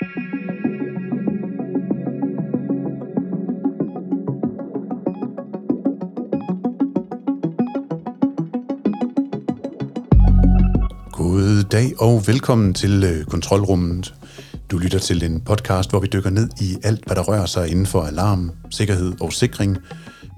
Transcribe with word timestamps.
God 0.00 0.08
dag 11.72 11.92
og 11.98 12.26
velkommen 12.26 12.74
til 12.74 13.04
øh, 13.04 13.24
Kontrolrummet. 13.24 14.14
Du 14.70 14.78
lytter 14.78 14.98
til 14.98 15.24
en 15.24 15.40
podcast, 15.40 15.90
hvor 15.90 16.00
vi 16.00 16.06
dykker 16.06 16.30
ned 16.30 16.48
i 16.60 16.76
alt, 16.84 17.04
hvad 17.06 17.16
der 17.16 17.22
rører 17.22 17.46
sig 17.46 17.70
inden 17.70 17.86
for 17.86 18.02
alarm, 18.02 18.50
sikkerhed 18.70 19.12
og 19.20 19.32
sikring. 19.32 19.78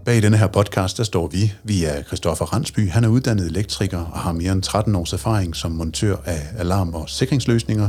Bag 0.05 0.23
denne 0.23 0.37
her 0.37 0.47
podcast, 0.47 0.99
der 0.99 1.05
står 1.05 1.29
vi. 1.29 1.53
Vi 1.65 1.85
er 1.85 2.03
Christoffer 2.03 2.45
Ransby. 2.45 2.91
Han 2.91 3.05
er 3.05 3.09
uddannet 3.09 3.47
elektriker 3.47 3.99
og 3.99 4.19
har 4.19 4.33
mere 4.33 4.53
end 4.53 4.63
13 4.63 4.95
års 4.95 5.13
erfaring 5.13 5.57
som 5.57 5.73
montør 5.73 6.17
af 6.25 6.41
alarm- 6.59 6.95
og 6.95 7.09
sikringsløsninger. 7.09 7.89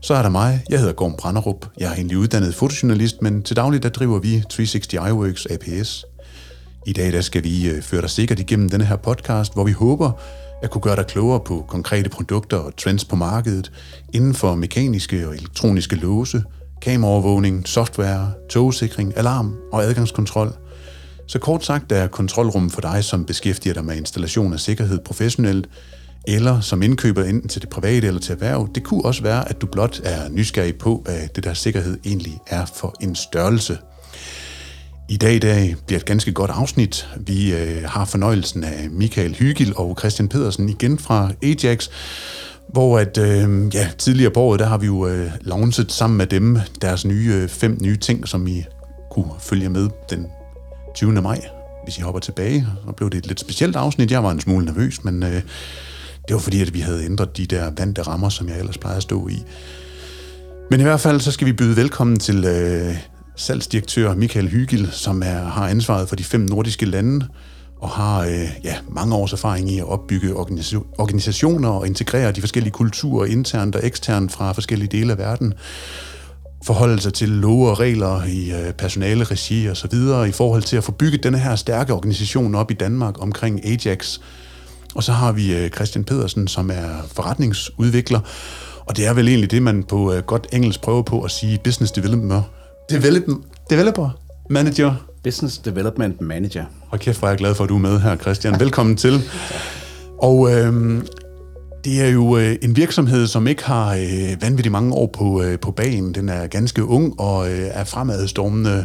Så 0.00 0.14
er 0.14 0.22
der 0.22 0.28
mig. 0.28 0.64
Jeg 0.70 0.78
hedder 0.78 0.92
Gorm 0.92 1.14
Branderup. 1.18 1.66
Jeg 1.78 1.90
er 1.90 1.94
egentlig 1.94 2.18
uddannet 2.18 2.54
fotojournalist, 2.54 3.22
men 3.22 3.42
til 3.42 3.56
daglig 3.56 3.82
der 3.82 3.88
driver 3.88 4.18
vi 4.18 4.42
360 4.50 4.94
iWorks 4.94 5.46
APS. 5.46 6.04
I 6.86 6.92
dag 6.92 7.12
der 7.12 7.20
skal 7.20 7.44
vi 7.44 7.68
øh, 7.68 7.82
føre 7.82 8.00
dig 8.00 8.10
sikkert 8.10 8.40
igennem 8.40 8.68
denne 8.68 8.84
her 8.84 8.96
podcast, 8.96 9.54
hvor 9.54 9.64
vi 9.64 9.72
håber 9.72 10.12
at 10.62 10.70
kunne 10.70 10.82
gøre 10.82 10.96
dig 10.96 11.06
klogere 11.06 11.40
på 11.40 11.64
konkrete 11.68 12.10
produkter 12.10 12.56
og 12.56 12.76
trends 12.76 13.04
på 13.04 13.16
markedet 13.16 13.72
inden 14.12 14.34
for 14.34 14.54
mekaniske 14.54 15.28
og 15.28 15.34
elektroniske 15.34 15.96
låse, 15.96 16.42
kameraovervågning, 16.82 17.68
software, 17.68 18.32
togsikring, 18.50 19.16
alarm 19.16 19.56
og 19.72 19.84
adgangskontrol. 19.84 20.52
Så 21.26 21.38
kort 21.38 21.64
sagt 21.64 21.92
er 21.92 22.06
kontrolrum 22.06 22.70
for 22.70 22.80
dig, 22.80 23.04
som 23.04 23.24
beskæftiger 23.24 23.74
dig 23.74 23.84
med 23.84 23.96
installation 23.96 24.52
af 24.52 24.60
sikkerhed 24.60 24.98
professionelt, 24.98 25.68
eller 26.28 26.60
som 26.60 26.82
indkøber 26.82 27.24
enten 27.24 27.48
til 27.48 27.62
det 27.62 27.70
private 27.70 28.06
eller 28.06 28.20
til 28.20 28.32
erhverv. 28.32 28.68
Det 28.74 28.82
kunne 28.82 29.04
også 29.04 29.22
være, 29.22 29.48
at 29.48 29.60
du 29.60 29.66
blot 29.66 30.00
er 30.04 30.28
nysgerrig 30.28 30.76
på, 30.76 31.02
hvad 31.04 31.18
det 31.36 31.44
der 31.44 31.54
sikkerhed 31.54 31.98
egentlig 32.04 32.38
er 32.46 32.64
for 32.74 32.94
en 33.00 33.14
størrelse. 33.14 33.78
I 35.08 35.16
dag 35.16 35.34
i 35.34 35.38
dag 35.38 35.76
bliver 35.86 36.00
et 36.00 36.06
ganske 36.06 36.32
godt 36.32 36.50
afsnit. 36.50 37.08
Vi 37.16 37.54
øh, 37.54 37.84
har 37.84 38.04
fornøjelsen 38.04 38.64
af 38.64 38.90
Michael 38.90 39.34
Hygil 39.34 39.72
og 39.76 39.96
Christian 39.98 40.28
Pedersen 40.28 40.68
igen 40.68 40.98
fra 40.98 41.30
Ajax, 41.42 41.88
hvor 42.68 42.98
at, 42.98 43.18
øh, 43.18 43.74
ja, 43.74 43.88
tidligere 43.98 44.30
på 44.30 44.40
året, 44.40 44.60
der 44.60 44.66
har 44.66 44.78
vi 44.78 44.86
jo 44.86 45.06
øh, 45.06 45.30
launchet 45.40 45.92
sammen 45.92 46.18
med 46.18 46.26
dem 46.26 46.58
deres 46.82 47.04
nye 47.04 47.32
øh, 47.34 47.48
fem 47.48 47.78
nye 47.82 47.96
ting, 47.96 48.28
som 48.28 48.46
I 48.46 48.64
kunne 49.10 49.32
følge 49.40 49.68
med 49.68 49.88
den 50.10 50.26
20. 50.94 51.12
maj, 51.12 51.48
hvis 51.84 51.98
I 51.98 52.00
hopper 52.00 52.20
tilbage. 52.20 52.66
Så 52.86 52.92
blev 52.92 53.10
det 53.10 53.18
et 53.18 53.26
lidt 53.26 53.40
specielt 53.40 53.76
afsnit. 53.76 54.10
Jeg 54.10 54.22
var 54.22 54.30
en 54.30 54.40
smule 54.40 54.64
nervøs, 54.64 55.04
men 55.04 55.22
øh, 55.22 55.42
det 56.28 56.34
var 56.34 56.40
fordi, 56.40 56.62
at 56.62 56.74
vi 56.74 56.80
havde 56.80 57.04
ændret 57.04 57.36
de 57.36 57.46
der 57.46 57.70
vante 57.76 58.02
rammer, 58.02 58.28
som 58.28 58.48
jeg 58.48 58.58
ellers 58.58 58.78
plejede 58.78 58.96
at 58.96 59.02
stå 59.02 59.28
i. 59.28 59.42
Men 60.70 60.80
i 60.80 60.82
hvert 60.82 61.00
fald, 61.00 61.20
så 61.20 61.32
skal 61.32 61.46
vi 61.46 61.52
byde 61.52 61.76
velkommen 61.76 62.18
til 62.18 62.44
øh, 62.44 62.94
salgsdirektør 63.36 64.14
Michael 64.14 64.48
Hygil, 64.48 64.88
som 64.92 65.22
er, 65.22 65.44
har 65.44 65.68
ansvaret 65.68 66.08
for 66.08 66.16
de 66.16 66.24
fem 66.24 66.40
nordiske 66.40 66.86
lande, 66.86 67.26
og 67.80 67.88
har 67.88 68.20
øh, 68.20 68.48
ja, 68.64 68.76
mange 68.88 69.14
års 69.14 69.32
erfaring 69.32 69.70
i 69.70 69.78
at 69.78 69.84
opbygge 69.84 70.34
organisationer 70.98 71.68
og 71.68 71.86
integrere 71.86 72.32
de 72.32 72.40
forskellige 72.40 72.72
kulturer 72.72 73.26
internt 73.26 73.76
og 73.76 73.86
eksternt 73.86 74.32
fra 74.32 74.52
forskellige 74.52 74.98
dele 74.98 75.12
af 75.12 75.18
verden 75.18 75.54
forholde 76.64 77.00
sig 77.00 77.14
til 77.14 77.28
love 77.28 77.70
og 77.70 77.80
regler 77.80 78.24
i 78.24 78.50
øh, 78.50 78.72
personale, 78.72 79.24
regi 79.24 79.66
og 79.66 79.76
så 79.76 79.88
videre, 79.90 80.28
i 80.28 80.32
forhold 80.32 80.62
til 80.62 80.76
at 80.76 80.84
få 80.84 80.92
bygget 80.92 81.22
denne 81.22 81.38
her 81.38 81.56
stærke 81.56 81.94
organisation 81.94 82.54
op 82.54 82.70
i 82.70 82.74
Danmark 82.74 83.22
omkring 83.22 83.66
Ajax. 83.66 84.18
Og 84.94 85.02
så 85.02 85.12
har 85.12 85.32
vi 85.32 85.56
øh, 85.56 85.70
Christian 85.70 86.04
Pedersen, 86.04 86.48
som 86.48 86.70
er 86.70 87.06
forretningsudvikler, 87.12 88.20
og 88.86 88.96
det 88.96 89.06
er 89.06 89.14
vel 89.14 89.28
egentlig 89.28 89.50
det, 89.50 89.62
man 89.62 89.82
på 89.82 90.12
øh, 90.12 90.22
godt 90.22 90.46
engelsk 90.52 90.80
prøver 90.80 91.02
på 91.02 91.22
at 91.22 91.30
sige 91.30 91.60
business 91.64 91.92
development. 91.92 92.44
Develop, 92.90 93.22
developer 93.70 94.10
manager. 94.50 94.94
Business 95.24 95.58
Development 95.58 96.20
Manager. 96.20 96.64
Og 96.90 97.00
kæft, 97.00 97.18
hvor 97.18 97.28
er 97.28 97.32
jeg 97.32 97.38
glad 97.38 97.54
for, 97.54 97.64
at 97.64 97.70
du 97.70 97.74
er 97.74 97.78
med 97.78 98.00
her, 98.00 98.16
Christian. 98.16 98.60
Velkommen 98.60 98.96
til. 98.96 99.20
Og 100.22 100.52
øh, 100.52 101.02
det 101.84 102.00
er 102.02 102.08
jo 102.08 102.36
øh, 102.36 102.56
en 102.62 102.76
virksomhed, 102.76 103.26
som 103.26 103.46
ikke 103.46 103.64
har 103.64 103.94
øh, 103.94 104.42
vanvittigt 104.42 104.72
mange 104.72 104.94
år 104.94 105.10
på, 105.18 105.42
øh, 105.42 105.58
på 105.58 105.70
banen. 105.70 106.14
Den 106.14 106.28
er 106.28 106.46
ganske 106.46 106.84
ung 106.84 107.20
og 107.20 107.50
øh, 107.50 107.68
er 107.72 107.84
fremadstormende. 107.84 108.84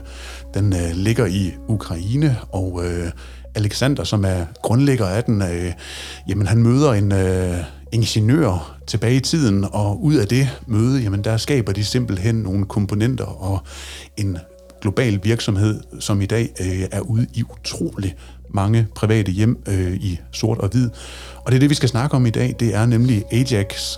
Den 0.53 0.73
øh, 0.73 0.91
ligger 0.93 1.25
i 1.25 1.51
Ukraine, 1.67 2.37
og 2.51 2.81
øh, 2.85 3.11
Alexander, 3.55 4.03
som 4.03 4.25
er 4.25 4.45
grundlægger 4.61 5.05
af 5.05 5.23
den, 5.23 5.41
øh, 5.41 5.73
jamen 6.29 6.47
han 6.47 6.63
møder 6.63 6.93
en 6.93 7.11
øh, 7.11 7.57
ingeniør 7.91 8.77
tilbage 8.87 9.15
i 9.15 9.19
tiden, 9.19 9.65
og 9.71 10.03
ud 10.03 10.15
af 10.15 10.27
det 10.27 10.61
møde, 10.67 11.01
jamen 11.01 11.23
der 11.23 11.37
skaber 11.37 11.71
de 11.71 11.83
simpelthen 11.83 12.35
nogle 12.35 12.65
komponenter 12.65 13.25
og 13.25 13.59
en 14.17 14.37
global 14.81 15.19
virksomhed, 15.23 15.81
som 15.99 16.21
i 16.21 16.25
dag 16.25 16.49
øh, 16.61 16.83
er 16.91 16.99
ude 16.99 17.27
i 17.33 17.43
utrolig 17.43 18.15
mange 18.53 18.87
private 18.95 19.31
hjem 19.31 19.63
øh, 19.67 19.93
i 19.93 20.19
sort 20.31 20.57
og 20.57 20.69
hvid. 20.69 20.89
Og 21.35 21.51
det 21.51 21.55
er 21.55 21.59
det, 21.59 21.69
vi 21.69 21.75
skal 21.75 21.89
snakke 21.89 22.15
om 22.15 22.25
i 22.25 22.29
dag. 22.29 22.55
Det 22.59 22.75
er 22.75 22.85
nemlig 22.85 23.23
Ajax, 23.31 23.97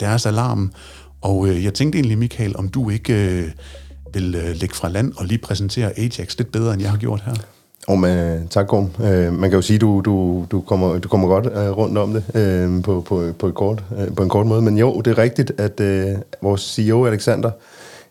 deres 0.00 0.26
alarm. 0.26 0.72
Og 1.20 1.48
øh, 1.48 1.64
jeg 1.64 1.74
tænkte 1.74 1.98
egentlig, 1.98 2.18
Michael, 2.18 2.56
om 2.56 2.68
du 2.68 2.90
ikke 2.90 3.12
øh, 3.12 3.50
vil 4.14 4.34
øh, 4.34 4.56
lægge 4.56 4.74
fra 4.74 4.88
land 4.88 5.12
og 5.16 5.26
lige 5.26 5.38
præsentere 5.38 5.98
Ajax 5.98 6.38
lidt 6.38 6.52
bedre, 6.52 6.72
end 6.72 6.82
jeg 6.82 6.90
har 6.90 6.98
gjort 6.98 7.22
her. 7.26 7.34
Oh, 7.88 7.98
men, 7.98 8.48
tak, 8.48 8.66
Gorm. 8.66 8.90
Uh, 8.98 9.32
man 9.32 9.50
kan 9.50 9.52
jo 9.52 9.62
sige, 9.62 9.78
du, 9.78 10.00
du, 10.04 10.44
du, 10.50 10.60
kommer, 10.60 10.98
du 10.98 11.08
kommer 11.08 11.28
godt 11.28 11.46
uh, 11.46 11.78
rundt 11.78 11.98
om 11.98 12.12
det 12.12 12.24
uh, 12.76 12.82
på, 12.82 13.00
på, 13.00 13.32
på, 13.38 13.46
et 13.46 13.54
kort, 13.54 13.84
uh, 13.90 14.14
på 14.16 14.22
en 14.22 14.28
kort 14.28 14.46
måde. 14.46 14.62
Men 14.62 14.78
jo, 14.78 15.00
det 15.00 15.10
er 15.10 15.18
rigtigt, 15.18 15.52
at 15.58 15.80
uh, 15.80 16.20
vores 16.42 16.60
CEO, 16.60 17.06
Alexander, 17.06 17.50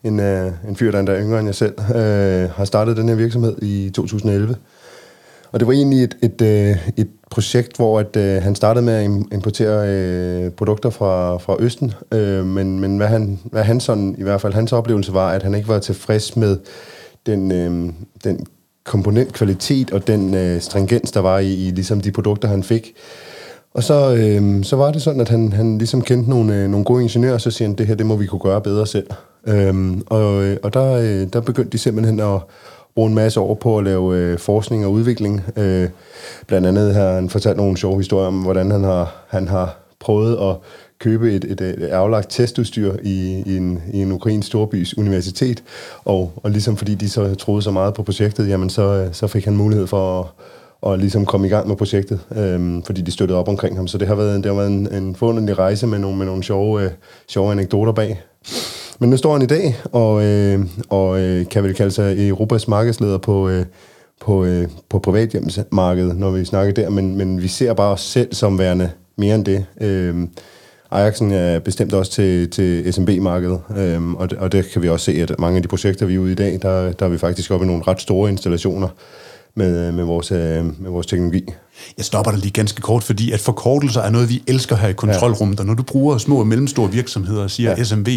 en, 0.04 0.20
uh, 0.20 0.70
en 0.70 0.76
fyr, 0.76 0.92
der 0.92 1.14
er 1.14 1.22
yngre 1.22 1.40
end 1.40 1.48
jeg 1.48 1.56
selv, 1.56 1.74
uh, 1.80 2.56
har 2.56 2.66
startet 2.66 2.98
den 2.98 3.10
her 3.10 3.16
virksomhed 3.16 3.62
i 3.62 3.90
2011. 3.90 4.56
Og 5.52 5.60
det 5.60 5.68
var 5.68 5.74
egentlig 5.74 6.04
et, 6.04 6.18
et, 6.22 6.42
uh, 6.42 6.88
et 6.98 7.10
projekt, 7.30 7.76
hvor 7.78 8.00
at, 8.00 8.16
uh, 8.18 8.44
han 8.44 8.56
startede 8.56 8.86
med 8.86 8.94
at 8.94 9.04
importere 9.34 10.46
uh, 10.46 10.52
produkter 10.52 10.90
fra, 10.90 11.38
fra 11.38 11.56
Østen. 11.60 11.94
Uh, 12.16 12.46
men 12.46 12.80
men 12.80 12.98
hvad, 12.98 13.08
han, 13.08 13.40
hvad 13.44 13.64
han 13.64 13.80
sådan, 13.80 14.16
i 14.18 14.24
hvert 14.24 14.42
fald 14.42 14.54
hans 14.54 14.74
oplevelse 14.74 15.14
var, 15.14 15.32
at 15.32 15.44
han 15.44 15.56
ikke 15.56 15.68
var 15.68 15.80
tilfreds 15.80 16.36
med 16.36 16.58
den, 17.26 17.52
uh, 17.52 17.94
den 18.24 18.48
komponentkvalitet 18.84 19.92
og 19.92 20.08
den 20.08 20.34
øh, 20.34 20.62
stringens, 20.62 21.12
der 21.12 21.20
var 21.20 21.40
i, 21.40 21.54
i 21.54 21.72
ligesom 21.72 22.02
de 22.02 22.12
produkter, 22.12 22.48
han 22.48 22.64
fik. 22.64 22.94
Og 23.74 23.84
så, 23.84 24.16
øh, 24.16 24.64
så 24.64 24.76
var 24.76 24.92
det 24.92 25.02
sådan, 25.02 25.22
at 25.22 25.30
han, 25.30 25.54
han 25.54 25.78
ligesom 25.78 26.02
kendte 26.02 26.30
nogle, 26.30 26.56
øh, 26.56 26.70
nogle 26.70 26.86
gode 26.86 27.04
ingeniører, 27.04 27.34
og 27.34 27.42
så 27.42 27.52
siger 27.52 27.68
han, 27.68 27.78
det 27.78 27.88
her, 27.88 27.96
det 27.96 28.06
må 28.06 28.16
vi 28.16 28.26
kunne 28.26 28.42
gøre 28.42 28.62
bedre 28.62 28.88
selv. 28.88 29.08
Øh, 29.48 29.98
og 30.08 30.44
øh, 30.44 30.58
og 30.64 30.74
der, 30.74 30.94
øh, 30.94 31.28
der 31.34 31.42
begyndte 31.42 31.72
de 31.72 31.78
simpelthen 31.78 32.20
at 32.20 32.40
bruge 32.96 33.10
en 33.10 33.16
masse 33.16 33.40
år 33.40 33.54
på 33.54 33.78
at 33.78 33.84
lave 33.84 34.18
øh, 34.18 34.40
forskning 34.40 34.86
og 34.86 34.92
udvikling. 34.92 35.42
Øh, 35.58 35.90
blandt 36.48 36.68
andet 36.68 36.94
har 36.94 37.12
han 37.14 37.30
fortalt 37.30 37.58
nogle 37.58 37.78
sjove 37.78 37.98
historier 37.98 38.28
om, 38.28 38.42
hvordan 38.42 38.72
han 38.72 38.84
har, 38.84 39.16
han 39.28 39.48
har 39.48 39.78
prøvet 40.00 40.38
at 40.50 40.56
købe 41.04 41.34
et, 41.34 41.46
et, 41.46 41.62
et 41.62 41.84
aflagt 41.84 42.30
testudstyr 42.30 42.96
i, 43.04 43.44
i, 43.46 43.58
en, 43.58 43.82
i 43.94 44.02
en 44.02 44.12
ukrainsk 44.12 44.48
storbys 44.48 44.98
universitet, 44.98 45.64
og, 46.06 46.32
og 46.36 46.52
ligesom 46.52 46.78
fordi 46.78 46.96
de 46.96 47.10
så 47.10 47.36
troede 47.36 47.62
så 47.62 47.72
meget 47.72 47.94
på 47.94 48.04
projektet, 48.04 48.50
jamen 48.50 48.70
så, 48.70 49.10
så 49.12 49.28
fik 49.28 49.46
han 49.46 49.56
mulighed 49.56 49.88
for 49.88 50.20
at, 50.20 50.26
og 50.84 50.98
ligesom 50.98 51.26
komme 51.26 51.48
i 51.48 51.50
gang 51.50 51.68
med 51.68 51.76
projektet, 51.76 52.20
øhm, 52.36 52.84
fordi 52.84 53.02
de 53.02 53.12
støttede 53.12 53.40
op 53.40 53.48
omkring 53.48 53.76
ham. 53.76 53.88
Så 53.88 53.98
det 53.98 54.08
har 54.08 54.16
været, 54.16 54.38
det 54.38 54.46
har 54.46 54.54
været 54.54 54.72
en, 54.72 54.94
en 54.94 55.16
forunderlig 55.16 55.58
rejse 55.58 55.88
med 55.88 56.00
nogle, 56.00 56.18
med 56.18 56.26
nogle 56.26 56.44
sjove, 56.44 56.84
øh, 56.84 56.92
sjove 57.28 57.52
anekdoter 57.52 57.92
bag. 57.92 58.22
Men 59.00 59.10
nu 59.10 59.18
står 59.18 59.34
han 59.34 59.42
i 59.42 59.46
dag, 59.46 59.76
og, 59.92 60.24
øh, 60.24 60.66
og 60.90 61.20
øh, 61.22 61.46
kan 61.50 61.64
vel 61.64 61.74
kalde 61.74 61.92
sig 61.92 62.28
Europas 62.28 62.68
markedsleder 62.68 63.18
på, 63.18 63.50
øh, 63.50 63.66
på, 64.22 64.46
øh, 64.46 64.68
på 64.90 65.00
privathjemsmarkedet, 65.00 66.18
når 66.18 66.32
vi 66.32 66.46
snakker 66.46 66.74
der, 66.74 66.90
men, 66.90 67.18
men 67.18 67.42
vi 67.42 67.48
ser 67.48 67.74
bare 67.74 67.92
os 67.92 68.02
selv 68.02 68.34
som 68.34 68.60
værende 68.60 68.90
mere 69.18 69.36
end 69.36 69.46
det. 69.46 69.66
Øh, 69.82 70.16
Ajaxen 70.94 71.32
er 71.32 71.60
bestemt 71.60 71.94
også 71.94 72.12
til, 72.12 72.50
til 72.50 72.94
SMB-markedet, 72.94 73.60
øhm, 73.78 74.16
og, 74.16 74.30
det, 74.30 74.38
og 74.38 74.52
det 74.52 74.72
kan 74.72 74.82
vi 74.82 74.90
også 74.90 75.06
se, 75.06 75.12
at 75.12 75.40
mange 75.40 75.56
af 75.56 75.62
de 75.62 75.68
projekter, 75.68 76.06
vi 76.06 76.16
er 76.16 76.20
ude 76.20 76.32
i 76.32 76.36
dag, 76.36 76.60
der, 76.62 76.92
der 76.92 77.06
er 77.06 77.10
vi 77.10 77.18
faktisk 77.18 77.52
oppe 77.52 77.66
i 77.66 77.68
nogle 77.68 77.84
ret 77.88 78.02
store 78.02 78.30
installationer 78.30 78.88
med, 79.56 79.92
med, 79.92 80.04
vores, 80.04 80.32
øh, 80.32 80.82
med 80.82 80.92
vores 80.92 81.08
teknologi. 81.08 81.44
Jeg 81.98 82.06
stopper 82.06 82.32
dig 82.32 82.40
lige 82.40 82.52
ganske 82.52 82.82
kort, 82.82 83.04
fordi 83.04 83.32
at 83.32 83.40
forkortelser 83.40 84.02
er 84.02 84.10
noget, 84.10 84.30
vi 84.30 84.44
elsker 84.48 84.76
her 84.76 84.88
i 84.88 84.94
kontrolrummet, 84.94 85.60
og 85.60 85.66
når 85.66 85.74
du 85.74 85.84
bruger 85.84 86.18
små 86.18 86.40
og 86.40 86.48
mellemstore 86.48 86.92
virksomheder 86.92 87.44
og 87.44 87.52
siger 87.52 87.70
ja. 87.78 87.84
SMB, 87.84 88.08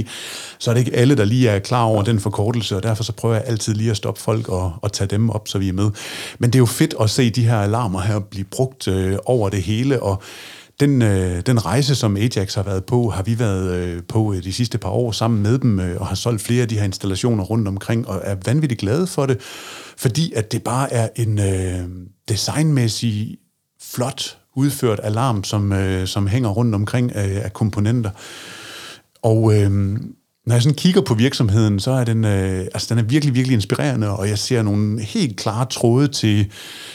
så 0.58 0.70
er 0.70 0.74
det 0.74 0.80
ikke 0.86 0.96
alle, 0.96 1.16
der 1.16 1.24
lige 1.24 1.48
er 1.48 1.58
klar 1.58 1.84
over 1.84 2.02
den 2.02 2.20
forkortelse, 2.20 2.76
og 2.76 2.82
derfor 2.82 3.04
så 3.04 3.12
prøver 3.12 3.34
jeg 3.34 3.44
altid 3.46 3.74
lige 3.74 3.90
at 3.90 3.96
stoppe 3.96 4.20
folk 4.20 4.48
og, 4.48 4.72
og 4.82 4.92
tage 4.92 5.08
dem 5.08 5.30
op, 5.30 5.48
så 5.48 5.58
vi 5.58 5.68
er 5.68 5.72
med. 5.72 5.90
Men 6.38 6.50
det 6.50 6.54
er 6.54 6.60
jo 6.60 6.66
fedt 6.66 6.94
at 7.00 7.10
se 7.10 7.30
de 7.30 7.44
her 7.44 7.58
alarmer 7.58 8.00
her 8.00 8.18
blive 8.18 8.44
brugt 8.44 8.88
øh, 8.88 9.16
over 9.24 9.48
det 9.48 9.62
hele, 9.62 10.02
og 10.02 10.22
den, 10.80 11.02
øh, 11.02 11.40
den 11.40 11.66
rejse, 11.66 11.94
som 11.94 12.16
Ajax 12.16 12.54
har 12.54 12.62
været 12.62 12.84
på, 12.84 13.10
har 13.10 13.22
vi 13.22 13.38
været 13.38 13.74
øh, 13.74 14.02
på 14.08 14.32
øh, 14.32 14.44
de 14.44 14.52
sidste 14.52 14.78
par 14.78 14.90
år 14.90 15.12
sammen 15.12 15.42
med 15.42 15.58
dem, 15.58 15.80
øh, 15.80 16.00
og 16.00 16.06
har 16.06 16.14
solgt 16.14 16.42
flere 16.42 16.62
af 16.62 16.68
de 16.68 16.78
her 16.78 16.84
installationer 16.84 17.44
rundt 17.44 17.68
omkring, 17.68 18.08
og 18.08 18.20
er 18.24 18.36
vanvittigt 18.44 18.80
glade 18.80 19.06
for 19.06 19.26
det, 19.26 19.40
fordi 19.96 20.32
at 20.32 20.52
det 20.52 20.62
bare 20.62 20.92
er 20.92 21.08
en 21.16 21.38
øh, 21.38 21.88
designmæssig 22.28 23.38
flot 23.82 24.38
udført 24.56 25.00
alarm, 25.02 25.44
som, 25.44 25.72
øh, 25.72 26.06
som 26.06 26.26
hænger 26.26 26.48
rundt 26.48 26.74
omkring 26.74 27.12
øh, 27.14 27.44
af 27.44 27.52
komponenter. 27.52 28.10
Og 29.22 29.54
øh, 29.54 29.96
når 30.46 30.54
jeg 30.54 30.62
sådan 30.62 30.76
kigger 30.76 31.00
på 31.00 31.14
virksomheden, 31.14 31.80
så 31.80 31.90
er 31.90 32.04
den, 32.04 32.24
øh, 32.24 32.58
altså 32.58 32.94
den 32.94 32.98
er 32.98 33.08
virkelig, 33.08 33.34
virkelig 33.34 33.54
inspirerende, 33.54 34.10
og 34.10 34.28
jeg 34.28 34.38
ser 34.38 34.62
nogle 34.62 35.02
helt 35.02 35.36
klare 35.36 35.66
tråde 35.66 36.08
til, 36.08 36.50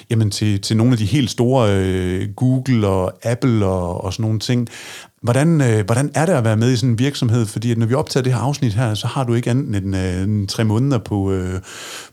jamen 0.10 0.32
til, 0.32 0.62
til 0.62 0.78
nogle 0.78 0.92
af 0.92 0.98
de 0.98 1.06
helt 1.06 1.30
store 1.30 1.76
øh, 1.78 2.30
Google 2.36 2.88
og 2.88 3.14
Apple 3.24 3.66
og, 3.66 4.04
og 4.04 4.14
sådan 4.14 4.24
nogle 4.24 4.40
ting. 4.40 4.68
Hvordan, 5.22 5.62
øh, 5.62 5.86
hvordan 5.86 6.12
er 6.16 6.26
det 6.26 6.34
at 6.34 6.44
være 6.44 6.58
med 6.58 6.72
i 6.72 6.76
sådan 6.76 6.90
en 6.90 7.00
virksomhed? 7.00 7.46
Fordi 7.46 7.72
at 7.72 7.78
når 7.78 7.86
vi 7.86 7.94
optager 7.94 8.24
det 8.24 8.34
her 8.34 8.40
afsnit 8.40 8.74
her, 8.74 8.94
så 8.94 9.08
har 9.08 9.24
du 9.24 9.34
ikke 9.34 9.50
andet 9.50 9.84
end 9.84 9.96
øh, 9.96 10.22
en 10.22 10.48
tre 10.48 10.64
måneder 10.64 10.98
på, 10.98 11.32
øh, 11.32 11.60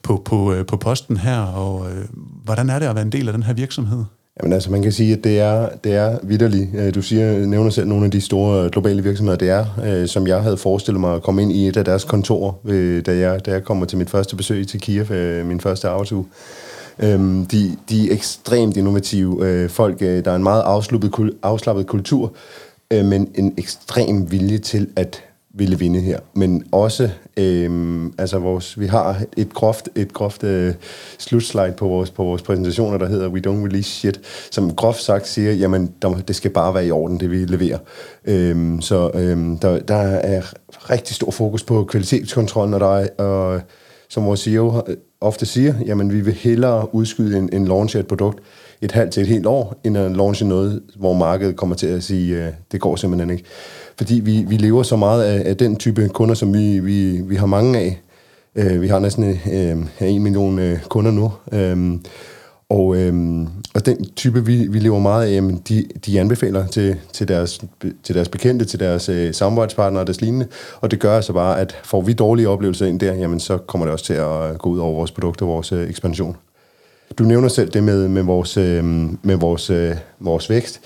på, 0.03 0.23
på, 0.25 0.53
øh, 0.53 0.67
på 0.67 0.77
posten 0.77 1.17
her. 1.17 1.41
Og 1.41 1.91
øh, 1.91 2.05
hvordan 2.45 2.71
er 2.71 2.79
det 2.79 2.87
at 2.87 2.95
være 2.95 3.05
en 3.05 3.13
del 3.13 3.29
af 3.29 3.33
den 3.33 3.43
her 3.43 3.53
virksomhed? 3.53 4.05
Jamen 4.43 4.53
altså, 4.53 4.71
man 4.71 4.83
kan 4.83 4.93
sige, 4.93 5.13
at 5.13 5.25
det 5.25 5.41
er, 5.41 5.69
det 5.85 5.95
er 5.95 6.19
vidderligt. 6.23 6.69
Øh, 6.75 6.95
du 6.95 7.03
siger, 7.03 7.47
nævner 7.47 7.71
selv 7.71 7.89
nogle 7.89 8.05
af 8.05 8.11
de 8.11 8.21
store 8.21 8.65
øh, 8.65 8.71
globale 8.71 9.03
virksomheder, 9.03 9.39
det 9.39 9.51
er, 9.51 9.67
øh, 9.85 10.09
som 10.09 10.27
jeg 10.27 10.43
havde 10.43 10.57
forestillet 10.57 11.01
mig 11.01 11.15
at 11.15 11.23
komme 11.23 11.43
ind 11.43 11.53
i 11.53 11.69
et 11.69 11.77
af 11.77 11.85
deres 11.85 12.05
kontorer, 12.05 12.53
da 13.01 13.17
jeg, 13.17 13.47
da 13.47 13.51
jeg 13.51 13.65
kommer 13.65 13.87
til 13.87 13.99
mit 13.99 14.11
første 14.11 14.37
besøg 14.37 14.67
til 14.67 14.81
Kiev, 14.81 15.07
min 15.45 15.61
første 15.61 15.89
arbejdsuge. 15.89 16.25
Øhm, 16.99 17.47
de, 17.47 17.77
de 17.89 18.11
er 18.11 18.15
ekstremt 18.15 18.77
innovative 18.77 19.69
folk. 19.69 20.01
Der 20.01 20.31
er 20.31 20.37
en 20.37 20.43
meget 20.43 20.63
afslappet, 20.63 21.33
afslappet 21.43 21.87
kultur, 21.87 22.33
men 22.91 23.29
en 23.35 23.55
ekstrem 23.57 24.33
vilje 24.33 24.59
til 24.59 24.89
at 24.97 25.25
ville 25.55 25.79
vinde 25.79 26.01
her. 26.01 26.19
Men 26.35 26.65
også, 26.73 27.11
øhm, 27.39 28.15
altså 28.19 28.39
vores, 28.39 28.81
vi 28.81 28.87
har 28.87 29.23
et 29.37 29.55
groft, 29.55 29.89
et 29.95 30.13
groft 30.13 30.45
øh, 30.45 30.75
slutslide 31.19 31.75
på 31.77 31.89
vores, 31.89 32.11
på 32.11 32.25
vores 32.25 32.43
præsentationer, 32.43 32.99
der 32.99 33.09
hedder 33.09 33.29
We 33.29 33.43
Don't 33.47 33.65
Release 33.65 33.91
Shit, 33.91 34.21
som 34.51 34.75
groft 34.75 35.03
sagt 35.03 35.29
siger, 35.29 35.53
jamen 35.53 35.95
der, 36.03 36.15
det 36.15 36.37
skal 36.37 36.51
bare 36.51 36.75
være 36.75 36.87
i 36.87 36.91
orden, 36.91 37.21
det 37.21 37.31
vi 37.31 37.37
leverer. 37.37 37.79
Øhm, 38.25 38.81
så 38.81 39.11
øhm, 39.15 39.59
der, 39.59 39.79
der 39.79 39.95
er 39.97 40.43
rigtig 40.91 41.17
stor 41.17 41.31
fokus 41.31 41.63
på 41.63 41.85
kvalitetskontrollen, 41.85 42.75
og 42.75 42.81
der 42.81 42.97
er, 42.97 43.09
og, 43.25 43.61
som 44.09 44.27
vores 44.27 44.41
CEO 44.41 44.83
øh, 44.87 44.97
ofte 45.21 45.47
siger, 45.47 45.75
jamen 45.87 46.13
vi 46.13 46.21
vil 46.21 46.35
hellere 46.35 46.95
udskyde 46.95 47.39
en, 47.39 47.49
en 47.53 47.69
launch 47.69 47.97
af 47.97 48.01
et 48.01 48.07
produkt 48.07 48.43
et 48.83 48.93
halvt 48.93 49.13
til 49.13 49.21
et 49.21 49.29
helt 49.29 49.47
år, 49.47 49.81
end 49.85 49.99
at 49.99 50.17
launche 50.17 50.47
noget, 50.47 50.83
hvor 50.97 51.13
markedet 51.13 51.57
kommer 51.57 51.77
til 51.77 51.87
at 51.87 52.03
sige, 52.03 52.47
øh, 52.47 52.53
det 52.73 52.81
går 52.81 52.97
simpelthen 52.97 53.31
ikke 53.31 53.45
fordi 53.99 54.21
vi, 54.25 54.45
vi 54.49 54.57
lever 54.57 54.83
så 54.83 54.97
meget 54.97 55.25
af, 55.25 55.49
af 55.49 55.57
den 55.57 55.77
type 55.77 56.09
kunder, 56.09 56.35
som 56.35 56.55
vi, 56.55 56.79
vi, 56.79 57.21
vi 57.21 57.37
har 57.37 57.47
mange 57.47 57.79
af. 57.79 58.01
Øh, 58.55 58.83
vi 58.83 58.89
har 58.89 58.99
næsten 58.99 59.41
øh, 59.53 60.09
en 60.09 60.23
million 60.23 60.59
øh, 60.59 60.83
kunder 60.83 61.11
nu. 61.11 61.33
Øh, 61.53 61.99
og, 62.71 62.97
øhm, 62.97 63.49
og 63.75 63.87
den 63.87 64.05
type, 64.17 64.47
vi, 64.47 64.67
vi 64.71 64.79
lever 64.79 64.99
meget 64.99 65.27
af, 65.27 65.33
jamen, 65.33 65.63
de, 65.69 65.85
de 66.07 66.21
anbefaler 66.21 66.67
til, 66.67 66.97
til, 67.13 67.29
deres, 67.29 67.61
til 68.03 68.15
deres 68.15 68.29
bekendte, 68.29 68.65
til 68.65 68.81
deres 68.81 69.09
øh, 69.09 69.35
samarbejdspartnere 69.35 70.03
og 70.03 70.07
deres 70.07 70.21
lignende. 70.21 70.47
Og 70.81 70.91
det 70.91 71.01
gør 71.01 71.17
altså 71.17 71.33
bare, 71.33 71.61
at 71.61 71.77
får 71.85 72.01
vi 72.01 72.13
dårlige 72.13 72.49
oplevelser 72.49 72.87
ind 72.87 73.01
der, 73.01 73.15
jamen, 73.15 73.41
så 73.41 73.57
kommer 73.57 73.85
det 73.87 73.93
også 73.93 74.05
til 74.05 74.15
at 74.15 74.59
gå 74.59 74.71
ud 74.71 74.79
over 74.79 74.95
vores 74.95 75.11
produkter 75.11 75.47
og 75.47 75.53
vores 75.53 75.73
øh, 75.73 75.89
ekspansion. 75.89 76.37
Du 77.19 77.25
nævner 77.25 77.49
selv 77.49 77.71
det 77.71 77.83
med, 77.83 78.09
med 78.09 78.23
vores, 78.23 78.57
øh, 78.57 78.85
med 79.23 79.37
vores, 79.37 79.71
øh, 79.71 79.97
vores 80.21 80.51
vækst. 80.51 80.81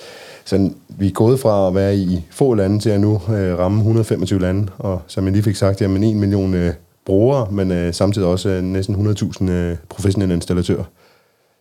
Så 0.44 0.70
vi 0.88 1.06
er 1.06 1.12
gået 1.12 1.40
fra 1.40 1.68
at 1.68 1.74
være 1.74 1.96
i 1.96 2.24
få 2.30 2.54
lande 2.54 2.78
til 2.78 2.90
at 2.90 3.00
nu 3.00 3.14
øh, 3.14 3.58
ramme 3.58 3.78
125 3.78 4.40
lande, 4.40 4.68
og 4.78 5.02
som 5.06 5.24
jeg 5.24 5.32
lige 5.32 5.42
fik 5.42 5.56
sagt, 5.56 5.80
jamen 5.80 6.04
1 6.04 6.16
million 6.16 6.54
øh, 6.54 6.74
brugere, 7.06 7.50
men 7.50 7.70
øh, 7.70 7.94
samtidig 7.94 8.28
også 8.28 8.48
øh, 8.48 8.62
næsten 8.62 9.08
100.000 9.40 9.50
øh, 9.50 9.76
professionelle 9.88 10.34
installatører. 10.34 10.84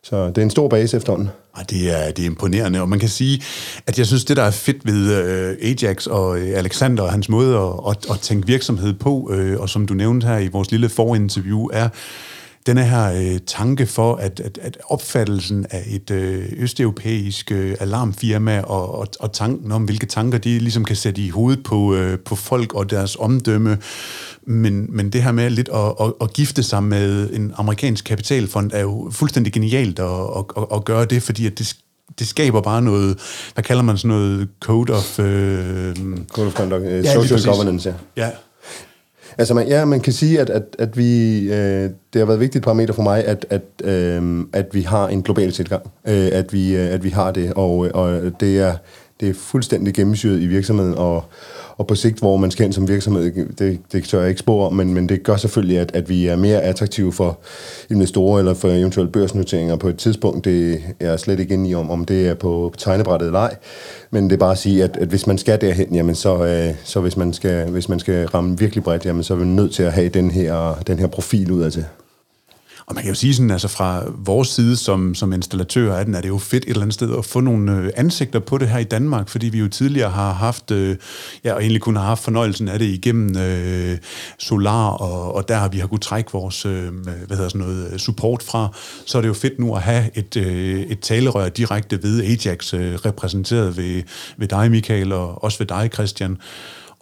Så 0.03 0.27
det 0.27 0.37
er 0.37 0.41
en 0.41 0.49
stor 0.49 0.67
base 0.67 0.97
efterhånden. 0.97 1.29
Ja, 1.57 1.63
det 1.69 1.91
er, 1.91 2.11
det 2.11 2.21
er 2.21 2.25
imponerende, 2.25 2.81
og 2.81 2.89
man 2.89 2.99
kan 2.99 3.09
sige, 3.09 3.43
at 3.87 3.97
jeg 3.97 4.07
synes, 4.07 4.25
det 4.25 4.37
der 4.37 4.43
er 4.43 4.51
fedt 4.51 4.85
ved 4.85 5.13
øh, 5.13 5.57
Ajax 5.61 6.07
og 6.07 6.39
øh, 6.39 6.57
Alexander 6.57 7.03
og 7.03 7.11
hans 7.11 7.29
måde 7.29 7.57
at, 7.57 7.73
at, 7.89 8.11
at 8.11 8.19
tænke 8.19 8.47
virksomhed 8.47 8.93
på, 8.93 9.31
øh, 9.33 9.59
og 9.59 9.69
som 9.69 9.85
du 9.85 9.93
nævnte 9.93 10.27
her 10.27 10.37
i 10.37 10.47
vores 10.47 10.71
lille 10.71 10.89
forinterview, 10.89 11.67
er, 11.73 11.89
denne 12.65 12.83
her 12.83 13.13
øh, 13.13 13.39
tanke 13.47 13.85
for, 13.85 14.15
at, 14.15 14.39
at, 14.39 14.59
at 14.61 14.77
opfattelsen 14.85 15.65
af 15.69 15.83
et 15.87 16.11
øh, 16.11 16.45
østeuropæisk 16.57 17.51
øh, 17.51 17.75
alarmfirma 17.79 18.61
og, 18.61 18.99
og, 18.99 19.07
og 19.19 19.33
tanken 19.33 19.71
om, 19.71 19.83
hvilke 19.83 20.05
tanker 20.05 20.37
de 20.37 20.59
ligesom 20.59 20.85
kan 20.85 20.95
sætte 20.95 21.21
i 21.21 21.29
hovedet 21.29 21.63
på, 21.63 21.95
øh, 21.95 22.19
på 22.19 22.35
folk 22.35 22.73
og 22.73 22.89
deres 22.89 23.15
omdømme, 23.15 23.77
men, 24.43 24.95
men 24.95 25.09
det 25.09 25.23
her 25.23 25.31
med 25.31 25.49
lidt 25.49 25.69
at, 25.73 25.93
at, 26.01 26.13
at 26.21 26.33
gifte 26.33 26.63
sig 26.63 26.83
med 26.83 27.29
en 27.29 27.53
amerikansk 27.55 28.05
kapitalfond 28.05 28.71
er 28.73 28.81
jo 28.81 29.09
fuldstændig 29.11 29.53
genialt 29.53 29.99
at, 29.99 30.05
at, 30.05 30.45
at, 30.57 30.63
at 30.73 30.85
gøre 30.85 31.05
det, 31.05 31.23
fordi 31.23 31.45
at 31.45 31.59
det 31.59 31.75
det 32.19 32.27
skaber 32.27 32.61
bare 32.61 32.81
noget, 32.81 33.17
hvad 33.53 33.63
kalder 33.63 33.83
man 33.83 33.97
sådan 33.97 34.09
noget, 34.09 34.47
code 34.59 34.93
of... 34.93 35.19
Øh, 35.19 35.95
code 36.27 36.47
of 36.47 36.53
conduct, 36.53 36.85
uh, 36.85 36.91
ja, 36.91 37.13
social 37.13 37.45
governance, 37.45 37.95
ja. 38.17 38.25
Ja, 38.25 38.31
Altså, 39.37 39.53
man, 39.53 39.67
ja, 39.67 39.85
man 39.85 39.99
kan 39.99 40.13
sige, 40.13 40.39
at, 40.39 40.49
at, 40.49 40.63
at 40.79 40.97
vi, 40.97 41.39
øh, 41.39 41.89
det 42.13 42.19
har 42.19 42.25
været 42.25 42.37
et 42.37 42.39
vigtigt 42.41 42.63
parameter 42.63 42.93
for 42.93 43.01
mig, 43.01 43.25
at, 43.25 43.45
at, 43.49 43.61
øh, 43.83 44.45
at 44.53 44.67
vi 44.71 44.81
har 44.81 45.07
en 45.07 45.21
global 45.21 45.51
tilgang. 45.51 45.91
Øh, 46.07 46.29
at, 46.33 46.53
vi, 46.53 46.75
øh, 46.75 46.93
at 46.93 47.03
vi 47.03 47.09
har 47.09 47.31
det, 47.31 47.53
og, 47.53 47.85
øh, 47.85 47.91
og 47.93 48.31
det, 48.39 48.59
er, 48.59 48.75
det 49.19 49.29
er 49.29 49.33
fuldstændig 49.33 49.93
gennemsyret 49.93 50.41
i 50.41 50.47
virksomheden, 50.47 50.93
og, 50.93 51.25
og 51.77 51.87
på 51.87 51.95
sigt, 51.95 52.19
hvor 52.19 52.37
man 52.37 52.51
skal 52.51 52.65
ind 52.65 52.73
som 52.73 52.87
virksomhed, 52.87 53.31
det, 53.59 53.79
det 53.91 54.03
tør 54.03 54.19
jeg 54.19 54.29
ikke 54.29 54.39
spore 54.39 54.71
men, 54.71 54.93
men 54.93 55.09
det 55.09 55.23
gør 55.23 55.35
selvfølgelig, 55.35 55.79
at, 55.79 55.91
at 55.95 56.09
vi 56.09 56.27
er 56.27 56.35
mere 56.35 56.61
attraktive 56.61 57.13
for 57.13 57.39
investorer 57.89 58.39
eller 58.39 58.53
for 58.53 58.67
eventuelle 58.67 59.11
børsnoteringer 59.11 59.75
på 59.75 59.87
et 59.87 59.97
tidspunkt. 59.97 60.45
Det 60.45 60.73
er 60.99 61.09
jeg 61.09 61.19
slet 61.19 61.39
ikke 61.39 61.53
inde 61.53 61.69
i 61.69 61.75
om, 61.75 61.91
om 61.91 62.05
det 62.05 62.27
er 62.27 62.33
på 62.33 62.73
tegnebrættet 62.77 63.25
eller 63.25 63.39
ej. 63.39 63.55
Men 64.11 64.23
det 64.23 64.33
er 64.33 64.37
bare 64.37 64.51
at 64.51 64.57
sige, 64.57 64.83
at, 64.83 64.97
at 64.97 65.07
hvis 65.07 65.27
man 65.27 65.37
skal 65.37 65.61
derhen, 65.61 65.95
jamen 65.95 66.15
så, 66.15 66.45
øh, 66.45 66.75
så 66.83 66.99
hvis, 66.99 67.17
man 67.17 67.33
skal, 67.33 67.69
hvis 67.69 67.89
man 67.89 67.99
skal 67.99 68.27
ramme 68.27 68.57
virkelig 68.57 68.83
bredt, 68.83 69.05
jamen 69.05 69.23
så 69.23 69.33
er 69.33 69.37
vi 69.37 69.45
nødt 69.45 69.73
til 69.73 69.83
at 69.83 69.93
have 69.93 70.09
den 70.09 70.31
her, 70.31 70.83
den 70.87 70.99
her 70.99 71.07
profil 71.07 71.51
ud 71.51 71.61
af 71.61 71.71
til. 71.71 71.85
Og 72.91 72.95
man 72.95 73.03
kan 73.03 73.11
jo 73.11 73.15
sige 73.15 73.35
sådan, 73.35 73.51
altså 73.51 73.67
fra 73.67 74.03
vores 74.15 74.47
side 74.47 74.77
som, 74.77 75.15
som 75.15 75.33
installatør 75.33 75.95
af 75.95 76.05
den, 76.05 76.15
er 76.15 76.21
det 76.21 76.27
jo 76.27 76.37
fedt 76.37 76.63
et 76.63 76.69
eller 76.69 76.81
andet 76.81 76.93
sted 76.93 77.17
at 77.17 77.25
få 77.25 77.39
nogle 77.39 77.71
øh, 77.71 77.89
ansigter 77.95 78.39
på 78.39 78.57
det 78.57 78.69
her 78.69 78.77
i 78.77 78.83
Danmark, 78.83 79.29
fordi 79.29 79.49
vi 79.49 79.59
jo 79.59 79.67
tidligere 79.67 80.09
har 80.09 80.33
haft, 80.33 80.71
øh, 80.71 80.97
ja, 81.43 81.53
og 81.53 81.61
egentlig 81.61 81.81
kun 81.81 81.95
har 81.95 82.03
haft 82.03 82.23
fornøjelsen 82.23 82.67
af 82.67 82.79
det 82.79 82.85
igennem 82.85 83.37
øh, 83.37 83.97
Solar, 84.39 84.89
og, 84.89 85.35
og 85.35 85.47
der 85.47 85.55
har 85.55 85.67
vi 85.67 85.77
har 85.77 85.87
kunnet 85.87 86.01
trække 86.01 86.31
vores, 86.31 86.65
øh, 86.65 86.93
hvad 87.27 87.37
hedder 87.37 87.49
sådan 87.49 87.67
noget, 87.67 88.01
support 88.01 88.43
fra. 88.43 88.67
Så 89.05 89.17
er 89.17 89.21
det 89.21 89.29
jo 89.29 89.33
fedt 89.33 89.59
nu 89.59 89.75
at 89.75 89.81
have 89.81 90.17
et, 90.17 90.37
øh, 90.37 90.81
et 90.81 90.99
talerør 90.99 91.49
direkte 91.49 92.03
ved 92.03 92.23
Ajax, 92.23 92.73
øh, 92.73 92.95
repræsenteret 92.95 93.77
ved, 93.77 94.03
ved 94.37 94.47
dig, 94.47 94.71
Michael, 94.71 95.11
og 95.11 95.43
også 95.43 95.57
ved 95.57 95.67
dig, 95.67 95.89
Christian. 95.93 96.37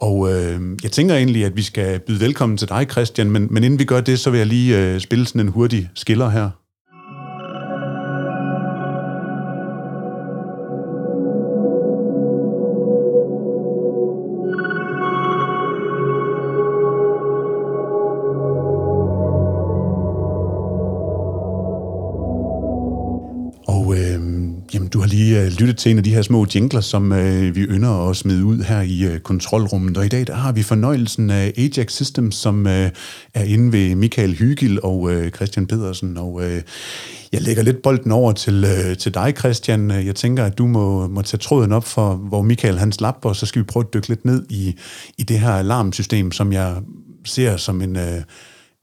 Og 0.00 0.32
øh, 0.32 0.60
jeg 0.82 0.90
tænker 0.90 1.14
egentlig, 1.14 1.44
at 1.44 1.56
vi 1.56 1.62
skal 1.62 2.00
byde 2.00 2.20
velkommen 2.20 2.58
til 2.58 2.68
dig, 2.68 2.86
Christian, 2.90 3.30
men, 3.30 3.48
men 3.50 3.64
inden 3.64 3.78
vi 3.78 3.84
gør 3.84 4.00
det, 4.00 4.18
så 4.18 4.30
vil 4.30 4.38
jeg 4.38 4.46
lige 4.46 4.78
øh, 4.78 5.00
spille 5.00 5.26
sådan 5.26 5.40
en 5.40 5.48
hurtig 5.48 5.90
skiller 5.94 6.28
her. 6.28 6.50
Lyttet 25.60 25.78
til 25.78 25.90
en 25.90 25.98
af 25.98 26.04
de 26.04 26.14
her 26.14 26.22
små 26.22 26.46
jingler, 26.54 26.80
som 26.80 27.12
øh, 27.12 27.54
vi 27.56 27.60
ynder 27.60 28.10
at 28.10 28.16
smide 28.16 28.44
ud 28.44 28.62
her 28.62 28.80
i 28.80 29.04
øh, 29.04 29.20
kontrolrummet. 29.20 29.96
Og 29.96 30.04
i 30.04 30.08
dag 30.08 30.26
der 30.26 30.34
har 30.34 30.52
vi 30.52 30.62
fornøjelsen 30.62 31.30
af 31.30 31.52
Ajax 31.56 31.92
Systems, 31.92 32.34
som 32.34 32.66
øh, 32.66 32.90
er 33.34 33.42
inde 33.44 33.72
ved 33.72 33.94
Michael 33.94 34.34
Hygil 34.34 34.82
og 34.82 35.12
øh, 35.12 35.30
Christian 35.30 35.66
Pedersen. 35.66 36.16
Og 36.16 36.44
øh, 36.44 36.62
jeg 37.32 37.42
lægger 37.42 37.62
lidt 37.62 37.82
bolden 37.82 38.12
over 38.12 38.32
til, 38.32 38.64
øh, 38.64 38.96
til 38.96 39.14
dig, 39.14 39.34
Christian. 39.38 39.90
Jeg 39.90 40.14
tænker, 40.14 40.44
at 40.44 40.58
du 40.58 40.66
må, 40.66 41.08
må 41.08 41.22
tage 41.22 41.38
tråden 41.38 41.72
op 41.72 41.84
for, 41.84 42.14
hvor 42.14 42.42
Michael 42.42 42.78
han 42.78 42.92
slap, 42.92 43.24
og 43.24 43.36
så 43.36 43.46
skal 43.46 43.62
vi 43.62 43.64
prøve 43.64 43.84
at 43.84 43.94
dykke 43.94 44.08
lidt 44.08 44.24
ned 44.24 44.46
i, 44.50 44.76
i 45.18 45.22
det 45.22 45.40
her 45.40 45.52
alarmsystem, 45.52 46.32
som 46.32 46.52
jeg 46.52 46.76
ser 47.24 47.56
som 47.56 47.82
en, 47.82 47.96
øh, 47.96 48.22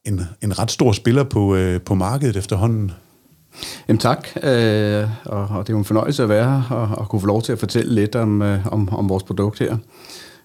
en, 0.06 0.22
en 0.42 0.60
ret 0.60 0.72
stor 0.72 0.92
spiller 0.92 1.24
på, 1.24 1.56
øh, 1.56 1.82
på 1.82 1.96
markedet 1.96 2.36
efterhånden. 2.36 2.92
Jamen 3.88 4.00
tak, 4.00 4.28
øh, 4.44 5.04
og, 5.26 5.48
og 5.48 5.68
det 5.68 5.70
er 5.70 5.74
jo 5.74 5.78
en 5.78 5.86
fornøjelse 5.86 6.24
at 6.24 6.30
være 6.30 6.46
her 6.70 6.76
og, 6.76 6.98
og 6.98 7.10
kunne 7.10 7.22
få 7.22 7.28
lov 7.28 7.42
til 7.42 7.52
at 7.52 7.60
fortælle 7.60 7.96
lidt 7.96 8.16
om, 8.16 8.42
øh, 8.42 8.68
om, 8.68 8.90
om 8.94 9.10
vores 9.10 9.24
produkt 9.24 9.60
her. 9.60 9.78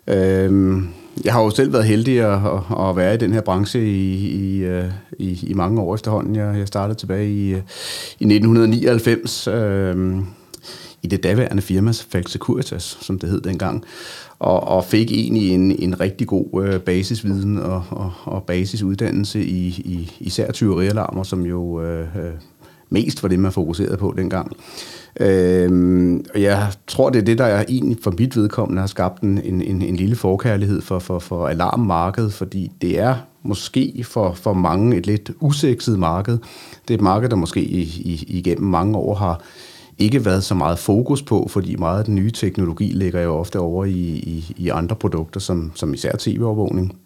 Øh, 0.06 0.82
jeg 1.24 1.32
har 1.32 1.42
jo 1.42 1.50
selv 1.50 1.72
været 1.72 1.84
heldig 1.84 2.20
at, 2.20 2.32
at, 2.32 2.88
at 2.88 2.96
være 2.96 3.14
i 3.14 3.18
den 3.18 3.32
her 3.32 3.40
branche 3.40 3.86
i, 3.86 4.28
i, 4.28 4.58
øh, 4.58 4.84
i, 5.18 5.38
i 5.46 5.54
mange 5.54 5.80
år 5.80 5.94
efterhånden. 5.94 6.36
Jeg, 6.36 6.58
jeg 6.58 6.68
startede 6.68 6.98
tilbage 6.98 7.30
i, 7.30 7.50
øh, 7.50 7.62
i 8.18 8.24
1999 8.24 9.48
øh, 9.48 10.16
i 11.02 11.06
det 11.06 11.22
daværende 11.22 11.62
firma 11.62 11.92
Fax 12.10 12.30
Securitas, 12.30 12.98
som 13.00 13.18
det 13.18 13.30
hed 13.30 13.40
dengang, 13.40 13.84
og, 14.38 14.68
og 14.68 14.84
fik 14.84 15.12
egentlig 15.12 15.50
en, 15.50 15.72
en 15.78 16.00
rigtig 16.00 16.26
god 16.26 16.64
øh, 16.64 16.80
basisviden 16.80 17.58
og, 17.58 17.84
og, 17.90 18.12
og 18.24 18.42
basisuddannelse 18.42 19.44
i, 19.44 19.66
i 19.68 20.16
især 20.20 20.52
tyverialarmer, 20.52 21.22
som 21.22 21.46
jo 21.46 21.82
øh, 21.82 22.16
øh 22.16 22.32
mest 22.92 23.22
var 23.22 23.28
det, 23.28 23.38
man 23.38 23.52
fokuserede 23.52 23.96
på 23.96 24.14
dengang. 24.16 24.56
Øhm, 25.20 26.24
og 26.34 26.42
jeg 26.42 26.68
tror, 26.86 27.10
det 27.10 27.18
er 27.18 27.24
det, 27.24 27.38
der 27.38 27.44
er 27.44 27.64
egentlig 27.68 27.98
for 28.02 28.14
mit 28.18 28.36
vedkommende 28.36 28.80
har 28.80 28.86
skabt 28.86 29.22
en, 29.22 29.38
en, 29.38 29.82
en 29.82 29.96
lille 29.96 30.16
forkærlighed 30.16 30.80
for, 30.80 30.98
for, 30.98 31.18
for 31.18 31.46
alarmmarkedet, 31.46 32.32
fordi 32.32 32.70
det 32.82 32.98
er 32.98 33.14
måske 33.42 34.04
for, 34.08 34.32
for 34.32 34.52
mange 34.52 34.96
et 34.96 35.06
lidt 35.06 35.30
usekset 35.40 35.98
marked. 35.98 36.38
Det 36.88 36.94
er 36.94 36.98
et 36.98 37.00
marked, 37.00 37.28
der 37.28 37.36
måske 37.36 37.60
i, 37.60 37.82
i, 37.82 38.24
igennem 38.28 38.70
mange 38.70 38.98
år 38.98 39.14
har 39.14 39.40
ikke 39.98 40.24
været 40.24 40.44
så 40.44 40.54
meget 40.54 40.78
fokus 40.78 41.22
på, 41.22 41.46
fordi 41.50 41.76
meget 41.76 41.98
af 41.98 42.04
den 42.04 42.14
nye 42.14 42.30
teknologi 42.30 42.84
ligger 42.84 43.20
jo 43.20 43.34
ofte 43.34 43.58
over 43.58 43.84
i, 43.84 43.90
i, 43.90 44.54
i 44.56 44.68
andre 44.68 44.96
produkter, 44.96 45.40
som, 45.40 45.72
som 45.74 45.94
især 45.94 46.12
tv-overvågning. 46.18 46.96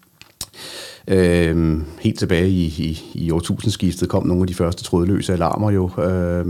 Øhm, 1.09 1.85
helt 2.01 2.19
tilbage 2.19 2.49
i, 2.49 2.65
i, 2.65 3.03
i 3.15 3.31
årtusindskiftet 3.31 4.09
kom 4.09 4.27
nogle 4.27 4.43
af 4.43 4.47
de 4.47 4.55
første 4.55 4.85
trådløse 4.85 5.33
alarmer 5.33 5.71
jo, 5.71 5.91
øh, 6.03 6.47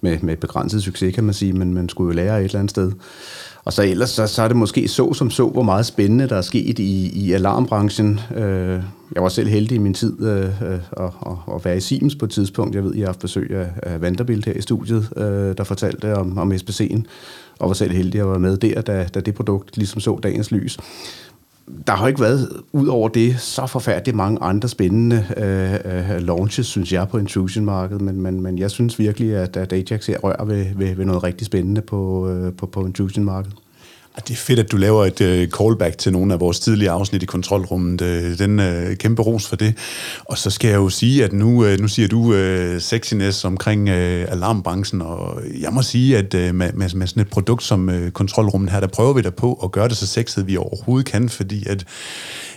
med, 0.00 0.18
med 0.20 0.36
begrænset 0.36 0.82
succes, 0.82 1.14
kan 1.14 1.24
man 1.24 1.34
sige, 1.34 1.52
men 1.52 1.74
man 1.74 1.88
skulle 1.88 2.08
jo 2.08 2.24
lære 2.24 2.38
et 2.40 2.44
eller 2.44 2.58
andet 2.58 2.70
sted. 2.70 2.92
Og 3.64 3.72
så 3.72 3.82
ellers 3.82 4.10
så, 4.10 4.26
så 4.26 4.42
er 4.42 4.48
det 4.48 4.56
måske 4.56 4.88
så 4.88 5.12
som 5.14 5.30
så, 5.30 5.48
hvor 5.48 5.62
meget 5.62 5.86
spændende 5.86 6.28
der 6.28 6.36
er 6.36 6.42
sket 6.42 6.78
i, 6.78 7.10
i 7.14 7.32
alarmbranchen. 7.32 8.20
Øh, 8.36 8.82
jeg 9.14 9.22
var 9.22 9.28
selv 9.28 9.48
heldig 9.48 9.74
i 9.74 9.78
min 9.78 9.94
tid 9.94 10.22
øh, 10.22 10.44
at, 10.60 10.80
at, 11.02 11.32
at 11.54 11.64
være 11.64 11.76
i 11.76 11.80
Siemens 11.80 12.14
på 12.14 12.24
et 12.24 12.30
tidspunkt. 12.30 12.74
Jeg 12.74 12.84
ved, 12.84 12.94
jeg 12.94 13.02
har 13.02 13.06
haft 13.06 13.20
besøg 13.20 13.50
af, 13.50 13.68
af 13.82 14.00
Vanderbilt 14.00 14.46
her 14.46 14.52
i 14.52 14.60
studiet, 14.60 15.08
øh, 15.16 15.56
der 15.58 15.64
fortalte 15.64 16.16
om, 16.16 16.38
om 16.38 16.52
SPC'en, 16.52 17.02
og 17.58 17.68
var 17.68 17.74
selv 17.74 17.92
heldig 17.92 18.20
at 18.20 18.28
være 18.28 18.38
med 18.38 18.56
der, 18.56 18.80
da, 18.80 19.06
da 19.14 19.20
det 19.20 19.34
produkt 19.34 19.76
ligesom 19.76 20.00
så 20.00 20.18
dagens 20.22 20.50
lys 20.50 20.78
der 21.86 21.92
har 21.92 22.08
ikke 22.08 22.20
været, 22.20 22.62
ud 22.72 22.86
over 22.86 23.08
det, 23.08 23.40
så 23.40 23.66
forfærdeligt 23.66 24.16
mange 24.16 24.38
andre 24.42 24.68
spændende 24.68 25.26
øh, 25.36 26.14
øh, 26.14 26.22
launches, 26.22 26.66
synes 26.66 26.92
jeg, 26.92 27.08
på 27.08 27.18
intrusion-markedet, 27.18 28.02
men, 28.02 28.20
men, 28.20 28.40
men 28.40 28.58
jeg 28.58 28.70
synes 28.70 28.98
virkelig, 28.98 29.36
at, 29.36 29.56
at 29.56 29.72
Ajax 29.72 30.06
her 30.06 30.18
rører 30.18 30.44
ved, 30.44 30.66
ved, 30.76 30.94
ved 30.94 31.04
noget 31.04 31.22
rigtig 31.22 31.46
spændende 31.46 31.80
på, 31.80 32.28
øh, 32.28 32.52
på, 32.52 32.66
på 32.66 32.86
intrusion-markedet. 32.86 33.56
Ah, 34.16 34.22
det 34.28 34.34
er 34.34 34.38
fedt, 34.38 34.58
at 34.58 34.72
du 34.72 34.76
laver 34.76 35.04
et 35.04 35.20
uh, 35.20 35.58
callback 35.58 35.98
til 35.98 36.12
nogle 36.12 36.34
af 36.34 36.40
vores 36.40 36.60
tidlige 36.60 36.90
afsnit 36.90 37.22
i 37.22 37.26
kontrolrummet. 37.26 38.00
Uh, 38.00 38.38
den 38.38 38.58
uh, 38.58 38.94
kæmpe 38.94 39.22
ros 39.22 39.46
for 39.46 39.56
det. 39.56 39.74
Og 40.24 40.38
så 40.38 40.50
skal 40.50 40.68
jeg 40.68 40.76
jo 40.76 40.88
sige, 40.88 41.24
at 41.24 41.32
nu, 41.32 41.64
uh, 41.64 41.80
nu 41.80 41.88
siger 41.88 42.08
du 42.08 42.20
uh, 42.20 42.80
sexiness 42.80 43.44
omkring 43.44 43.88
uh, 43.88 43.94
alarmbranchen, 43.94 45.02
og 45.02 45.42
jeg 45.60 45.72
må 45.72 45.82
sige, 45.82 46.18
at 46.18 46.34
uh, 46.34 46.40
med, 46.40 46.52
med, 46.72 46.94
med 46.94 47.06
sådan 47.06 47.20
et 47.20 47.28
produkt 47.30 47.62
som 47.62 47.88
uh, 47.88 48.08
kontrolrummet 48.08 48.70
her, 48.70 48.80
der 48.80 48.86
prøver 48.86 49.12
vi 49.12 49.22
da 49.22 49.30
på 49.30 49.54
at 49.64 49.72
gøre 49.72 49.88
det 49.88 49.96
så 49.96 50.06
sexet, 50.06 50.46
vi 50.46 50.56
overhovedet 50.56 51.06
kan, 51.06 51.28
fordi 51.28 51.66
at 51.68 51.84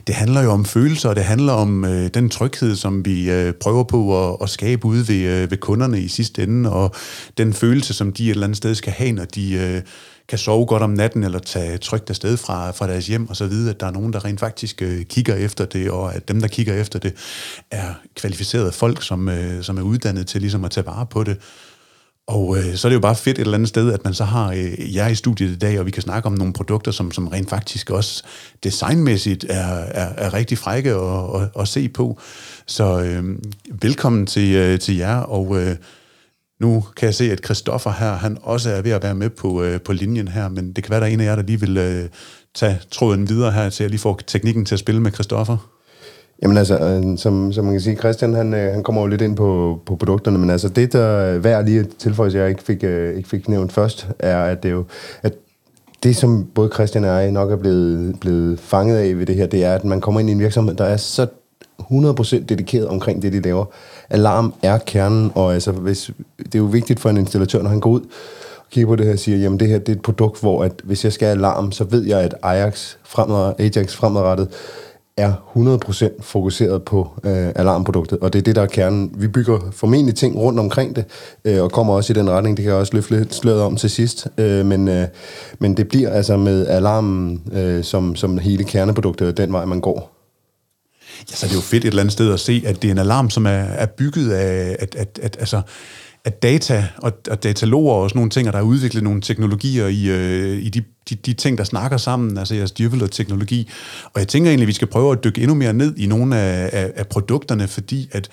det 0.07 0.15
handler 0.15 0.41
jo 0.41 0.51
om 0.51 0.65
følelser, 0.65 1.09
og 1.09 1.15
det 1.15 1.23
handler 1.23 1.53
om 1.53 1.83
uh, 1.83 2.07
den 2.13 2.29
tryghed, 2.29 2.75
som 2.75 3.05
vi 3.05 3.47
uh, 3.47 3.53
prøver 3.53 3.83
på 3.83 4.29
at, 4.29 4.37
at 4.41 4.49
skabe 4.49 4.85
ude 4.85 5.07
ved, 5.07 5.43
uh, 5.43 5.51
ved 5.51 5.57
kunderne 5.57 6.01
i 6.01 6.07
sidste 6.07 6.43
ende, 6.43 6.71
og 6.71 6.95
den 7.37 7.53
følelse, 7.53 7.93
som 7.93 8.13
de 8.13 8.25
et 8.25 8.29
eller 8.29 8.43
andet 8.43 8.57
sted 8.57 8.75
skal 8.75 8.93
have, 8.93 9.11
når 9.11 9.25
de... 9.25 9.75
Uh, 9.77 9.89
kan 10.29 10.37
sove 10.37 10.65
godt 10.65 10.83
om 10.83 10.89
natten, 10.89 11.23
eller 11.23 11.39
tage 11.39 11.77
trygt 11.77 12.09
afsted 12.09 12.37
fra, 12.37 12.71
fra 12.71 12.87
deres 12.87 13.07
hjem, 13.07 13.29
og 13.29 13.35
så 13.35 13.47
vide, 13.47 13.69
at 13.69 13.79
der 13.79 13.87
er 13.87 13.91
nogen, 13.91 14.13
der 14.13 14.25
rent 14.25 14.39
faktisk 14.39 14.81
øh, 14.81 15.05
kigger 15.05 15.35
efter 15.35 15.65
det, 15.65 15.91
og 15.91 16.15
at 16.15 16.27
dem, 16.27 16.41
der 16.41 16.47
kigger 16.47 16.73
efter 16.73 16.99
det, 16.99 17.13
er 17.71 17.93
kvalificerede 18.15 18.71
folk, 18.71 19.03
som, 19.03 19.29
øh, 19.29 19.63
som 19.63 19.77
er 19.77 19.81
uddannet 19.81 20.27
til 20.27 20.41
ligesom 20.41 20.65
at 20.65 20.71
tage 20.71 20.85
vare 20.85 21.05
på 21.05 21.23
det. 21.23 21.37
Og 22.27 22.57
øh, 22.57 22.75
så 22.75 22.87
er 22.87 22.89
det 22.89 22.95
jo 22.95 22.99
bare 22.99 23.15
fedt 23.15 23.37
et 23.37 23.41
eller 23.41 23.53
andet 23.53 23.69
sted, 23.69 23.93
at 23.93 24.03
man 24.03 24.13
så 24.13 24.23
har 24.23 24.51
øh, 24.51 24.95
jer 24.95 25.07
i 25.07 25.15
studiet 25.15 25.49
i 25.49 25.55
dag, 25.55 25.79
og 25.79 25.85
vi 25.85 25.91
kan 25.91 26.03
snakke 26.03 26.27
om 26.27 26.33
nogle 26.33 26.53
produkter, 26.53 26.91
som, 26.91 27.11
som 27.11 27.27
rent 27.27 27.49
faktisk 27.49 27.89
også 27.89 28.23
designmæssigt 28.63 29.45
er, 29.49 29.65
er, 29.73 30.13
er 30.17 30.33
rigtig 30.33 30.57
frække 30.57 30.91
at, 30.91 31.41
at, 31.41 31.49
at 31.59 31.67
se 31.67 31.89
på. 31.89 32.19
Så 32.65 33.01
øh, 33.01 33.39
velkommen 33.81 34.25
til, 34.25 34.55
øh, 34.55 34.79
til 34.79 34.97
jer, 34.97 35.17
og 35.17 35.61
øh, 35.61 35.75
nu 36.63 36.83
kan 36.97 37.05
jeg 37.05 37.15
se, 37.15 37.31
at 37.31 37.45
Christoffer 37.45 37.91
her, 37.99 38.11
han 38.11 38.37
også 38.41 38.69
er 38.69 38.81
ved 38.81 38.91
at 38.91 39.03
være 39.03 39.15
med 39.15 39.29
på, 39.29 39.63
øh, 39.63 39.81
på 39.81 39.93
linjen 39.93 40.27
her, 40.27 40.49
men 40.49 40.73
det 40.73 40.83
kan 40.83 40.91
være, 40.91 40.99
der 40.99 41.05
er 41.05 41.11
en 41.11 41.19
af 41.19 41.25
jer, 41.25 41.35
der 41.35 41.43
lige 41.43 41.59
vil 41.59 41.77
øh, 41.77 42.03
tage 42.55 42.79
tråden 42.91 43.29
videre 43.29 43.51
her, 43.51 43.69
til 43.69 43.83
jeg 43.83 43.89
lige 43.89 43.99
får 43.99 44.19
teknikken 44.27 44.65
til 44.65 44.75
at 44.75 44.79
spille 44.79 45.01
med 45.01 45.11
Christoffer. 45.11 45.57
Jamen 46.43 46.57
altså, 46.57 46.79
øh, 46.79 47.17
som, 47.17 47.53
som 47.53 47.65
man 47.65 47.73
kan 47.73 47.81
sige, 47.81 47.95
Christian 47.95 48.33
han, 48.33 48.53
øh, 48.53 48.73
han 48.73 48.83
kommer 48.83 49.01
jo 49.01 49.07
lidt 49.07 49.21
ind 49.21 49.35
på, 49.35 49.79
på 49.85 49.95
produkterne, 49.95 50.37
men 50.37 50.49
altså 50.49 50.69
det, 50.69 50.93
der 50.93 50.99
er 50.99 51.37
værd 51.37 51.65
lige 51.65 51.79
at 51.79 51.87
tilføje, 51.99 52.31
jeg 52.33 52.49
ikke 52.49 52.63
fik, 52.63 52.83
øh, 52.83 53.17
ikke 53.17 53.29
fik 53.29 53.49
nævnt 53.49 53.71
først, 53.71 54.07
er, 54.19 54.43
at 54.43 54.63
det 54.63 54.69
er 54.69 54.73
jo, 54.73 54.85
at 55.21 55.33
det, 56.03 56.15
som 56.15 56.47
både 56.55 56.69
Christian 56.73 57.03
og 57.03 57.09
jeg 57.09 57.31
nok 57.31 57.51
er 57.51 57.55
blevet, 57.55 58.19
blevet 58.19 58.59
fanget 58.59 58.97
af 58.97 59.17
ved 59.17 59.25
det 59.25 59.35
her, 59.35 59.45
det 59.45 59.63
er, 59.63 59.75
at 59.75 59.83
man 59.83 60.01
kommer 60.01 60.19
ind 60.19 60.29
i 60.29 60.33
en 60.33 60.39
virksomhed, 60.39 60.75
der 60.75 60.85
er 60.85 60.97
så 60.97 61.27
100% 61.81 62.45
dedikeret 62.45 62.87
omkring 62.87 63.21
det, 63.21 63.33
de 63.33 63.41
laver. 63.41 63.65
Alarm 64.09 64.53
er 64.63 64.77
kernen, 64.77 65.31
og 65.35 65.53
altså, 65.53 65.71
hvis, 65.71 66.11
det 66.37 66.55
er 66.55 66.59
jo 66.59 66.65
vigtigt 66.65 66.99
for 66.99 67.09
en 67.09 67.17
installatør, 67.17 67.61
når 67.61 67.69
han 67.69 67.79
går 67.79 67.89
ud 67.89 68.01
og 68.01 68.69
kigger 68.71 68.87
på 68.87 68.95
det 68.95 69.05
her 69.05 69.13
og 69.13 69.19
siger, 69.19 69.37
jamen 69.37 69.59
det 69.59 69.67
her 69.67 69.79
det 69.79 69.89
er 69.89 69.95
et 69.95 70.01
produkt, 70.01 70.39
hvor 70.39 70.63
at, 70.63 70.71
hvis 70.83 71.03
jeg 71.03 71.13
skal 71.13 71.25
have 71.25 71.37
alarm, 71.37 71.71
så 71.71 71.83
ved 71.83 72.03
jeg, 72.03 72.19
at 72.19 72.35
Ajax, 72.43 72.95
fremad, 73.03 73.53
Ajax 73.59 73.93
fremadrettet 73.93 74.47
er 75.17 75.33
100% 75.55 76.21
fokuseret 76.21 76.83
på 76.83 77.09
øh, 77.23 77.51
alarmproduktet, 77.55 78.19
og 78.19 78.33
det 78.33 78.39
er 78.39 78.43
det, 78.43 78.55
der 78.55 78.61
er 78.61 78.65
kernen. 78.65 79.11
Vi 79.17 79.27
bygger 79.27 79.59
formentlig 79.71 80.15
ting 80.15 80.37
rundt 80.37 80.59
omkring 80.59 80.95
det, 80.95 81.05
øh, 81.45 81.63
og 81.63 81.71
kommer 81.71 81.93
også 81.93 82.13
i 82.13 82.15
den 82.15 82.29
retning. 82.29 82.57
Det 82.57 82.63
kan 82.63 82.71
jeg 82.71 82.79
også 82.79 82.93
løfte 82.93 83.17
lidt 83.17 83.35
sløret 83.35 83.61
om 83.61 83.75
til 83.75 83.89
sidst, 83.89 84.27
øh, 84.37 84.65
men, 84.65 84.87
øh, 84.87 85.07
men 85.59 85.77
det 85.77 85.87
bliver 85.87 86.09
altså 86.09 86.37
med 86.37 86.67
alarmen 86.67 87.41
øh, 87.53 87.83
som, 87.83 88.15
som 88.15 88.37
hele 88.37 88.63
kerneproduktet, 88.63 89.37
den 89.37 89.53
vej 89.53 89.65
man 89.65 89.81
går. 89.81 90.12
Ja, 91.31 91.35
så 91.35 91.45
er 91.45 91.47
det 91.47 91.55
jo 91.55 91.61
fedt 91.61 91.83
et 91.85 91.87
eller 91.87 92.01
andet 92.01 92.13
sted 92.13 92.33
at 92.33 92.39
se, 92.39 92.63
at 92.65 92.81
det 92.81 92.87
er 92.87 92.91
en 92.91 92.97
alarm, 92.97 93.29
som 93.29 93.45
er, 93.45 93.49
er 93.49 93.85
bygget 93.85 94.31
af, 94.31 94.75
at, 94.79 94.95
at, 94.95 95.19
at, 95.21 95.37
altså, 95.39 95.61
at 96.25 96.43
data 96.43 96.87
og, 96.97 97.13
og 97.31 97.43
dataloger 97.43 97.93
og 97.93 98.09
sådan 98.09 98.17
nogle 98.17 98.29
ting, 98.29 98.47
og 98.47 98.53
der 98.53 98.59
er 98.59 98.63
udviklet 98.63 99.03
nogle 99.03 99.21
teknologier 99.21 99.87
i, 99.87 100.05
øh, 100.09 100.61
i 100.61 100.69
de, 100.69 100.83
de, 101.09 101.15
de 101.15 101.33
ting, 101.33 101.57
der 101.57 101.63
snakker 101.63 101.97
sammen, 101.97 102.37
altså 102.37 102.55
jeres 102.55 102.71
dyrvelder-teknologi. 102.71 103.69
Og 104.05 104.19
jeg 104.19 104.27
tænker 104.27 104.49
egentlig, 104.49 104.65
at 104.65 104.67
vi 104.67 104.73
skal 104.73 104.87
prøve 104.87 105.11
at 105.11 105.23
dykke 105.23 105.41
endnu 105.41 105.55
mere 105.55 105.73
ned 105.73 105.97
i 105.97 106.05
nogle 106.05 106.37
af, 106.37 106.69
af, 106.73 106.91
af 106.95 107.07
produkterne, 107.07 107.67
fordi 107.67 108.09
at 108.11 108.29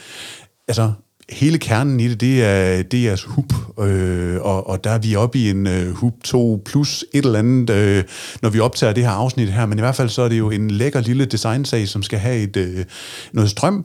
altså, 0.68 0.92
hele 1.32 1.58
kernen 1.58 2.00
i 2.00 2.08
det, 2.08 2.20
det 2.20 2.44
er 2.44 2.82
DR's 2.94 3.28
hub, 3.28 3.52
øh, 3.80 4.40
og, 4.40 4.66
og 4.66 4.84
der 4.84 4.90
er 4.90 4.99
vi 4.99 5.16
oppe 5.16 5.38
i 5.38 5.50
en 5.50 5.66
øh, 5.66 5.94
hub 5.94 6.22
2 6.25 6.62
plus 6.64 7.04
et 7.12 7.25
eller 7.25 7.38
andet, 7.38 7.70
øh, 7.70 8.04
når 8.42 8.49
vi 8.49 8.60
optager 8.60 8.92
det 8.92 9.04
her 9.04 9.10
afsnit 9.10 9.52
her, 9.52 9.66
men 9.66 9.78
i 9.78 9.80
hvert 9.80 9.96
fald 9.96 10.08
så 10.08 10.22
er 10.22 10.28
det 10.28 10.38
jo 10.38 10.50
en 10.50 10.70
lækker 10.70 11.00
lille 11.00 11.25
designsag, 11.25 11.88
som 11.88 12.02
skal 12.02 12.18
have 12.18 12.37
et, 12.37 12.56
øh, 12.56 12.84
noget 13.32 13.50
strøm, 13.50 13.84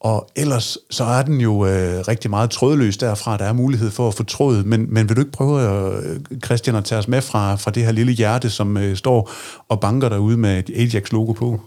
og 0.00 0.30
ellers 0.36 0.78
så 0.90 1.04
er 1.04 1.22
den 1.22 1.40
jo 1.40 1.66
øh, 1.66 2.00
rigtig 2.08 2.30
meget 2.30 2.50
trådløs 2.50 2.96
derfra, 2.96 3.36
der 3.36 3.44
er 3.44 3.52
mulighed 3.52 3.90
for 3.90 4.08
at 4.08 4.14
få 4.14 4.22
tråd, 4.22 4.64
men, 4.64 4.86
men 4.94 5.08
vil 5.08 5.16
du 5.16 5.20
ikke 5.20 5.32
prøve, 5.32 5.60
at, 5.60 6.04
øh, 6.04 6.20
Christian, 6.44 6.76
at 6.76 6.84
tage 6.84 6.98
os 6.98 7.08
med 7.08 7.22
fra, 7.22 7.54
fra 7.54 7.70
det 7.70 7.84
her 7.84 7.92
lille 7.92 8.12
hjerte, 8.12 8.50
som 8.50 8.76
øh, 8.76 8.96
står 8.96 9.30
og 9.68 9.80
banker 9.80 10.08
derude 10.08 10.36
med 10.36 10.58
et 10.58 10.70
Ajax-logo 10.74 11.32
på? 11.32 11.60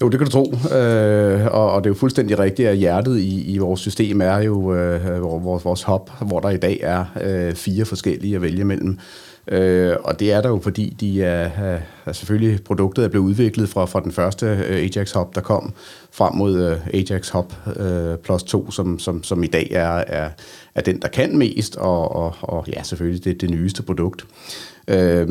Jo, 0.00 0.08
det 0.08 0.18
kan 0.18 0.26
du 0.26 0.32
tro, 0.32 0.52
øh, 0.76 1.46
og, 1.46 1.72
og 1.72 1.84
det 1.84 1.90
er 1.90 1.94
jo 1.94 1.98
fuldstændig 1.98 2.38
rigtigt, 2.38 2.68
at 2.68 2.76
hjertet 2.76 3.18
i, 3.18 3.54
i 3.54 3.58
vores 3.58 3.80
system 3.80 4.20
er 4.20 4.38
jo 4.38 4.74
øh, 4.74 5.22
vores, 5.22 5.64
vores 5.64 5.82
hop, 5.82 6.10
hvor 6.20 6.40
der 6.40 6.50
i 6.50 6.56
dag 6.56 6.78
er 6.82 7.04
øh, 7.20 7.54
fire 7.54 7.84
forskellige 7.84 8.36
at 8.36 8.42
vælge 8.42 8.64
mellem. 8.64 8.98
Øh, 9.50 9.96
og 10.04 10.20
det 10.20 10.32
er 10.32 10.40
der 10.40 10.48
jo, 10.48 10.60
fordi 10.62 10.96
de 11.00 11.22
er, 11.22 11.50
er 12.06 12.12
selvfølgelig 12.12 12.64
produktet 12.64 13.04
er 13.04 13.08
blevet 13.08 13.24
udviklet 13.24 13.68
fra, 13.68 13.84
fra 13.84 14.00
den 14.00 14.12
første 14.12 14.46
øh, 14.46 14.76
Ajax 14.76 15.12
Hub, 15.12 15.34
der 15.34 15.40
kom 15.40 15.72
frem 16.10 16.34
mod 16.34 16.58
øh, 16.58 16.86
Ajax 16.94 17.28
Hub 17.28 17.52
øh, 17.76 18.16
Plus 18.18 18.42
2, 18.42 18.70
som, 18.70 18.98
som, 18.98 19.22
som 19.22 19.42
i 19.42 19.46
dag 19.46 19.68
er, 19.70 20.04
er, 20.06 20.30
er 20.74 20.80
den, 20.80 21.02
der 21.02 21.08
kan 21.08 21.38
mest, 21.38 21.76
og, 21.76 22.16
og, 22.16 22.34
og 22.40 22.64
ja, 22.72 22.82
selvfølgelig 22.82 23.24
det, 23.24 23.40
det 23.40 23.50
nyeste 23.50 23.82
produkt. 23.82 24.26
Øh, 24.88 25.28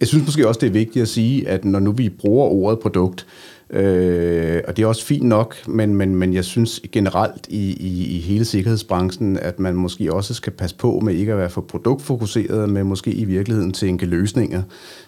jeg 0.00 0.08
synes 0.08 0.26
måske 0.26 0.48
også, 0.48 0.60
det 0.60 0.66
er 0.66 0.70
vigtigt 0.70 1.02
at 1.02 1.08
sige, 1.08 1.48
at 1.48 1.64
når 1.64 1.78
nu 1.78 1.92
vi 1.92 2.08
bruger 2.08 2.46
ordet 2.46 2.78
produkt, 2.78 3.26
Øh, 3.72 4.60
og 4.68 4.76
det 4.76 4.82
er 4.82 4.86
også 4.86 5.04
fint 5.04 5.22
nok, 5.22 5.68
men, 5.68 5.94
men, 5.94 6.14
men 6.16 6.34
jeg 6.34 6.44
synes 6.44 6.80
generelt 6.92 7.46
i, 7.48 7.72
i, 7.72 8.16
i 8.16 8.20
hele 8.20 8.44
sikkerhedsbranchen, 8.44 9.36
at 9.36 9.60
man 9.60 9.74
måske 9.74 10.12
også 10.12 10.34
skal 10.34 10.52
passe 10.52 10.76
på 10.76 11.00
med 11.00 11.14
ikke 11.14 11.32
at 11.32 11.38
være 11.38 11.50
for 11.50 11.60
produktfokuseret, 11.60 12.70
men 12.70 12.86
måske 12.86 13.12
i 13.12 13.24
virkeligheden 13.24 13.72
tænke 13.72 14.06
løsninger. 14.06 14.62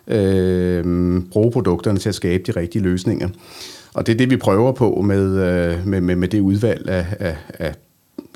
Øh, 0.09 1.21
bruge 1.31 1.52
produkterne 1.52 1.99
til 1.99 2.09
at 2.09 2.14
skabe 2.14 2.42
de 2.47 2.61
rigtige 2.61 2.83
løsninger. 2.83 3.28
Og 3.95 4.07
det 4.07 4.12
er 4.12 4.16
det, 4.16 4.31
vi 4.31 4.37
prøver 4.37 4.73
på 4.73 5.02
med, 5.04 5.25
øh, 5.25 5.87
med, 5.87 6.00
med, 6.00 6.16
med 6.16 6.28
det 6.28 6.40
udvalg 6.40 6.88
af, 6.88 7.07
af, 7.19 7.37
af 7.59 7.75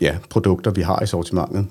ja, 0.00 0.16
produkter, 0.30 0.71
vi 0.71 0.83
har 0.83 1.02
i 1.02 1.06
sortimentet. 1.06 1.66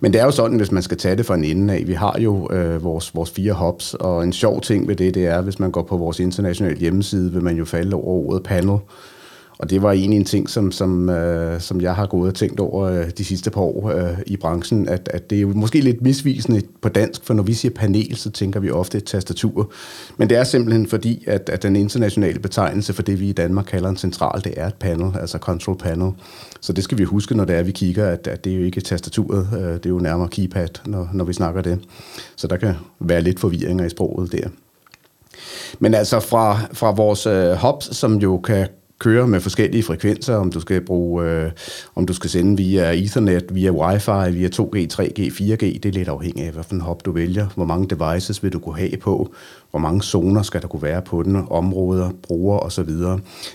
Men 0.00 0.12
det 0.12 0.20
er 0.20 0.24
jo 0.24 0.30
sådan, 0.30 0.56
hvis 0.56 0.72
man 0.72 0.82
skal 0.82 0.96
tage 0.96 1.16
det 1.16 1.26
fra 1.26 1.34
en 1.34 1.44
ende 1.44 1.74
af, 1.74 1.82
vi 1.86 1.92
har 1.92 2.16
jo 2.18 2.48
øh, 2.52 2.84
vores, 2.84 3.14
vores 3.14 3.30
fire 3.30 3.52
hops, 3.52 3.94
og 3.94 4.24
en 4.24 4.32
sjov 4.32 4.60
ting 4.60 4.88
ved 4.88 4.96
det, 4.96 5.14
det 5.14 5.26
er, 5.26 5.40
hvis 5.40 5.58
man 5.58 5.70
går 5.70 5.82
på 5.82 5.96
vores 5.96 6.20
internationale 6.20 6.76
hjemmeside, 6.76 7.32
vil 7.32 7.42
man 7.42 7.56
jo 7.56 7.64
falde 7.64 7.96
over 7.96 8.28
ordet 8.28 8.42
panel. 8.42 8.78
Og 9.58 9.70
det 9.70 9.82
var 9.82 9.92
egentlig 9.92 10.16
en 10.16 10.24
ting, 10.24 10.50
som, 10.50 10.72
som, 10.72 11.08
øh, 11.08 11.60
som 11.60 11.80
jeg 11.80 11.94
har 11.94 12.06
gået 12.06 12.28
og 12.28 12.34
tænkt 12.34 12.60
over 12.60 12.86
øh, 12.86 13.10
de 13.18 13.24
sidste 13.24 13.50
par 13.50 13.60
år 13.60 13.90
øh, 13.90 14.18
i 14.26 14.36
branchen, 14.36 14.88
at, 14.88 15.08
at 15.12 15.30
det 15.30 15.36
er 15.36 15.40
jo 15.40 15.52
måske 15.54 15.80
lidt 15.80 16.02
misvisende 16.02 16.62
på 16.80 16.88
dansk, 16.88 17.24
for 17.24 17.34
når 17.34 17.42
vi 17.42 17.54
siger 17.54 17.74
panel, 17.74 18.16
så 18.16 18.30
tænker 18.30 18.60
vi 18.60 18.70
ofte 18.70 18.98
et 18.98 19.04
tastatur. 19.04 19.72
Men 20.16 20.28
det 20.28 20.36
er 20.36 20.44
simpelthen 20.44 20.86
fordi, 20.86 21.24
at, 21.26 21.48
at 21.48 21.62
den 21.62 21.76
internationale 21.76 22.38
betegnelse 22.38 22.92
for 22.92 23.02
det, 23.02 23.20
vi 23.20 23.28
i 23.28 23.32
Danmark 23.32 23.64
kalder 23.64 23.88
en 23.88 23.96
central, 23.96 24.44
det 24.44 24.54
er 24.56 24.66
et 24.66 24.74
panel, 24.74 25.12
altså 25.20 25.38
control 25.38 25.78
panel. 25.78 26.12
Så 26.60 26.72
det 26.72 26.84
skal 26.84 26.98
vi 26.98 27.04
huske, 27.04 27.34
når 27.34 27.44
det 27.44 27.56
er, 27.56 27.62
vi 27.62 27.72
kigger, 27.72 28.08
at, 28.08 28.26
at 28.26 28.44
det 28.44 28.52
er 28.52 28.56
jo 28.56 28.64
ikke 28.64 28.80
tastaturet, 28.80 29.48
øh, 29.52 29.74
det 29.74 29.86
er 29.86 29.90
jo 29.90 29.98
nærmere 29.98 30.28
keypad, 30.28 30.68
når, 30.86 31.10
når 31.12 31.24
vi 31.24 31.32
snakker 31.32 31.62
det. 31.62 31.80
Så 32.36 32.46
der 32.46 32.56
kan 32.56 32.74
være 33.00 33.20
lidt 33.20 33.40
forvirringer 33.40 33.84
i 33.84 33.90
sproget 33.90 34.32
der. 34.32 34.48
Men 35.78 35.94
altså 35.94 36.20
fra, 36.20 36.60
fra 36.72 36.90
vores 36.90 37.26
øh, 37.26 37.52
hubs, 37.52 37.96
som 37.96 38.14
jo 38.14 38.38
kan 38.38 38.68
kører 38.98 39.26
med 39.26 39.40
forskellige 39.40 39.82
frekvenser, 39.82 40.36
om 40.36 40.52
du 40.52 40.60
skal 40.60 40.80
bruge, 40.80 41.24
øh, 41.24 41.50
om 41.94 42.06
du 42.06 42.12
skal 42.12 42.30
sende 42.30 42.56
via 42.56 42.90
Ethernet, 42.90 43.44
via 43.50 43.70
Wi-Fi, 43.70 44.30
via 44.30 44.48
2G, 44.48 44.86
3G, 44.92 45.20
4G, 45.30 45.78
det 45.78 45.86
er 45.86 45.92
lidt 45.92 46.08
afhængigt 46.08 46.46
af, 46.46 46.52
hvilken 46.52 46.80
hop 46.80 47.04
du 47.04 47.12
vælger, 47.12 47.46
hvor 47.54 47.64
mange 47.64 47.88
devices 47.88 48.42
vil 48.42 48.52
du 48.52 48.58
kunne 48.58 48.78
have 48.78 48.96
på, 48.96 49.34
hvor 49.70 49.80
mange 49.80 50.02
zoner 50.02 50.42
skal 50.42 50.62
der 50.62 50.68
kunne 50.68 50.82
være 50.82 51.02
på 51.02 51.22
den, 51.22 51.46
områder, 51.50 52.10
brugere 52.22 52.60
osv. 52.60 52.88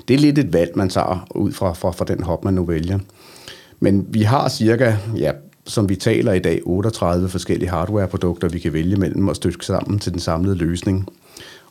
Det 0.07 0.13
er 0.13 0.17
lidt 0.17 0.37
et 0.37 0.53
valg, 0.53 0.71
man 0.75 0.89
tager 0.89 1.27
ud 1.35 1.51
fra, 1.51 1.73
fra, 1.73 1.91
fra 1.91 2.05
den 2.05 2.23
hop, 2.23 2.45
man 2.45 2.53
nu 2.53 2.65
vælger. 2.65 2.99
Men 3.79 4.05
vi 4.09 4.21
har 4.21 4.49
cirka, 4.49 4.95
ja, 5.17 5.31
som 5.65 5.89
vi 5.89 5.95
taler 5.95 6.33
i 6.33 6.39
dag, 6.39 6.61
38 6.65 7.29
forskellige 7.29 7.69
hardwareprodukter, 7.69 8.49
vi 8.49 8.59
kan 8.59 8.73
vælge 8.73 8.95
mellem 8.95 9.27
og 9.27 9.35
stykke 9.35 9.65
sammen 9.65 9.99
til 9.99 10.11
den 10.11 10.19
samlede 10.19 10.55
løsning. 10.55 11.07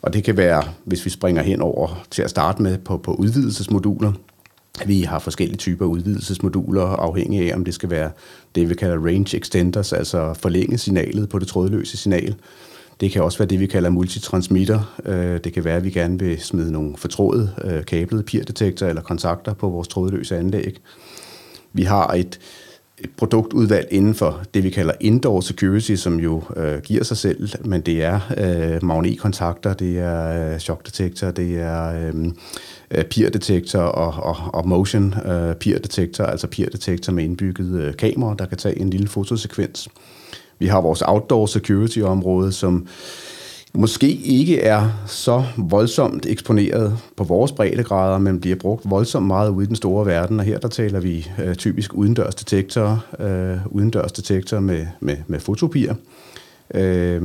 Og 0.02 0.12
det 0.12 0.25
kan 0.25 0.37
være, 0.37 0.64
hvis 0.85 1.05
vi 1.05 1.11
springer 1.11 1.43
hen 1.43 1.61
over 1.61 2.05
til 2.11 2.23
at 2.23 2.31
starte 2.31 2.62
med 2.62 2.78
på, 2.78 2.97
på 2.97 3.14
udvidelsesmoduler. 3.14 4.12
Vi 4.87 5.02
har 5.02 5.19
forskellige 5.19 5.57
typer 5.57 5.87
udvidelsesmoduler, 5.87 6.83
afhængig 6.83 7.50
af, 7.50 7.57
om 7.57 7.64
det 7.64 7.75
skal 7.75 7.90
være 7.90 8.11
det, 8.55 8.69
vi 8.69 8.75
kalder 8.75 9.07
range 9.07 9.37
extenders, 9.37 9.93
altså 9.93 10.35
forlænge 10.35 10.78
signalet 10.78 11.28
på 11.28 11.38
det 11.38 11.49
trådløse 11.49 11.97
signal. 11.97 12.35
Det 13.00 13.11
kan 13.11 13.23
også 13.23 13.38
være 13.38 13.49
det, 13.49 13.61
vi 13.61 13.67
kalder 13.67 13.90
multitransmitter. 13.90 15.00
Øh, 15.05 15.40
det 15.45 15.52
kan 15.52 15.64
være, 15.64 15.76
at 15.76 15.85
vi 15.85 15.90
gerne 15.90 16.19
vil 16.19 16.40
smide 16.40 16.73
nogle 16.73 16.97
fortrådede 16.97 17.50
øh, 17.64 17.85
kablede 17.85 18.23
peer-detektorer 18.23 18.90
eller 18.90 19.02
kontakter 19.02 19.55
på 19.55 19.69
vores 19.69 19.88
trådløse 19.88 20.37
anlæg. 20.37 20.81
Vi 21.73 21.83
har 21.83 22.07
et 22.12 22.38
et 23.00 23.11
produktudvalg 23.17 23.88
inden 23.90 24.14
for 24.14 24.43
det, 24.55 24.64
vi 24.64 24.71
kalder 24.71 24.93
indoor 25.00 25.40
security, 25.40 25.95
som 25.95 26.21
jo 26.21 26.43
øh, 26.57 26.81
giver 26.83 27.05
sig 27.05 27.17
selv, 27.17 27.49
men 27.64 27.81
det 27.81 28.05
er 28.05 28.21
øh, 28.38 28.85
magnetkontakter, 28.85 29.75
det 29.75 29.99
er 29.99 30.52
øh, 30.52 30.59
chokdetektor, 30.59 31.31
det 31.31 31.61
er 31.61 32.09
øh, 32.09 32.26
øh, 32.90 33.05
peer 33.05 33.31
detektor 33.31 33.81
og, 33.81 34.25
og, 34.25 34.37
og 34.55 34.69
motion 34.69 35.14
øh, 35.26 35.55
peer 35.55 35.78
detektor, 35.78 36.25
altså 36.25 36.47
peer 36.47 36.69
detektor 36.69 37.12
med 37.12 37.25
indbygget 37.25 37.81
øh, 37.81 37.97
kamera, 37.97 38.35
der 38.38 38.47
kan 38.47 38.59
tage 38.59 38.78
en 38.78 38.90
lille 38.90 39.09
fotosekvens. 39.09 39.88
Vi 40.59 40.67
har 40.67 40.81
vores 40.81 41.02
outdoor 41.07 41.47
security 41.47 41.99
område, 41.99 42.52
som 42.52 42.87
måske 43.78 44.11
ikke 44.11 44.61
er 44.61 45.04
så 45.06 45.44
voldsomt 45.56 46.26
eksponeret 46.26 46.99
på 47.16 47.25
vores 47.25 47.52
breddegrader, 47.52 48.18
men 48.18 48.40
bliver 48.40 48.56
brugt 48.56 48.90
voldsomt 48.90 49.26
meget 49.26 49.50
ude 49.50 49.64
i 49.64 49.66
den 49.66 49.76
store 49.76 50.06
verden. 50.06 50.40
Og 50.40 50.47
her 50.47 50.58
der 50.58 50.68
taler 50.68 51.00
vi 51.00 51.30
øh, 51.44 51.54
typisk 51.54 51.94
udendørs 51.94 52.35
detektorer, 52.35 52.99
øh, 53.20 53.66
udendørs 53.66 54.12
detektorer 54.12 54.61
med, 54.61 54.87
med, 55.00 55.16
med 55.26 55.40
fotopier. 55.40 55.94
Øh, 56.75 57.23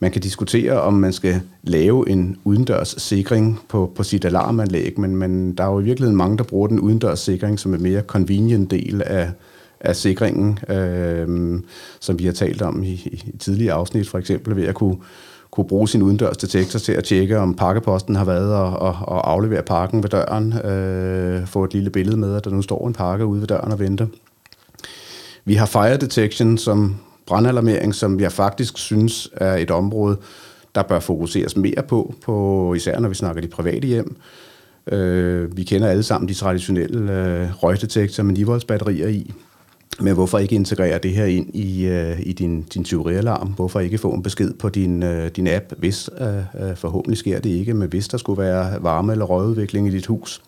man 0.00 0.10
kan 0.12 0.22
diskutere, 0.22 0.80
om 0.80 0.94
man 0.94 1.12
skal 1.12 1.40
lave 1.62 2.10
en 2.10 2.36
udendørs 2.44 2.94
sikring 2.98 3.60
på, 3.68 3.92
på 3.94 4.02
sit 4.02 4.24
alarmanlæg, 4.24 5.00
men, 5.00 5.16
men 5.16 5.54
der 5.54 5.64
er 5.64 5.72
jo 5.72 5.80
i 5.80 5.84
virkeligheden 5.84 6.16
mange, 6.16 6.38
der 6.38 6.44
bruger 6.44 6.68
den 6.68 6.80
udendørs 6.80 7.20
sikring 7.20 7.58
som 7.58 7.74
en 7.74 7.82
mere 7.82 8.02
convenient 8.02 8.70
del 8.70 9.02
af, 9.06 9.30
af 9.80 9.96
sikringen, 9.96 10.58
øh, 10.68 11.60
som 12.00 12.18
vi 12.18 12.24
har 12.24 12.32
talt 12.32 12.62
om 12.62 12.82
i, 12.82 12.92
i 12.92 13.32
tidligere 13.38 13.74
afsnit, 13.74 14.08
for 14.08 14.18
eksempel 14.18 14.56
ved 14.56 14.64
at 14.64 14.74
kunne 14.74 14.96
kunne 15.50 15.68
bruge 15.68 15.88
sin 15.88 16.02
udendørs 16.02 16.36
detektor 16.36 16.78
til 16.78 16.92
at 16.92 17.04
tjekke, 17.04 17.38
om 17.38 17.54
pakkeposten 17.54 18.16
har 18.16 18.24
været 18.24 18.54
og, 18.54 18.78
og, 18.78 18.96
og 19.00 19.30
aflevere 19.30 19.62
pakken 19.62 20.02
ved 20.02 20.10
døren. 20.10 20.52
Øh, 20.52 21.46
få 21.46 21.64
et 21.64 21.74
lille 21.74 21.90
billede 21.90 22.16
med, 22.16 22.36
at 22.36 22.44
der 22.44 22.50
nu 22.50 22.62
står 22.62 22.86
en 22.86 22.92
pakke 22.92 23.26
ude 23.26 23.40
ved 23.40 23.48
døren 23.48 23.72
og 23.72 23.78
venter. 23.78 24.06
Vi 25.44 25.54
har 25.54 25.66
fire 25.66 25.96
detection 25.96 26.58
som 26.58 26.96
brandalarmering, 27.26 27.94
som 27.94 28.20
jeg 28.20 28.32
faktisk 28.32 28.78
synes 28.78 29.30
er 29.32 29.56
et 29.56 29.70
område, 29.70 30.16
der 30.74 30.82
bør 30.82 31.00
fokuseres 31.00 31.56
mere 31.56 31.82
på, 31.88 32.14
på 32.24 32.74
især 32.74 33.00
når 33.00 33.08
vi 33.08 33.14
snakker 33.14 33.42
de 33.42 33.48
private 33.48 33.86
hjem. 33.86 34.16
Øh, 34.92 35.56
vi 35.56 35.64
kender 35.64 35.88
alle 35.88 36.02
sammen 36.02 36.28
de 36.28 36.34
traditionelle 36.34 37.12
øh, 37.12 37.62
røgdetektorer 37.62 38.24
med 38.24 38.34
9 38.34 38.44
batterier 38.68 39.08
i. 39.08 39.32
Men 40.00 40.14
hvorfor 40.14 40.38
ikke 40.38 40.54
integrere 40.54 40.98
det 40.98 41.10
her 41.10 41.24
ind 41.24 41.54
i, 41.54 41.86
øh, 41.86 42.20
i 42.20 42.32
din, 42.32 42.62
din 42.62 42.84
tyverialarm? 42.84 43.48
Hvorfor 43.48 43.80
ikke 43.80 43.98
få 43.98 44.10
en 44.10 44.22
besked 44.22 44.54
på 44.54 44.68
din, 44.68 45.02
øh, 45.02 45.30
din 45.30 45.46
app, 45.46 45.64
hvis 45.78 46.10
øh, 46.20 46.68
øh, 46.68 46.76
forhåbentlig 46.76 47.18
sker 47.18 47.40
det 47.40 47.50
ikke, 47.50 47.74
men 47.74 47.88
hvis 47.88 48.08
der 48.08 48.18
skulle 48.18 48.42
være 48.42 48.76
varme- 48.76 49.12
eller 49.12 49.24
røgudvikling 49.24 49.88
i 49.88 49.90
dit 49.90 50.06
hus? 50.06 50.42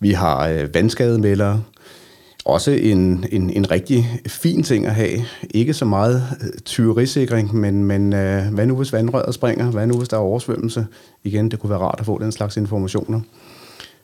Vi 0.00 0.10
har 0.12 0.48
øh, 0.48 0.74
vandskademeldere. 0.74 1.62
Også 2.44 2.70
en, 2.70 3.24
en, 3.32 3.50
en 3.50 3.70
rigtig 3.70 4.20
fin 4.26 4.62
ting 4.62 4.86
at 4.86 4.94
have. 4.94 5.24
Ikke 5.50 5.74
så 5.74 5.84
meget 5.84 6.22
øh, 6.40 6.60
tyverisikring, 6.64 7.56
men, 7.56 7.84
men 7.84 8.12
øh, 8.12 8.46
hvad 8.54 8.66
nu 8.66 8.76
hvis 8.76 8.92
vandrøret 8.92 9.34
springer? 9.34 9.70
Hvad 9.70 9.86
nu 9.86 9.96
hvis 9.96 10.08
der 10.08 10.16
er 10.16 10.20
oversvømmelse? 10.20 10.86
Igen, 11.24 11.50
det 11.50 11.58
kunne 11.58 11.70
være 11.70 11.78
rart 11.78 12.00
at 12.00 12.06
få 12.06 12.18
den 12.18 12.32
slags 12.32 12.56
informationer. 12.56 13.20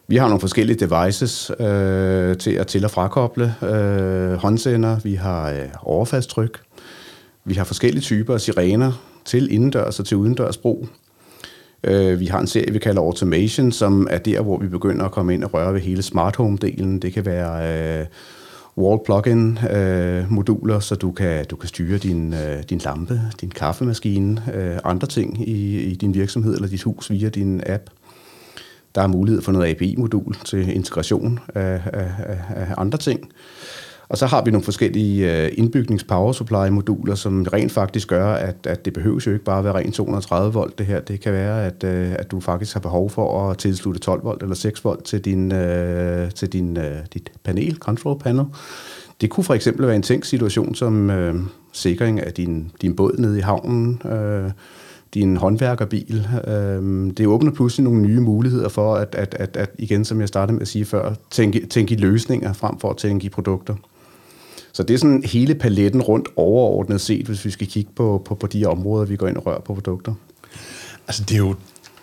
Vi 0.09 0.17
har 0.17 0.27
nogle 0.27 0.41
forskellige 0.41 0.87
devices 0.87 1.51
øh, 1.61 2.37
til 2.37 2.51
at 2.51 2.67
til- 2.67 2.85
og 2.85 2.91
frakoble 2.91 3.55
øh, 3.63 4.33
håndsender. 4.33 4.99
Vi 5.05 5.15
har 5.15 5.51
øh, 5.51 5.69
overfaldstryk. 5.83 6.61
Vi 7.45 7.55
har 7.55 7.65
forskellige 7.65 8.03
typer 8.03 8.35
af 8.35 8.41
sirener 8.41 8.93
til 9.25 9.53
indendørs 9.53 10.01
og 10.01 10.07
til 10.07 10.17
udendørs 10.17 10.57
brug. 10.57 10.89
Øh, 11.85 12.21
vi 12.21 12.27
har 12.27 12.41
en 12.41 12.47
serie, 12.47 12.73
vi 12.73 12.79
kalder 12.79 13.03
Automation, 13.03 13.73
som 13.73 14.07
er 14.11 14.19
der, 14.19 14.41
hvor 14.41 14.59
vi 14.59 14.69
begynder 14.69 15.05
at 15.05 15.13
komme 15.13 15.35
ind 15.35 15.45
og 15.45 15.55
røre 15.55 15.75
ved 15.75 15.81
hele 15.81 16.03
smart 16.03 16.37
home-delen. 16.37 16.99
Det 16.99 17.13
kan 17.13 17.25
være 17.25 18.01
øh, 18.01 18.07
wall 18.79 19.01
plug-in 19.05 19.59
øh, 19.71 20.33
moduler, 20.33 20.81
så 20.81 20.95
du 20.95 21.11
kan, 21.11 21.45
du 21.45 21.57
kan 21.57 21.69
styre 21.69 21.99
din, 21.99 22.35
øh, 22.35 22.63
din 22.71 22.79
lampe, 22.79 23.21
din 23.41 23.51
kaffemaskine, 23.51 24.43
øh, 24.55 24.79
andre 24.85 25.07
ting 25.07 25.49
i, 25.49 25.81
i 25.83 25.95
din 25.95 26.15
virksomhed 26.15 26.55
eller 26.55 26.69
dit 26.69 26.83
hus 26.83 27.11
via 27.11 27.29
din 27.29 27.63
app. 27.67 27.83
Der 28.97 29.03
er 29.03 29.07
mulighed 29.07 29.43
for 29.43 29.53
noget 29.53 29.71
API-modul 29.71 30.37
til 30.45 30.75
integration 30.75 31.39
af, 31.55 31.81
af, 31.93 32.11
af 32.57 32.75
andre 32.79 32.99
ting. 32.99 33.31
Og 34.09 34.19
så 34.19 34.27
har 34.27 34.45
vi 34.45 34.51
nogle 34.51 34.65
forskellige 34.65 35.45
øh, 35.45 35.53
indbygnings 35.55 36.05
power 36.05 36.33
supply 36.33 36.69
moduler, 36.69 37.15
som 37.15 37.47
rent 37.53 37.73
faktisk 37.73 38.09
gør, 38.09 38.35
at, 38.35 38.57
at 38.67 38.85
det 38.85 38.93
behøves 38.93 39.27
jo 39.27 39.33
ikke 39.33 39.45
bare 39.45 39.59
at 39.59 39.65
være 39.65 39.75
rent 39.75 39.95
230 39.95 40.53
volt 40.53 40.79
det 40.79 40.87
her. 40.87 41.01
Det 41.01 41.21
kan 41.21 41.33
være, 41.33 41.65
at, 41.65 41.85
øh, 41.85 42.13
at 42.19 42.31
du 42.31 42.41
faktisk 42.41 42.73
har 42.73 42.81
behov 42.81 43.11
for 43.11 43.51
at 43.51 43.59
tilslutte 43.59 44.01
12 44.01 44.25
volt 44.25 44.43
eller 44.43 44.55
6 44.55 44.85
volt 44.85 45.05
til, 45.05 45.25
din, 45.25 45.53
øh, 45.53 46.31
til 46.31 46.53
din, 46.53 46.79
dit 47.15 47.33
panel, 47.45 47.77
control 47.77 48.19
panel. 48.19 48.45
Det 49.21 49.31
kunne 49.31 49.45
for 49.45 49.55
eksempel 49.55 49.87
være 49.87 49.97
en 49.97 50.03
tænkt 50.03 50.27
situation 50.27 50.75
som 50.75 51.11
øh, 51.11 51.35
sikring 51.73 52.21
af 52.21 52.33
din, 52.33 52.71
din 52.83 52.97
båd 52.97 53.17
nede 53.19 53.39
i 53.39 53.41
havnen, 53.41 54.03
øh, 54.05 54.51
din 55.17 55.37
håndværkerbil. 55.37 56.29
Øh, 56.49 57.13
det 57.17 57.27
åbner 57.27 57.53
pludselig 57.53 57.85
nogle 57.85 58.01
nye 58.01 58.21
muligheder 58.21 58.69
for, 58.69 58.95
at, 58.95 59.15
at, 59.15 59.35
at, 59.39 59.57
at 59.57 59.71
igen, 59.79 60.05
som 60.05 60.21
jeg 60.21 60.29
startede 60.29 60.53
med 60.53 60.63
at 60.63 60.69
sige 60.69 60.85
før, 60.85 61.15
tænke, 61.31 61.67
tænke 61.67 61.95
i 61.95 61.97
løsninger 61.97 62.53
frem 62.53 62.79
for 62.79 62.91
at 62.91 62.97
tænke 62.97 63.27
i 63.27 63.29
produkter. 63.29 63.75
Så 64.73 64.83
det 64.83 64.95
er 64.95 64.99
sådan 64.99 65.23
hele 65.25 65.55
paletten 65.55 66.03
rundt 66.03 66.29
overordnet 66.37 67.01
set, 67.01 67.27
hvis 67.27 67.45
vi 67.45 67.51
skal 67.51 67.67
kigge 67.67 67.91
på, 67.97 68.23
på, 68.25 68.35
på 68.35 68.47
de 68.47 68.67
områder, 68.67 69.07
vi 69.07 69.17
går 69.17 69.29
ind 69.29 69.37
og 69.37 69.47
rører 69.47 69.61
på 69.61 69.75
produkter. 69.75 70.15
Altså 71.09 71.23
det 71.23 71.35
er 71.35 71.39
jo 71.39 71.55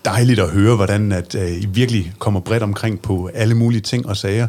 dejligt 0.05 0.39
at 0.39 0.49
høre, 0.49 0.75
hvordan 0.75 1.11
at, 1.11 1.35
uh, 1.35 1.61
I 1.61 1.65
virkelig 1.65 2.13
kommer 2.19 2.39
bredt 2.39 2.63
omkring 2.63 3.01
på 3.01 3.29
alle 3.33 3.55
mulige 3.55 3.81
ting 3.81 4.07
og 4.07 4.17
sager. 4.17 4.47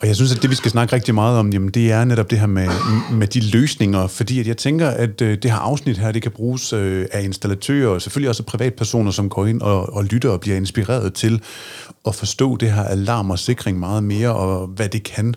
Og 0.00 0.08
jeg 0.08 0.16
synes, 0.16 0.34
at 0.34 0.42
det, 0.42 0.50
vi 0.50 0.54
skal 0.54 0.70
snakke 0.70 0.94
rigtig 0.94 1.14
meget 1.14 1.38
om, 1.38 1.52
jamen, 1.52 1.68
det 1.68 1.92
er 1.92 2.04
netop 2.04 2.30
det 2.30 2.38
her 2.38 2.46
med, 2.46 2.68
med 3.12 3.26
de 3.26 3.50
løsninger, 3.50 4.06
fordi 4.06 4.40
at 4.40 4.46
jeg 4.46 4.56
tænker, 4.56 4.88
at 4.88 5.20
øh, 5.20 5.38
det 5.42 5.50
her 5.50 5.58
afsnit 5.58 5.98
her, 5.98 6.12
det 6.12 6.22
kan 6.22 6.32
bruges 6.32 6.72
øh, 6.72 7.06
af 7.12 7.22
installatører, 7.22 7.88
og 7.88 8.02
selvfølgelig 8.02 8.28
også 8.28 8.42
privatpersoner, 8.42 9.10
som 9.10 9.28
går 9.28 9.46
ind 9.46 9.62
og, 9.62 9.92
og 9.92 10.04
lytter 10.04 10.30
og 10.30 10.40
bliver 10.40 10.56
inspireret 10.56 11.14
til 11.14 11.42
at 12.06 12.14
forstå 12.14 12.56
det 12.56 12.72
her 12.72 12.84
alarm 12.84 13.30
og 13.30 13.38
sikring 13.38 13.78
meget 13.78 14.04
mere, 14.04 14.34
og 14.34 14.66
hvad 14.66 14.88
det 14.88 15.02
kan. 15.02 15.34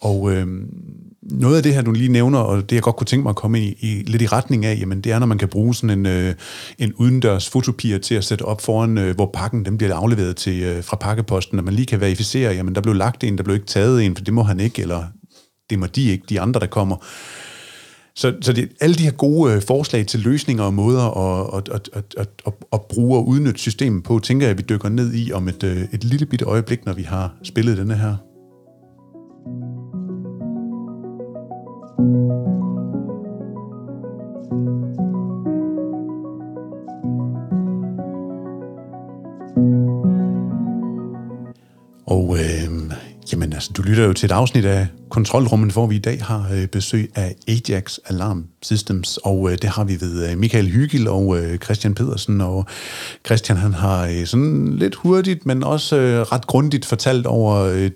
Og 0.00 0.32
øh, 0.32 0.46
noget 1.22 1.56
af 1.56 1.62
det 1.62 1.74
her, 1.74 1.82
du 1.82 1.92
lige 1.92 2.12
nævner, 2.12 2.38
og 2.38 2.70
det 2.70 2.76
jeg 2.76 2.82
godt 2.82 2.96
kunne 2.96 3.06
tænke 3.06 3.22
mig 3.22 3.30
at 3.30 3.36
komme 3.36 3.60
i, 3.60 3.76
i 3.80 4.02
lidt 4.06 4.22
i 4.22 4.26
retning 4.26 4.64
af, 4.64 4.78
jamen 4.80 5.00
det 5.00 5.12
er, 5.12 5.18
når 5.18 5.26
man 5.26 5.38
kan 5.38 5.48
bruge 5.48 5.74
sådan 5.74 5.98
en, 5.98 6.06
øh, 6.06 6.34
en 6.78 6.92
udendørs 6.92 7.48
fotopier 7.48 7.98
til 7.98 8.14
at 8.14 8.24
sætte 8.24 8.42
op 8.42 8.60
foran, 8.60 8.98
øh, 8.98 9.14
hvor 9.14 9.30
pakken 9.34 9.64
den 9.64 9.78
bliver 9.78 9.94
afleveret 9.94 10.36
til 10.36 10.62
øh, 10.62 10.84
fra 10.84 10.96
pakkeposten, 10.96 11.58
og 11.58 11.64
man 11.64 11.74
lige 11.74 11.86
kan 11.86 12.00
verificere, 12.00 12.54
jamen 12.54 12.74
der 12.74 12.80
blev 12.80 12.94
lagt 12.94 13.24
en, 13.24 13.38
der 13.38 13.44
blev 13.44 13.54
ikke 13.56 13.66
taget 13.66 14.04
en, 14.04 14.16
for 14.16 14.24
det 14.24 14.34
må 14.34 14.42
han 14.42 14.60
ikke, 14.60 14.82
eller 14.82 15.04
det 15.70 15.78
må 15.78 15.86
de 15.86 16.10
ikke, 16.10 16.24
de 16.28 16.40
andre, 16.40 16.60
der 16.60 16.66
kommer. 16.66 16.96
så, 18.14 18.34
så 18.40 18.52
det, 18.52 18.68
alle 18.80 18.94
de 18.94 19.02
her 19.02 19.12
gode 19.12 19.54
øh, 19.54 19.62
forslag 19.62 20.06
til 20.06 20.20
løsninger 20.20 20.64
og 20.64 20.74
måder 20.74 21.18
at, 21.56 21.68
at, 21.68 21.90
at, 21.92 22.14
at, 22.16 22.28
at, 22.46 22.52
at 22.72 22.82
bruge 22.82 23.18
og 23.18 23.28
udnytte 23.28 23.60
systemet 23.60 24.04
på, 24.04 24.18
tænker 24.18 24.46
jeg, 24.46 24.50
at 24.50 24.58
vi 24.58 24.64
dykker 24.68 24.88
ned 24.88 25.14
i 25.14 25.32
om 25.32 25.48
et, 25.48 25.62
øh, 25.62 25.82
et 25.92 26.04
lille 26.04 26.26
bitte 26.26 26.44
øjeblik, 26.44 26.86
når 26.86 26.92
vi 26.92 27.02
har 27.02 27.34
spillet 27.42 27.76
denne 27.76 27.94
her. 27.94 28.31
Og 42.12 42.38
øh, 42.38 42.92
jamen 43.32 43.52
altså, 43.52 43.70
du 43.76 43.82
lytter 43.82 44.04
jo 44.04 44.12
til 44.12 44.26
et 44.26 44.32
afsnit 44.32 44.64
af 44.64 44.86
Kontrolrummet, 45.08 45.72
hvor 45.72 45.86
vi 45.86 45.96
i 45.96 45.98
dag 45.98 46.24
har 46.24 46.50
øh, 46.54 46.66
besøg 46.66 47.10
af 47.14 47.34
Ajax 47.48 47.98
Alarm 48.06 48.44
Systems, 48.62 49.18
og 49.24 49.50
øh, 49.50 49.58
det 49.62 49.70
har 49.70 49.84
vi 49.84 50.00
ved 50.00 50.30
øh, 50.30 50.38
Michael 50.38 50.68
Hygel 50.68 51.08
og 51.08 51.38
øh, 51.38 51.58
Christian 51.58 51.94
Pedersen, 51.94 52.40
og 52.40 52.66
Christian 53.26 53.58
han 53.58 53.74
har 53.74 54.06
øh, 54.06 54.26
sådan 54.26 54.76
lidt 54.76 54.94
hurtigt, 54.94 55.46
men 55.46 55.64
også 55.64 55.96
øh, 55.96 56.20
ret 56.20 56.46
grundigt 56.46 56.86
fortalt 56.86 57.26
over 57.26 57.56
øh, 57.56 57.90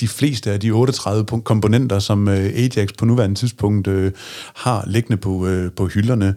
de 0.00 0.08
fleste 0.08 0.52
af 0.52 0.60
de 0.60 0.70
38 0.70 1.24
komponenter, 1.44 1.98
som 1.98 2.28
øh, 2.28 2.36
Ajax 2.36 2.88
på 2.98 3.04
nuværende 3.04 3.36
tidspunkt 3.36 3.86
øh, 3.86 4.12
har 4.54 4.84
liggende 4.86 5.16
på, 5.16 5.46
øh, 5.46 5.72
på 5.72 5.86
hylderne. 5.86 6.34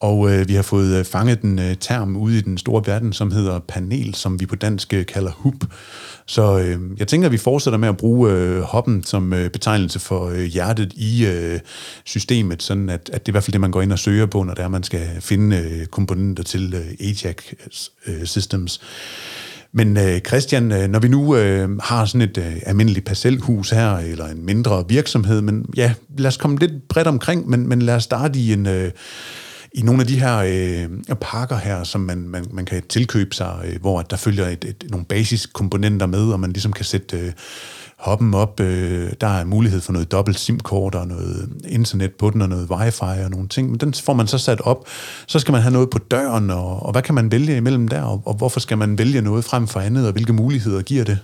Og 0.00 0.30
øh, 0.30 0.48
vi 0.48 0.54
har 0.54 0.62
fået 0.62 0.98
øh, 0.98 1.04
fanget 1.04 1.42
den 1.42 1.58
øh, 1.58 1.76
term 1.76 2.16
ude 2.16 2.38
i 2.38 2.40
den 2.40 2.58
store 2.58 2.82
verden, 2.86 3.12
som 3.12 3.30
hedder 3.30 3.58
panel, 3.58 4.14
som 4.14 4.40
vi 4.40 4.46
på 4.46 4.56
dansk 4.56 4.94
øh, 4.94 5.06
kalder 5.06 5.30
hub. 5.30 5.64
Så 6.30 6.58
øh, 6.58 6.80
jeg 6.98 7.08
tænker, 7.08 7.28
at 7.28 7.32
vi 7.32 7.38
fortsætter 7.38 7.78
med 7.78 7.88
at 7.88 7.96
bruge 7.96 8.30
øh, 8.30 8.60
hoppen 8.60 9.02
som 9.04 9.32
øh, 9.32 9.50
betegnelse 9.50 9.98
for 9.98 10.28
øh, 10.28 10.44
hjertet 10.44 10.92
i 10.96 11.26
øh, 11.26 11.60
systemet, 12.04 12.62
sådan 12.62 12.88
at, 12.88 13.10
at 13.12 13.26
det 13.26 13.28
er 13.28 13.30
i 13.30 13.34
hvert 13.34 13.44
fald 13.44 13.52
det, 13.52 13.60
man 13.60 13.70
går 13.70 13.82
ind 13.82 13.92
og 13.92 13.98
søger 13.98 14.26
på, 14.26 14.42
når 14.42 14.54
det 14.54 14.64
er, 14.64 14.68
man 14.68 14.82
skal 14.82 15.08
finde 15.20 15.56
øh, 15.56 15.86
komponenter 15.86 16.42
til 16.42 16.74
øh, 16.74 17.06
Ajax 17.08 17.36
øh, 18.06 18.24
Systems. 18.24 18.80
Men 19.72 19.96
øh, 19.96 20.20
Christian, 20.20 20.72
øh, 20.72 20.88
når 20.88 20.98
vi 20.98 21.08
nu 21.08 21.36
øh, 21.36 21.78
har 21.78 22.04
sådan 22.04 22.20
et 22.20 22.38
øh, 22.38 22.56
almindeligt 22.66 23.06
parcelhus 23.06 23.70
her, 23.70 23.96
eller 23.96 24.26
en 24.26 24.46
mindre 24.46 24.84
virksomhed, 24.88 25.40
men 25.40 25.66
ja, 25.76 25.94
lad 26.18 26.28
os 26.28 26.36
komme 26.36 26.58
lidt 26.58 26.88
bredt 26.88 27.08
omkring, 27.08 27.48
men, 27.48 27.68
men 27.68 27.82
lad 27.82 27.94
os 27.94 28.02
starte 28.02 28.38
i 28.38 28.52
en... 28.52 28.66
Øh, 28.66 28.90
i 29.72 29.82
nogle 29.82 30.00
af 30.00 30.06
de 30.06 30.20
her 30.20 30.36
øh, 30.36 31.16
pakker 31.20 31.56
her, 31.56 31.84
som 31.84 32.00
man, 32.00 32.28
man, 32.28 32.46
man 32.52 32.64
kan 32.64 32.82
tilkøbe 32.88 33.34
sig, 33.34 33.60
øh, 33.64 33.80
hvor 33.80 34.02
der 34.02 34.16
følger 34.16 34.46
et, 34.46 34.64
et, 34.64 34.84
nogle 34.90 35.06
basiskomponenter 35.06 36.06
med, 36.06 36.32
og 36.32 36.40
man 36.40 36.52
ligesom 36.52 36.72
kan 36.72 36.84
sætte 36.84 37.18
øh, 37.18 37.32
hoppen 37.96 38.34
op. 38.34 38.60
Øh, 38.60 39.12
der 39.20 39.26
er 39.26 39.44
mulighed 39.44 39.80
for 39.80 39.92
noget 39.92 40.12
dobbelt 40.12 40.38
SIM-kort 40.38 40.94
og 40.94 41.06
noget 41.06 41.48
internet 41.68 42.14
på 42.14 42.30
den, 42.30 42.42
og 42.42 42.48
noget 42.48 42.70
wifi 42.70 43.22
og 43.24 43.30
nogle 43.30 43.48
ting. 43.48 43.70
Men 43.70 43.80
den 43.80 43.94
får 43.94 44.12
man 44.12 44.26
så 44.26 44.38
sat 44.38 44.60
op. 44.60 44.86
Så 45.26 45.38
skal 45.38 45.52
man 45.52 45.60
have 45.60 45.72
noget 45.72 45.90
på 45.90 45.98
døren, 45.98 46.50
og, 46.50 46.82
og 46.82 46.92
hvad 46.92 47.02
kan 47.02 47.14
man 47.14 47.32
vælge 47.32 47.56
imellem 47.56 47.88
der, 47.88 48.02
og, 48.02 48.22
og 48.26 48.34
hvorfor 48.34 48.60
skal 48.60 48.78
man 48.78 48.98
vælge 48.98 49.20
noget 49.20 49.44
frem 49.44 49.66
for 49.66 49.80
andet, 49.80 50.06
og 50.06 50.12
hvilke 50.12 50.32
muligheder 50.32 50.82
giver 50.82 51.04
det? 51.04 51.18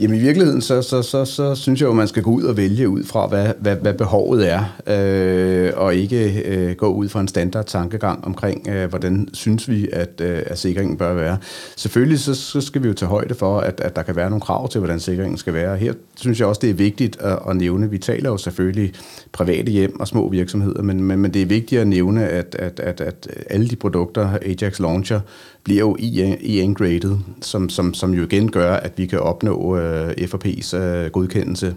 Jamen 0.00 0.16
i 0.16 0.20
virkeligheden, 0.20 0.60
så, 0.60 0.82
så, 0.82 1.02
så, 1.02 1.24
så 1.24 1.54
synes 1.54 1.80
jeg 1.80 1.86
jo, 1.86 1.90
at 1.90 1.96
man 1.96 2.08
skal 2.08 2.22
gå 2.22 2.30
ud 2.30 2.42
og 2.42 2.56
vælge 2.56 2.88
ud 2.88 3.04
fra, 3.04 3.26
hvad, 3.26 3.48
hvad, 3.60 3.76
hvad 3.76 3.94
behovet 3.94 4.52
er, 4.52 4.64
øh, 4.86 5.72
og 5.76 5.94
ikke 5.94 6.42
øh, 6.44 6.76
gå 6.76 6.86
ud 6.86 7.08
fra 7.08 7.20
en 7.20 7.28
standard 7.28 7.66
tankegang 7.66 8.24
omkring, 8.24 8.68
øh, 8.68 8.88
hvordan 8.88 9.28
synes 9.32 9.68
vi, 9.68 9.88
at, 9.92 10.20
øh, 10.20 10.42
at 10.46 10.58
sikringen 10.58 10.96
bør 10.96 11.14
være. 11.14 11.38
Selvfølgelig 11.76 12.20
så, 12.20 12.34
så 12.34 12.60
skal 12.60 12.82
vi 12.82 12.88
jo 12.88 12.94
tage 12.94 13.08
højde 13.08 13.34
for, 13.34 13.60
at, 13.60 13.80
at 13.80 13.96
der 13.96 14.02
kan 14.02 14.16
være 14.16 14.30
nogle 14.30 14.40
krav 14.40 14.68
til, 14.68 14.78
hvordan 14.78 15.00
sikringen 15.00 15.38
skal 15.38 15.54
være. 15.54 15.76
Her 15.76 15.92
synes 16.16 16.40
jeg 16.40 16.48
også, 16.48 16.60
det 16.60 16.70
er 16.70 16.74
vigtigt 16.74 17.20
at, 17.20 17.38
at 17.48 17.56
nævne, 17.56 17.90
vi 17.90 17.98
taler 17.98 18.30
jo 18.30 18.36
selvfølgelig 18.36 18.92
private 19.32 19.72
hjem 19.72 20.00
og 20.00 20.08
små 20.08 20.28
virksomheder, 20.28 20.82
men, 20.82 21.04
men, 21.04 21.18
men 21.18 21.34
det 21.34 21.42
er 21.42 21.46
vigtigt 21.46 21.80
at 21.80 21.86
nævne, 21.86 22.28
at, 22.28 22.56
at, 22.58 22.80
at, 22.80 23.00
at 23.00 23.28
alle 23.50 23.68
de 23.68 23.76
produkter, 23.76 24.38
Ajax 24.42 24.80
Launcher, 24.80 25.20
bliver 25.64 25.80
jo 25.80 25.96
EN-graded, 26.00 27.16
som, 27.42 27.68
som, 27.68 27.94
som 27.94 28.14
jo 28.14 28.24
igen 28.24 28.50
gør, 28.50 28.74
at 28.74 28.92
vi 28.96 29.06
kan 29.06 29.20
opnå 29.20 29.76
øh, 29.76 30.10
FRP's 30.10 30.76
øh, 30.76 31.10
godkendelse 31.10 31.74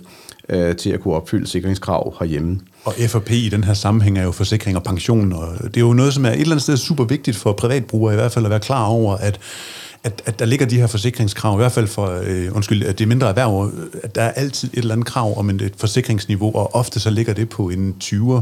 øh, 0.50 0.76
til 0.76 0.90
at 0.90 1.00
kunne 1.00 1.14
opfylde 1.14 1.48
sikringskrav 1.48 2.16
herhjemme. 2.20 2.60
Og 2.86 2.94
FRP 3.08 3.32
i 3.32 3.50
den 3.50 3.64
her 3.64 3.74
sammenhæng 3.74 4.18
er 4.18 4.24
jo 4.24 4.32
forsikring 4.32 4.78
og 4.78 4.84
pension, 4.84 5.34
og 5.34 5.48
det 5.64 5.78
er 5.78 5.82
jo 5.82 5.94
noget, 5.94 6.14
som 6.14 6.26
er 6.26 6.30
et 6.30 6.40
eller 6.40 6.52
andet 6.52 6.64
sted 6.64 6.78
super 6.78 7.04
vigtigt 7.04 7.38
for 7.38 7.54
privatbrugere 7.54 8.14
i 8.14 8.16
hvert 8.16 8.32
fald 8.32 8.46
at 8.46 8.52
være 8.52 8.60
klar 8.60 8.86
over, 8.86 9.18
at 9.18 9.40
at, 10.06 10.22
at 10.26 10.40
der 10.40 10.46
ligger 10.46 10.66
de 10.66 10.80
her 10.80 10.88
forsikringskrav, 10.88 11.54
i 11.54 11.58
hvert 11.58 11.72
fald 11.72 11.88
for, 11.88 12.22
øh, 12.28 12.56
undskyld, 12.56 12.84
at 12.84 13.00
det 13.00 13.04
er 13.04 13.08
mindre 13.08 13.30
erhverv, 13.30 13.72
at 14.04 14.16
der 14.16 14.22
er 14.22 14.32
altid 14.32 14.70
et 14.74 14.78
eller 14.78 14.94
andet 14.94 15.08
krav 15.08 15.40
om 15.40 15.50
et 15.50 15.74
forsikringsniveau, 15.78 16.56
og 16.56 16.76
ofte 16.76 17.00
så 17.00 17.10
ligger 17.10 17.34
det 17.34 17.50
på 17.50 17.70
en 17.70 17.96
20'er. 18.04 18.42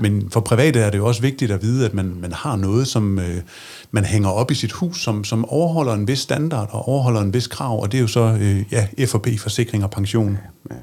Men 0.00 0.30
for 0.30 0.40
private 0.40 0.80
er 0.80 0.90
det 0.90 0.98
jo 0.98 1.06
også 1.06 1.22
vigtigt 1.22 1.50
at 1.50 1.62
vide, 1.62 1.86
at 1.86 1.94
man, 1.94 2.14
man 2.20 2.32
har 2.32 2.56
noget, 2.56 2.86
som 2.86 3.18
øh, 3.18 3.36
man 3.90 4.04
hænger 4.04 4.28
op 4.28 4.50
i 4.50 4.54
sit 4.54 4.72
hus, 4.72 5.02
som, 5.02 5.24
som 5.24 5.44
overholder 5.44 5.94
en 5.94 6.08
vis 6.08 6.18
standard 6.18 6.68
og 6.72 6.88
overholder 6.88 7.20
en 7.20 7.34
vis 7.34 7.46
krav, 7.46 7.82
og 7.82 7.92
det 7.92 7.98
er 7.98 8.02
jo 8.02 8.06
så 8.06 8.38
øh, 8.40 8.62
ja, 8.72 9.04
FOP, 9.06 9.26
forsikring 9.38 9.84
og 9.84 9.90
pension. 9.90 10.38
Ja. 10.70 10.76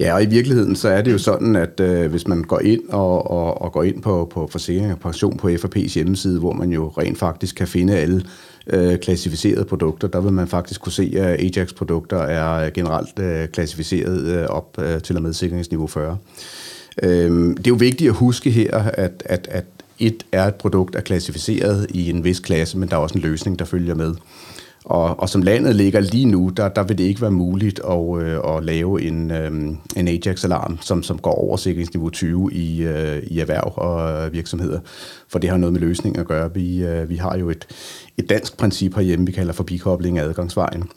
ja, 0.00 0.14
og 0.14 0.22
i 0.22 0.26
virkeligheden 0.26 0.76
så 0.76 0.88
er 0.88 1.02
det 1.02 1.12
jo 1.12 1.18
sådan, 1.18 1.56
at 1.56 1.80
øh, 1.80 2.10
hvis 2.10 2.28
man 2.28 2.42
går 2.42 2.60
ind 2.60 2.88
og, 2.88 3.30
og, 3.30 3.62
og 3.62 3.72
går 3.72 3.82
ind 3.82 4.02
på, 4.02 4.30
på 4.34 4.48
forsikring 4.52 4.92
og 4.92 4.98
pension 4.98 5.36
på 5.36 5.48
F&P's 5.48 5.94
hjemmeside, 5.94 6.38
hvor 6.38 6.52
man 6.52 6.70
jo 6.70 6.88
rent 6.88 7.18
faktisk 7.18 7.56
kan 7.56 7.68
finde 7.68 7.96
alle 7.96 8.24
øh, 8.66 8.98
klassificerede 8.98 9.64
produkter, 9.64 10.08
der 10.08 10.20
vil 10.20 10.32
man 10.32 10.48
faktisk 10.48 10.80
kunne 10.80 10.92
se, 10.92 11.12
at 11.16 11.58
Ajax-produkter 11.58 12.18
er 12.18 12.70
generelt 12.70 13.18
øh, 13.18 13.48
klassificeret 13.48 14.26
øh, 14.26 14.46
op 14.46 14.78
øh, 14.78 15.02
til 15.02 15.16
og 15.16 15.22
med 15.22 15.32
sikringsniveau 15.32 15.86
40. 15.86 16.18
Øhm, 17.02 17.56
det 17.56 17.66
er 17.66 17.70
jo 17.70 17.74
vigtigt 17.74 18.08
at 18.08 18.14
huske 18.16 18.50
her, 18.50 18.78
at, 18.78 19.22
at, 19.26 19.48
at 19.50 19.64
et 19.98 20.26
er 20.32 20.46
et 20.46 20.54
produkt 20.54 20.94
er 20.94 21.00
klassificeret 21.00 21.86
i 21.90 22.10
en 22.10 22.24
vis 22.24 22.40
klasse, 22.40 22.78
men 22.78 22.88
der 22.88 22.96
er 22.96 23.00
også 23.00 23.14
en 23.14 23.20
løsning, 23.20 23.58
der 23.58 23.64
følger 23.64 23.94
med. 23.94 24.14
Og, 24.84 25.20
og 25.20 25.28
som 25.28 25.42
landet 25.42 25.76
ligger 25.76 26.00
lige 26.00 26.26
nu, 26.26 26.48
der, 26.56 26.68
der 26.68 26.82
vil 26.82 26.98
det 26.98 27.04
ikke 27.04 27.20
være 27.20 27.30
muligt 27.30 27.80
at, 27.90 28.22
øh, 28.22 28.56
at 28.56 28.64
lave 28.64 29.02
en, 29.02 29.30
øh, 29.30 29.50
en 29.96 30.08
Ajax-alarm, 30.08 30.78
som, 30.80 31.02
som 31.02 31.18
går 31.18 31.34
over 31.34 31.56
sikringsniveau 31.56 32.10
20 32.10 32.52
i, 32.52 32.82
øh, 32.82 33.22
i 33.22 33.40
erhverv 33.40 33.72
og 33.76 34.32
virksomheder. 34.32 34.80
For 35.28 35.38
det 35.38 35.50
har 35.50 35.56
noget 35.56 35.72
med 35.72 35.80
løsning 35.80 36.18
at 36.18 36.26
gøre. 36.26 36.54
Vi, 36.54 36.84
øh, 36.84 37.08
vi 37.08 37.16
har 37.16 37.36
jo 37.38 37.50
et, 37.50 37.66
et 38.18 38.28
dansk 38.28 38.56
princip 38.56 38.94
herhjemme, 38.94 39.26
vi 39.26 39.32
kalder 39.32 39.52
for 39.52 39.64
bikobling 39.64 40.18
af 40.18 40.24
adgangsvejen 40.24 40.88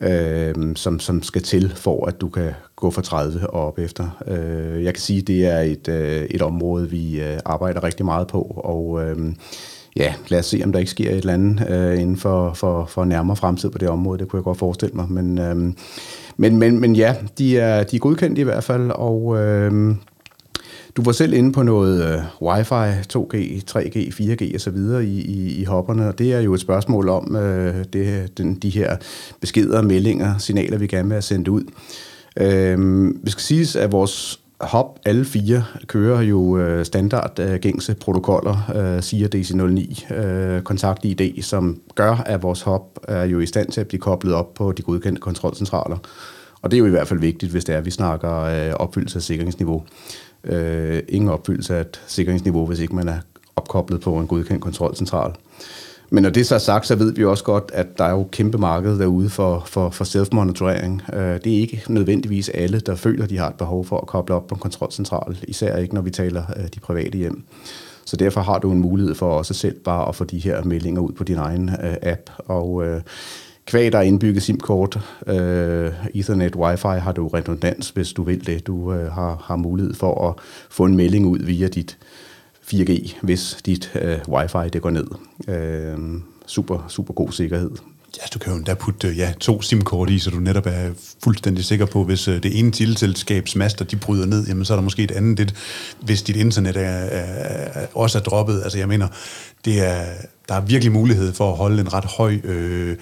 øh, 0.00 0.54
som, 0.76 1.00
som 1.00 1.22
skal 1.22 1.42
til 1.42 1.72
for, 1.76 2.06
at 2.06 2.20
du 2.20 2.28
kan 2.28 2.52
gå 2.76 2.90
fra 2.90 3.02
30 3.02 3.50
og 3.50 3.66
op 3.66 3.78
efter. 3.78 4.24
Øh, 4.26 4.84
jeg 4.84 4.94
kan 4.94 5.00
sige, 5.00 5.20
at 5.20 5.26
det 5.26 5.46
er 5.46 5.60
et, 5.60 5.88
øh, 5.88 6.22
et 6.22 6.42
område, 6.42 6.90
vi 6.90 7.20
øh, 7.20 7.38
arbejder 7.44 7.84
rigtig 7.84 8.04
meget 8.04 8.26
på, 8.26 8.40
og 8.64 9.04
øh, 9.04 9.16
ja, 9.96 10.14
lad 10.28 10.38
os 10.38 10.46
se, 10.46 10.60
om 10.64 10.72
der 10.72 10.78
ikke 10.78 10.90
sker 10.90 11.10
et 11.10 11.16
eller 11.16 11.32
andet 11.32 11.70
øh, 11.70 12.00
inden 12.00 12.16
for, 12.16 12.52
for, 12.54 12.86
for 12.86 13.04
nærmere 13.04 13.36
fremtid 13.36 13.70
på 13.70 13.78
det 13.78 13.88
område. 13.88 14.18
Det 14.18 14.28
kunne 14.28 14.38
jeg 14.38 14.44
godt 14.44 14.58
forestille 14.58 14.94
mig. 14.94 15.06
Men, 15.10 15.38
øh, 15.38 15.56
men, 16.36 16.56
men, 16.56 16.80
men 16.80 16.96
ja, 16.96 17.14
de 17.38 17.58
er, 17.58 17.82
de 17.82 17.96
er 17.96 18.00
godkendt 18.00 18.38
i 18.38 18.42
hvert 18.42 18.64
fald, 18.64 18.90
og... 18.90 19.38
Øh, 19.38 19.94
du 20.96 21.02
var 21.02 21.12
selv 21.12 21.32
inde 21.32 21.52
på 21.52 21.62
noget 21.62 22.04
øh, 22.04 22.22
Wi-Fi, 22.42 23.04
2G, 23.16 23.62
3G, 23.70 23.96
4G 23.96 24.54
osv. 24.54 24.76
I, 25.02 25.20
i, 25.20 25.60
i 25.60 25.64
hopperne, 25.64 26.08
og 26.08 26.18
det 26.18 26.32
er 26.32 26.40
jo 26.40 26.54
et 26.54 26.60
spørgsmål 26.60 27.08
om 27.08 27.36
øh, 27.36 27.84
det, 27.92 28.38
den, 28.38 28.54
de 28.54 28.70
her 28.70 28.96
beskeder, 29.40 29.82
meldinger, 29.82 30.38
signaler, 30.38 30.78
vi 30.78 30.86
gerne 30.86 31.08
vil 31.08 31.14
have 31.14 31.22
sendt 31.22 31.48
ud. 31.48 31.62
Øh, 32.36 33.08
vi 33.24 33.30
skal 33.30 33.42
sige, 33.42 33.80
at 33.80 33.92
vores 33.92 34.40
hop, 34.60 34.98
alle 35.04 35.24
fire, 35.24 35.64
kører 35.86 36.22
jo 36.22 36.58
øh, 36.58 36.84
standard 36.84 37.38
øh, 37.38 37.54
gængse 37.54 37.94
protokoller, 37.94 38.72
øh, 38.74 39.02
SIA 39.02 39.28
DC09, 39.34 40.14
øh, 40.14 40.62
kontakt-ID, 40.62 41.42
som 41.42 41.80
gør, 41.94 42.16
at 42.16 42.42
vores 42.42 42.62
hop 42.62 42.98
er 43.08 43.24
jo 43.24 43.40
i 43.40 43.46
stand 43.46 43.68
til 43.68 43.80
at 43.80 43.88
blive 43.88 44.00
koblet 44.00 44.34
op 44.34 44.54
på 44.54 44.72
de 44.72 44.82
godkendte 44.82 45.20
kontrolcentraler. 45.20 45.96
Og 46.62 46.70
det 46.70 46.76
er 46.76 46.78
jo 46.78 46.86
i 46.86 46.90
hvert 46.90 47.08
fald 47.08 47.20
vigtigt, 47.20 47.52
hvis 47.52 47.64
det 47.64 47.74
er, 47.74 47.78
at 47.78 47.84
vi 47.84 47.90
snakker 47.90 48.40
øh, 48.40 48.72
opfyldelse 48.74 49.18
af 49.18 49.22
sikringsniveau 49.22 49.82
øh, 50.44 51.02
ingen 51.08 51.30
opfyldelse 51.30 51.76
af 51.76 51.80
et 51.80 52.00
sikringsniveau, 52.06 52.66
hvis 52.66 52.80
ikke 52.80 52.94
man 52.96 53.08
er 53.08 53.18
opkoblet 53.56 54.00
på 54.00 54.16
en 54.16 54.26
godkendt 54.26 54.62
kontrolcentral. 54.62 55.32
Men 56.10 56.22
når 56.22 56.30
det 56.30 56.46
så 56.46 56.54
er 56.54 56.58
sagt, 56.58 56.86
så 56.86 56.94
ved 56.94 57.12
vi 57.12 57.24
også 57.24 57.44
godt, 57.44 57.70
at 57.74 57.98
der 57.98 58.04
er 58.04 58.10
jo 58.10 58.28
kæmpe 58.32 58.58
marked 58.58 58.98
derude 58.98 59.30
for, 59.30 59.62
for, 59.66 59.90
for 59.90 60.04
self-monitorering. 60.04 61.14
Øh, 61.14 61.40
det 61.44 61.56
er 61.56 61.60
ikke 61.60 61.82
nødvendigvis 61.88 62.48
alle, 62.48 62.80
der 62.80 62.94
føler, 62.94 63.26
de 63.26 63.38
har 63.38 63.48
et 63.48 63.54
behov 63.54 63.84
for 63.84 63.98
at 63.98 64.06
koble 64.06 64.34
op 64.34 64.46
på 64.46 64.54
en 64.54 64.60
kontrolcentral, 64.60 65.38
især 65.48 65.76
ikke 65.76 65.94
når 65.94 66.02
vi 66.02 66.10
taler 66.10 66.42
øh, 66.56 66.64
de 66.74 66.80
private 66.80 67.18
hjem. 67.18 67.44
Så 68.04 68.16
derfor 68.16 68.40
har 68.40 68.58
du 68.58 68.72
en 68.72 68.78
mulighed 68.78 69.14
for 69.14 69.38
også 69.38 69.54
selv 69.54 69.80
bare 69.80 70.08
at 70.08 70.14
få 70.14 70.24
de 70.24 70.38
her 70.38 70.64
meldinger 70.64 71.00
ud 71.00 71.12
på 71.12 71.24
din 71.24 71.36
egen 71.36 71.68
øh, 71.68 71.96
app. 72.02 72.30
Og 72.38 72.84
Kvæg 73.66 73.92
der 73.92 73.98
er 73.98 74.02
indbygget 74.02 74.42
SIM-kort, 74.42 75.00
øh, 75.26 75.92
Ethernet, 76.14 76.56
Wi-Fi, 76.56 76.98
har 76.98 77.12
du 77.12 77.28
redundans, 77.28 77.88
hvis 77.88 78.12
du 78.12 78.22
vil 78.22 78.46
det. 78.46 78.66
Du 78.66 78.92
øh, 78.92 79.12
har, 79.12 79.44
har 79.44 79.56
mulighed 79.56 79.94
for 79.94 80.28
at 80.28 80.34
få 80.70 80.84
en 80.84 80.96
melding 80.96 81.26
ud 81.26 81.38
via 81.38 81.68
dit 81.68 81.98
4G, 82.72 83.14
hvis 83.22 83.58
dit 83.66 83.92
øh, 83.94 84.18
wifi 84.28 84.68
det 84.72 84.82
går 84.82 84.90
ned. 84.90 85.06
Øh, 85.48 85.98
super, 86.46 86.86
super 86.88 87.14
god 87.14 87.32
sikkerhed. 87.32 87.70
Ja, 88.16 88.22
du 88.34 88.38
kan 88.38 88.52
jo 88.52 88.56
endda 88.56 88.74
putte 88.74 89.08
øh, 89.08 89.18
ja, 89.18 89.32
to 89.40 89.62
SIM-kort 89.62 90.10
i, 90.10 90.18
så 90.18 90.30
du 90.30 90.36
netop 90.36 90.66
er 90.66 90.90
fuldstændig 91.24 91.64
sikker 91.64 91.86
på, 91.86 92.04
hvis 92.04 92.28
øh, 92.28 92.42
det 92.42 92.58
ene 92.58 92.72
teleselskabs 92.72 93.56
master, 93.56 93.84
de 93.84 93.96
bryder 93.96 94.26
ned, 94.26 94.46
jamen 94.46 94.64
så 94.64 94.72
er 94.72 94.76
der 94.76 94.82
måske 94.82 95.02
et 95.02 95.10
andet, 95.10 95.38
lidt, 95.38 95.54
hvis 96.00 96.22
dit 96.22 96.36
internet 96.36 96.76
er, 96.76 96.80
er, 96.80 97.80
er, 97.80 97.86
også 97.94 98.18
er 98.18 98.22
droppet. 98.22 98.62
Altså, 98.62 98.78
jeg 98.78 98.88
mener, 98.88 99.08
det 99.64 99.80
er, 99.86 100.04
der 100.48 100.54
er 100.54 100.60
virkelig 100.60 100.92
mulighed 100.92 101.32
for 101.32 101.50
at 101.50 101.56
holde 101.56 101.80
en 101.80 101.92
ret 101.92 102.04
høj 102.04 102.40
øh, 102.44 102.96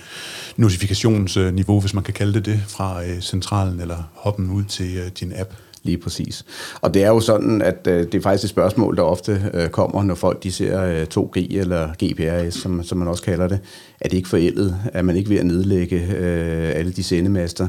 notifikationsniveau, 0.56 1.80
hvis 1.80 1.94
man 1.94 2.04
kan 2.04 2.14
kalde 2.14 2.34
det 2.34 2.44
det, 2.44 2.62
fra 2.68 3.04
øh, 3.04 3.20
centralen 3.20 3.80
eller 3.80 4.10
hoppen 4.14 4.50
ud 4.50 4.64
til 4.64 4.96
øh, 4.96 5.10
din 5.20 5.32
app. 5.36 5.54
Lige 5.84 5.98
præcis. 5.98 6.44
Og 6.80 6.94
det 6.94 7.04
er 7.04 7.08
jo 7.08 7.20
sådan, 7.20 7.62
at 7.62 7.86
øh, 7.86 8.06
det 8.06 8.14
er 8.14 8.20
faktisk 8.20 8.44
et 8.44 8.50
spørgsmål, 8.50 8.96
der 8.96 9.02
ofte 9.02 9.50
øh, 9.54 9.68
kommer, 9.68 10.02
når 10.02 10.14
folk 10.14 10.42
de 10.42 10.52
ser 10.52 10.82
øh, 10.82 11.06
2G 11.18 11.56
eller 11.58 11.88
GPRS, 12.04 12.54
som, 12.54 12.82
som 12.82 12.98
man 12.98 13.08
også 13.08 13.22
kalder 13.22 13.48
det. 13.48 13.60
Er 14.00 14.08
det 14.08 14.16
ikke 14.16 14.28
forældet? 14.28 14.76
Er 14.92 15.02
man 15.02 15.16
ikke 15.16 15.30
ved 15.30 15.38
at 15.38 15.46
nedlægge 15.46 15.96
øh, 16.16 16.76
alle 16.76 16.92
de 16.92 17.02
sendemaster? 17.02 17.68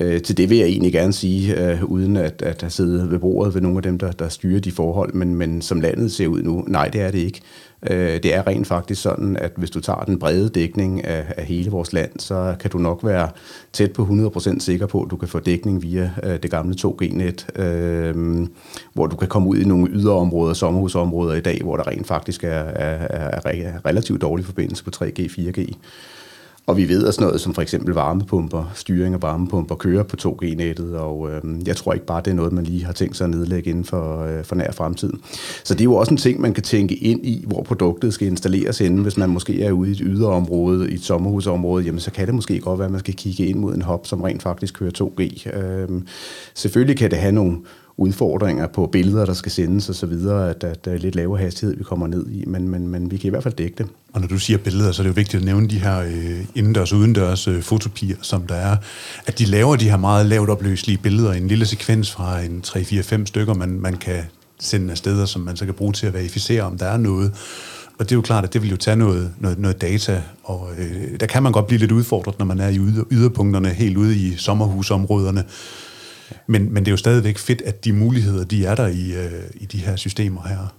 Øh, 0.00 0.22
til 0.22 0.36
det 0.36 0.50
vil 0.50 0.58
jeg 0.58 0.66
egentlig 0.66 0.92
gerne 0.92 1.12
sige, 1.12 1.70
øh, 1.70 1.84
uden 1.84 2.16
at, 2.16 2.42
at 2.42 2.60
have 2.60 2.70
siddet 2.70 3.10
ved 3.10 3.18
bordet 3.18 3.54
ved 3.54 3.60
nogle 3.60 3.78
af 3.78 3.82
dem, 3.82 3.98
der, 3.98 4.12
der 4.12 4.28
styrer 4.28 4.60
de 4.60 4.72
forhold, 4.72 5.14
men, 5.14 5.34
men 5.34 5.62
som 5.62 5.80
landet 5.80 6.12
ser 6.12 6.26
ud 6.26 6.42
nu, 6.42 6.64
nej, 6.66 6.88
det 6.88 7.00
er 7.00 7.10
det 7.10 7.18
ikke. 7.18 7.40
Øh, 7.90 8.22
det 8.22 8.34
er 8.34 8.46
rent 8.46 8.66
faktisk 8.66 9.02
sådan, 9.02 9.36
at 9.36 9.52
hvis 9.56 9.70
du 9.70 9.80
tager 9.80 10.04
den 10.04 10.18
brede 10.18 10.48
dækning 10.48 11.04
af, 11.04 11.24
af 11.36 11.44
hele 11.44 11.70
vores 11.70 11.92
land, 11.92 12.10
så 12.18 12.56
kan 12.60 12.70
du 12.70 12.78
nok 12.78 13.00
være 13.04 13.28
tæt 13.72 13.92
på 13.92 14.02
100% 14.02 14.60
sikker 14.60 14.86
på, 14.86 15.02
at 15.02 15.10
du 15.10 15.16
kan 15.16 15.28
få 15.28 15.38
dækning 15.38 15.82
via 15.82 16.10
øh, 16.22 16.38
det 16.42 16.50
gamle 16.50 16.76
2G-net, 16.80 17.46
øh, 17.56 18.46
hvor 18.92 19.06
du 19.06 19.16
kan 19.16 19.28
komme 19.28 19.48
ud 19.48 19.56
i 19.56 19.64
nogle 19.64 19.90
yderområder, 19.90 20.54
sommerhusområder 20.54 21.34
i 21.34 21.40
dag, 21.40 21.60
hvor 21.62 21.76
der 21.76 21.86
rent 21.86 22.06
faktisk 22.06 22.44
er, 22.44 22.48
er, 22.48 23.40
er 23.44 23.86
relativt 23.86 24.22
dårlig 24.22 24.44
forbindelse 24.44 24.84
på 24.84 24.90
3G, 24.96 25.20
4G. 25.20 25.74
Og 26.68 26.76
vi 26.76 26.88
ved, 26.88 27.06
at 27.06 27.14
sådan 27.14 27.26
noget 27.26 27.40
som 27.40 27.54
for 27.54 27.62
eksempel 27.62 27.94
varmepumper, 27.94 28.72
styring 28.74 29.14
af 29.14 29.22
varmepumper, 29.22 29.74
kører 29.74 30.02
på 30.02 30.16
2G-nettet, 30.20 30.96
og 30.96 31.30
øh, 31.30 31.42
jeg 31.66 31.76
tror 31.76 31.92
ikke 31.92 32.06
bare, 32.06 32.22
det 32.24 32.30
er 32.30 32.34
noget, 32.34 32.52
man 32.52 32.64
lige 32.64 32.84
har 32.84 32.92
tænkt 32.92 33.16
sig 33.16 33.24
at 33.24 33.30
nedlægge 33.30 33.70
inden 33.70 33.84
for, 33.84 34.24
øh, 34.24 34.44
for 34.44 34.54
nær 34.54 34.70
fremtid. 34.72 35.12
Så 35.64 35.74
det 35.74 35.80
er 35.80 35.84
jo 35.84 35.94
også 35.94 36.10
en 36.10 36.16
ting, 36.16 36.40
man 36.40 36.54
kan 36.54 36.62
tænke 36.62 36.94
ind 36.94 37.26
i, 37.26 37.44
hvor 37.46 37.62
produktet 37.62 38.14
skal 38.14 38.28
installeres 38.28 38.80
inden, 38.80 39.02
hvis 39.02 39.16
man 39.16 39.30
måske 39.30 39.62
er 39.62 39.72
ude 39.72 39.88
i 39.88 39.92
et 39.92 40.00
yderområde, 40.02 40.90
i 40.90 40.94
et 40.94 41.04
sommerhusområde, 41.04 41.84
jamen 41.84 42.00
så 42.00 42.10
kan 42.10 42.26
det 42.26 42.34
måske 42.34 42.60
godt 42.60 42.78
være, 42.78 42.86
at 42.86 42.92
man 42.92 43.00
skal 43.00 43.14
kigge 43.14 43.46
ind 43.46 43.58
mod 43.58 43.74
en 43.74 43.82
hop, 43.82 44.06
som 44.06 44.22
rent 44.22 44.42
faktisk 44.42 44.74
kører 44.74 44.90
2G. 45.02 45.56
Øh, 45.58 45.88
selvfølgelig 46.54 46.96
kan 46.96 47.10
det 47.10 47.18
have 47.18 47.32
nogle 47.32 47.56
udfordringer 47.98 48.66
på 48.66 48.86
billeder, 48.86 49.26
der 49.26 49.32
skal 49.32 49.52
sendes 49.52 49.88
osv., 49.88 50.12
at, 50.28 50.64
at 50.64 50.84
der 50.84 50.92
er 50.92 50.98
lidt 50.98 51.14
lavere 51.14 51.40
hastighed, 51.40 51.76
vi 51.76 51.84
kommer 51.84 52.06
ned 52.06 52.26
i, 52.30 52.44
men, 52.46 52.68
men, 52.68 52.88
men 52.88 53.10
vi 53.10 53.16
kan 53.16 53.26
i 53.26 53.30
hvert 53.30 53.42
fald 53.42 53.54
dække 53.54 53.74
det. 53.78 53.86
Og 54.12 54.20
når 54.20 54.28
du 54.28 54.38
siger 54.38 54.58
billeder, 54.58 54.92
så 54.92 55.02
er 55.02 55.04
det 55.04 55.08
jo 55.08 55.14
vigtigt 55.14 55.40
at 55.40 55.44
nævne 55.44 55.68
de 55.68 55.78
her 55.78 55.98
øh, 55.98 56.44
indendørs 56.54 56.92
og 56.92 56.98
udendørs 56.98 57.48
øh, 57.48 57.62
fotopier, 57.62 58.16
som 58.22 58.46
der 58.46 58.54
er, 58.54 58.76
at 59.26 59.38
de 59.38 59.44
laver 59.44 59.76
de 59.76 59.90
her 59.90 59.96
meget 59.96 60.26
lavt 60.26 60.50
opløselige 60.50 60.98
billeder 60.98 61.32
i 61.32 61.38
en 61.38 61.48
lille 61.48 61.66
sekvens 61.66 62.10
fra 62.10 62.40
en 62.40 62.62
3-4-5 62.66 63.26
stykker, 63.26 63.54
man, 63.54 63.68
man 63.68 63.96
kan 63.96 64.22
sende 64.60 64.90
af 64.90 64.98
steder, 64.98 65.26
som 65.26 65.42
man 65.42 65.56
så 65.56 65.64
kan 65.64 65.74
bruge 65.74 65.92
til 65.92 66.06
at 66.06 66.14
verificere, 66.14 66.62
om 66.62 66.78
der 66.78 66.86
er 66.86 66.96
noget. 66.96 67.32
Og 67.98 68.04
det 68.04 68.12
er 68.12 68.16
jo 68.16 68.22
klart, 68.22 68.44
at 68.44 68.52
det 68.52 68.62
vil 68.62 68.70
jo 68.70 68.76
tage 68.76 68.96
noget, 68.96 69.32
noget, 69.38 69.58
noget 69.58 69.80
data, 69.80 70.22
og 70.44 70.68
øh, 70.78 71.20
der 71.20 71.26
kan 71.26 71.42
man 71.42 71.52
godt 71.52 71.66
blive 71.66 71.78
lidt 71.78 71.92
udfordret, 71.92 72.38
når 72.38 72.46
man 72.46 72.60
er 72.60 72.68
i 72.68 72.78
yder, 72.78 73.04
yderpunkterne, 73.10 73.68
helt 73.68 73.96
ude 73.96 74.16
i 74.16 74.36
sommerhusområderne, 74.36 75.44
men, 76.46 76.74
men 76.74 76.84
det 76.84 76.88
er 76.88 76.92
jo 76.92 76.96
stadigvæk 76.96 77.38
fedt, 77.38 77.62
at 77.62 77.84
de 77.84 77.92
muligheder, 77.92 78.44
de 78.44 78.66
er 78.66 78.74
der 78.74 78.86
i, 78.86 79.12
øh, 79.16 79.42
i 79.54 79.66
de 79.66 79.78
her 79.78 79.96
systemer 79.96 80.48
her. 80.48 80.74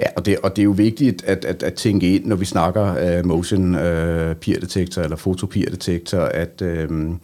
Ja, 0.00 0.06
og 0.16 0.26
det, 0.26 0.38
og 0.38 0.56
det 0.56 0.62
er 0.62 0.64
jo 0.64 0.70
vigtigt 0.70 1.24
at, 1.24 1.44
at, 1.44 1.62
at 1.62 1.74
tænke 1.74 2.14
ind, 2.14 2.26
når 2.26 2.36
vi 2.36 2.44
snakker 2.44 3.18
uh, 3.18 3.26
motion 3.26 3.74
øh, 3.74 4.30
uh, 4.30 4.36
peer 4.36 4.60
detector 4.60 5.02
eller 5.02 5.16
foto 5.16 5.46
detector, 5.46 6.20
at 6.20 6.62
uh, 6.62 7.14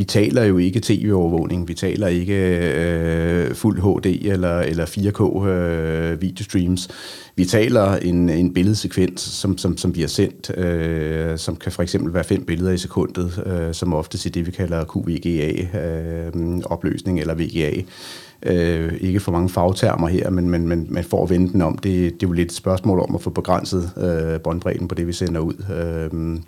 vi 0.00 0.04
taler 0.04 0.44
jo 0.44 0.58
ikke 0.58 0.80
tv-overvågning, 0.80 1.68
vi 1.68 1.74
taler 1.74 2.06
ikke 2.06 2.34
øh, 2.74 3.54
fuld 3.54 3.80
HD 3.80 4.06
eller, 4.06 4.60
eller 4.60 4.86
4K 4.86 5.20
uh, 5.20 5.48
øh, 5.48 6.22
videostreams. 6.22 6.88
Vi 7.36 7.44
taler 7.44 7.96
en, 7.96 8.28
en 8.28 8.54
billedsekvens, 8.54 9.20
som, 9.20 9.58
som, 9.58 9.76
som 9.76 9.92
bliver 9.92 10.08
sendt, 10.08 10.58
øh, 10.58 11.38
som 11.38 11.56
kan 11.56 11.72
for 11.72 11.82
eksempel 11.82 12.14
være 12.14 12.24
fem 12.24 12.44
billeder 12.44 12.72
i 12.72 12.78
sekundet, 12.78 13.42
øh, 13.46 13.74
som 13.74 13.94
ofte 13.94 14.28
er 14.28 14.30
det, 14.30 14.46
vi 14.46 14.50
kalder 14.50 14.84
QVGA-opløsning 14.84 17.18
øh, 17.18 17.20
eller 17.20 17.34
VGA. 17.34 17.82
Øh, 18.42 18.92
ikke 19.00 19.20
for 19.20 19.32
mange 19.32 19.48
fagtermer 19.48 20.08
her, 20.08 20.30
men, 20.30 20.50
men, 20.50 20.68
men, 20.68 20.86
men 20.90 21.04
for 21.04 21.22
at 21.22 21.30
vende 21.30 21.52
den 21.52 21.62
om, 21.62 21.78
det, 21.78 22.14
det 22.14 22.22
er 22.22 22.28
jo 22.28 22.32
lidt 22.32 22.50
et 22.50 22.56
spørgsmål 22.56 23.00
om 23.00 23.14
at 23.14 23.22
få 23.22 23.30
begrænset 23.30 23.90
øh, 23.96 24.40
båndbredden 24.40 24.88
på 24.88 24.94
det, 24.94 25.06
vi 25.06 25.12
sender 25.12 25.40
ud. 25.40 25.54
Øh, 25.74 26.40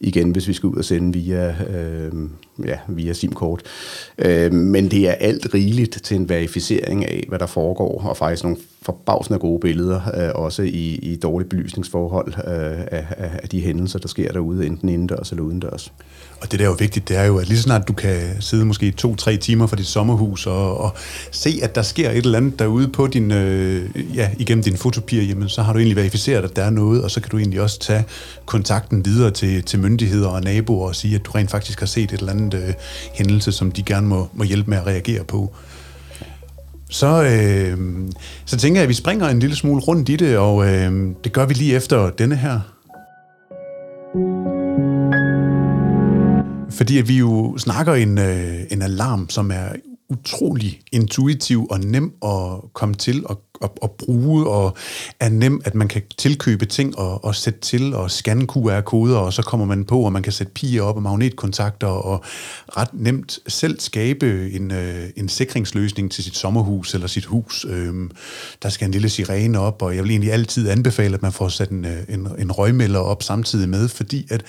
igen, 0.00 0.30
hvis 0.30 0.48
vi 0.48 0.52
skal 0.52 0.66
ud 0.66 0.76
og 0.76 0.84
sende 0.84 1.12
via, 1.12 1.56
øh, 1.70 2.12
ja, 2.64 2.78
via 2.88 3.12
SIM-kort. 3.12 3.62
Øh, 4.18 4.52
men 4.52 4.90
det 4.90 5.08
er 5.08 5.12
alt 5.12 5.54
rigeligt 5.54 6.00
til 6.04 6.16
en 6.16 6.28
verificering 6.28 7.04
af, 7.04 7.24
hvad 7.28 7.38
der 7.38 7.46
foregår, 7.46 8.08
og 8.08 8.16
faktisk 8.16 8.42
nogle 8.44 8.58
forbavsende 8.82 9.38
gode 9.38 9.60
billeder, 9.60 10.00
øh, 10.14 10.30
også 10.34 10.62
i, 10.62 10.94
i 10.94 11.16
dårlige 11.16 11.48
belysningsforhold 11.48 12.34
øh, 12.36 12.80
af, 12.90 13.06
af 13.42 13.48
de 13.48 13.60
hændelser, 13.60 13.98
der 13.98 14.08
sker 14.08 14.32
derude, 14.32 14.66
enten 14.66 14.88
indendørs 14.88 15.30
eller 15.30 15.44
udendørs. 15.44 15.92
Og 16.40 16.52
det 16.52 16.58
der 16.58 16.64
er 16.64 16.68
jo 16.68 16.76
vigtigt, 16.78 17.08
det 17.08 17.16
er 17.16 17.24
jo, 17.24 17.38
at 17.38 17.48
lige 17.48 17.58
snart 17.58 17.88
du 17.88 17.92
kan 17.92 18.20
sidde 18.40 18.64
måske 18.64 18.90
to-tre 18.90 19.36
timer 19.36 19.66
fra 19.66 19.76
dit 19.76 19.86
sommerhus 19.86 20.46
og, 20.46 20.78
og 20.80 20.94
se, 21.30 21.58
at 21.62 21.74
der 21.74 21.82
sker 21.82 22.10
et 22.10 22.16
eller 22.16 22.38
andet 22.38 22.58
derude 22.58 22.88
på 22.88 23.06
din, 23.06 23.30
øh, 23.30 23.90
ja, 24.14 24.30
igennem 24.38 24.64
din 24.64 24.76
fotopir, 24.76 25.22
jamen 25.22 25.48
så 25.48 25.62
har 25.62 25.72
du 25.72 25.78
egentlig 25.78 25.96
verificeret, 25.96 26.44
at 26.44 26.56
der 26.56 26.62
er 26.62 26.70
noget, 26.70 27.04
og 27.04 27.10
så 27.10 27.20
kan 27.20 27.30
du 27.30 27.38
egentlig 27.38 27.60
også 27.60 27.80
tage 27.80 28.04
kontakten 28.44 29.04
videre 29.04 29.30
til, 29.30 29.62
til 29.62 29.78
myndigheder 29.78 30.28
og 30.28 30.42
naboer 30.42 30.88
og 30.88 30.96
sige, 30.96 31.14
at 31.14 31.26
du 31.26 31.30
rent 31.30 31.50
faktisk 31.50 31.80
har 31.80 31.86
set 31.86 32.12
et 32.12 32.20
eller 32.20 32.32
andet 32.32 32.54
øh, 32.54 32.74
hændelse, 33.14 33.52
som 33.52 33.72
de 33.72 33.82
gerne 33.82 34.06
må, 34.06 34.28
må 34.32 34.44
hjælpe 34.44 34.70
med 34.70 34.78
at 34.78 34.86
reagere 34.86 35.24
på. 35.24 35.52
Så, 36.90 37.22
øh, 37.22 38.08
så 38.44 38.56
tænker 38.56 38.80
jeg, 38.80 38.82
at 38.82 38.88
vi 38.88 38.94
springer 38.94 39.28
en 39.28 39.38
lille 39.38 39.56
smule 39.56 39.80
rundt 39.80 40.08
i 40.08 40.16
det, 40.16 40.38
og 40.38 40.66
øh, 40.66 41.14
det 41.24 41.32
gør 41.32 41.46
vi 41.46 41.54
lige 41.54 41.74
efter 41.74 42.10
denne 42.10 42.36
her. 42.36 42.60
Fordi 46.70 46.98
at 46.98 47.08
vi 47.08 47.18
jo 47.18 47.58
snakker 47.58 47.94
en, 47.94 48.18
øh, 48.18 48.60
en 48.70 48.82
alarm, 48.82 49.28
som 49.28 49.50
er 49.50 49.68
utrolig 50.08 50.80
intuitiv 50.92 51.66
og 51.70 51.80
nem 51.80 52.12
at 52.24 52.72
komme 52.72 52.94
til 52.94 53.24
at, 53.30 53.36
at, 53.62 53.70
at 53.82 53.90
bruge, 53.90 54.46
og 54.46 54.76
er 55.20 55.28
nem, 55.28 55.60
at 55.64 55.74
man 55.74 55.88
kan 55.88 56.02
tilkøbe 56.18 56.66
ting 56.66 56.98
og, 56.98 57.24
og 57.24 57.34
sætte 57.34 57.60
til 57.60 57.94
og 57.94 58.10
scanne 58.10 58.46
QR-koder, 58.46 59.16
og 59.18 59.32
så 59.32 59.42
kommer 59.42 59.66
man 59.66 59.84
på, 59.84 60.00
og 60.00 60.12
man 60.12 60.22
kan 60.22 60.32
sætte 60.32 60.52
piger 60.52 60.82
op 60.82 60.96
og 60.96 61.02
magnetkontakter, 61.02 61.86
og 61.86 62.24
ret 62.76 62.88
nemt 62.92 63.38
selv 63.48 63.80
skabe 63.80 64.50
en, 64.52 64.70
øh, 64.70 65.08
en 65.16 65.28
sikringsløsning 65.28 66.12
til 66.12 66.24
sit 66.24 66.36
sommerhus 66.36 66.94
eller 66.94 67.06
sit 67.06 67.24
hus. 67.24 67.66
Øhm, 67.68 68.10
der 68.62 68.68
skal 68.68 68.84
en 68.84 68.92
lille 68.92 69.08
sirene 69.08 69.58
op, 69.58 69.82
og 69.82 69.96
jeg 69.96 70.02
vil 70.02 70.10
egentlig 70.10 70.32
altid 70.32 70.68
anbefale, 70.68 71.14
at 71.14 71.22
man 71.22 71.32
får 71.32 71.48
sat 71.48 71.70
en, 71.70 71.84
øh, 71.84 72.02
en, 72.08 72.28
en 72.38 72.52
røgmelder 72.52 73.00
op 73.00 73.22
samtidig 73.22 73.68
med, 73.68 73.88
fordi 73.88 74.26
at 74.30 74.44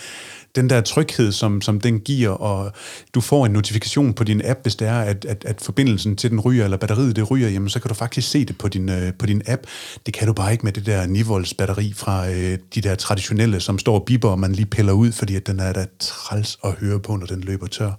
den 0.57 0.69
der 0.69 0.81
tryghed, 0.81 1.31
som, 1.31 1.61
som 1.61 1.79
den 1.79 1.99
giver, 1.99 2.29
og 2.29 2.71
du 3.13 3.21
får 3.21 3.45
en 3.45 3.51
notifikation 3.51 4.13
på 4.13 4.23
din 4.23 4.41
app, 4.45 4.59
hvis 4.61 4.75
det 4.75 4.87
er, 4.87 4.99
at, 4.99 5.25
at, 5.25 5.45
at 5.45 5.61
forbindelsen 5.61 6.15
til 6.15 6.31
den 6.31 6.39
ryger, 6.39 6.63
eller 6.63 6.77
batteriet 6.77 7.15
det 7.15 7.31
ryger, 7.31 7.49
jamen 7.49 7.69
så 7.69 7.79
kan 7.79 7.89
du 7.89 7.93
faktisk 7.93 8.29
se 8.29 8.45
det 8.45 8.57
på 8.57 8.67
din, 8.67 8.89
øh, 8.89 8.96
øh, 8.97 9.13
på 9.19 9.25
din 9.25 9.41
app. 9.47 9.61
Det 10.05 10.13
kan 10.13 10.27
du 10.27 10.33
bare 10.33 10.51
ikke 10.51 10.63
med 10.63 10.73
det 10.73 10.85
der 10.85 11.05
9 11.05 11.21
volts 11.21 11.53
batteri 11.53 11.93
fra 11.95 12.29
øh, 12.29 12.57
de 12.75 12.81
der 12.81 12.95
traditionelle, 12.95 13.59
som 13.59 13.79
står 13.79 13.99
og 13.99 14.05
biber, 14.05 14.29
og 14.29 14.39
man 14.39 14.51
lige 14.51 14.65
piller 14.65 14.93
ud, 14.93 15.11
fordi 15.11 15.35
at 15.35 15.47
den 15.47 15.59
er 15.59 15.73
da 15.73 15.85
træls 15.99 16.57
at 16.63 16.71
høre 16.71 16.99
på, 16.99 17.15
når 17.15 17.25
den 17.25 17.41
løber 17.41 17.67
tør 17.67 17.91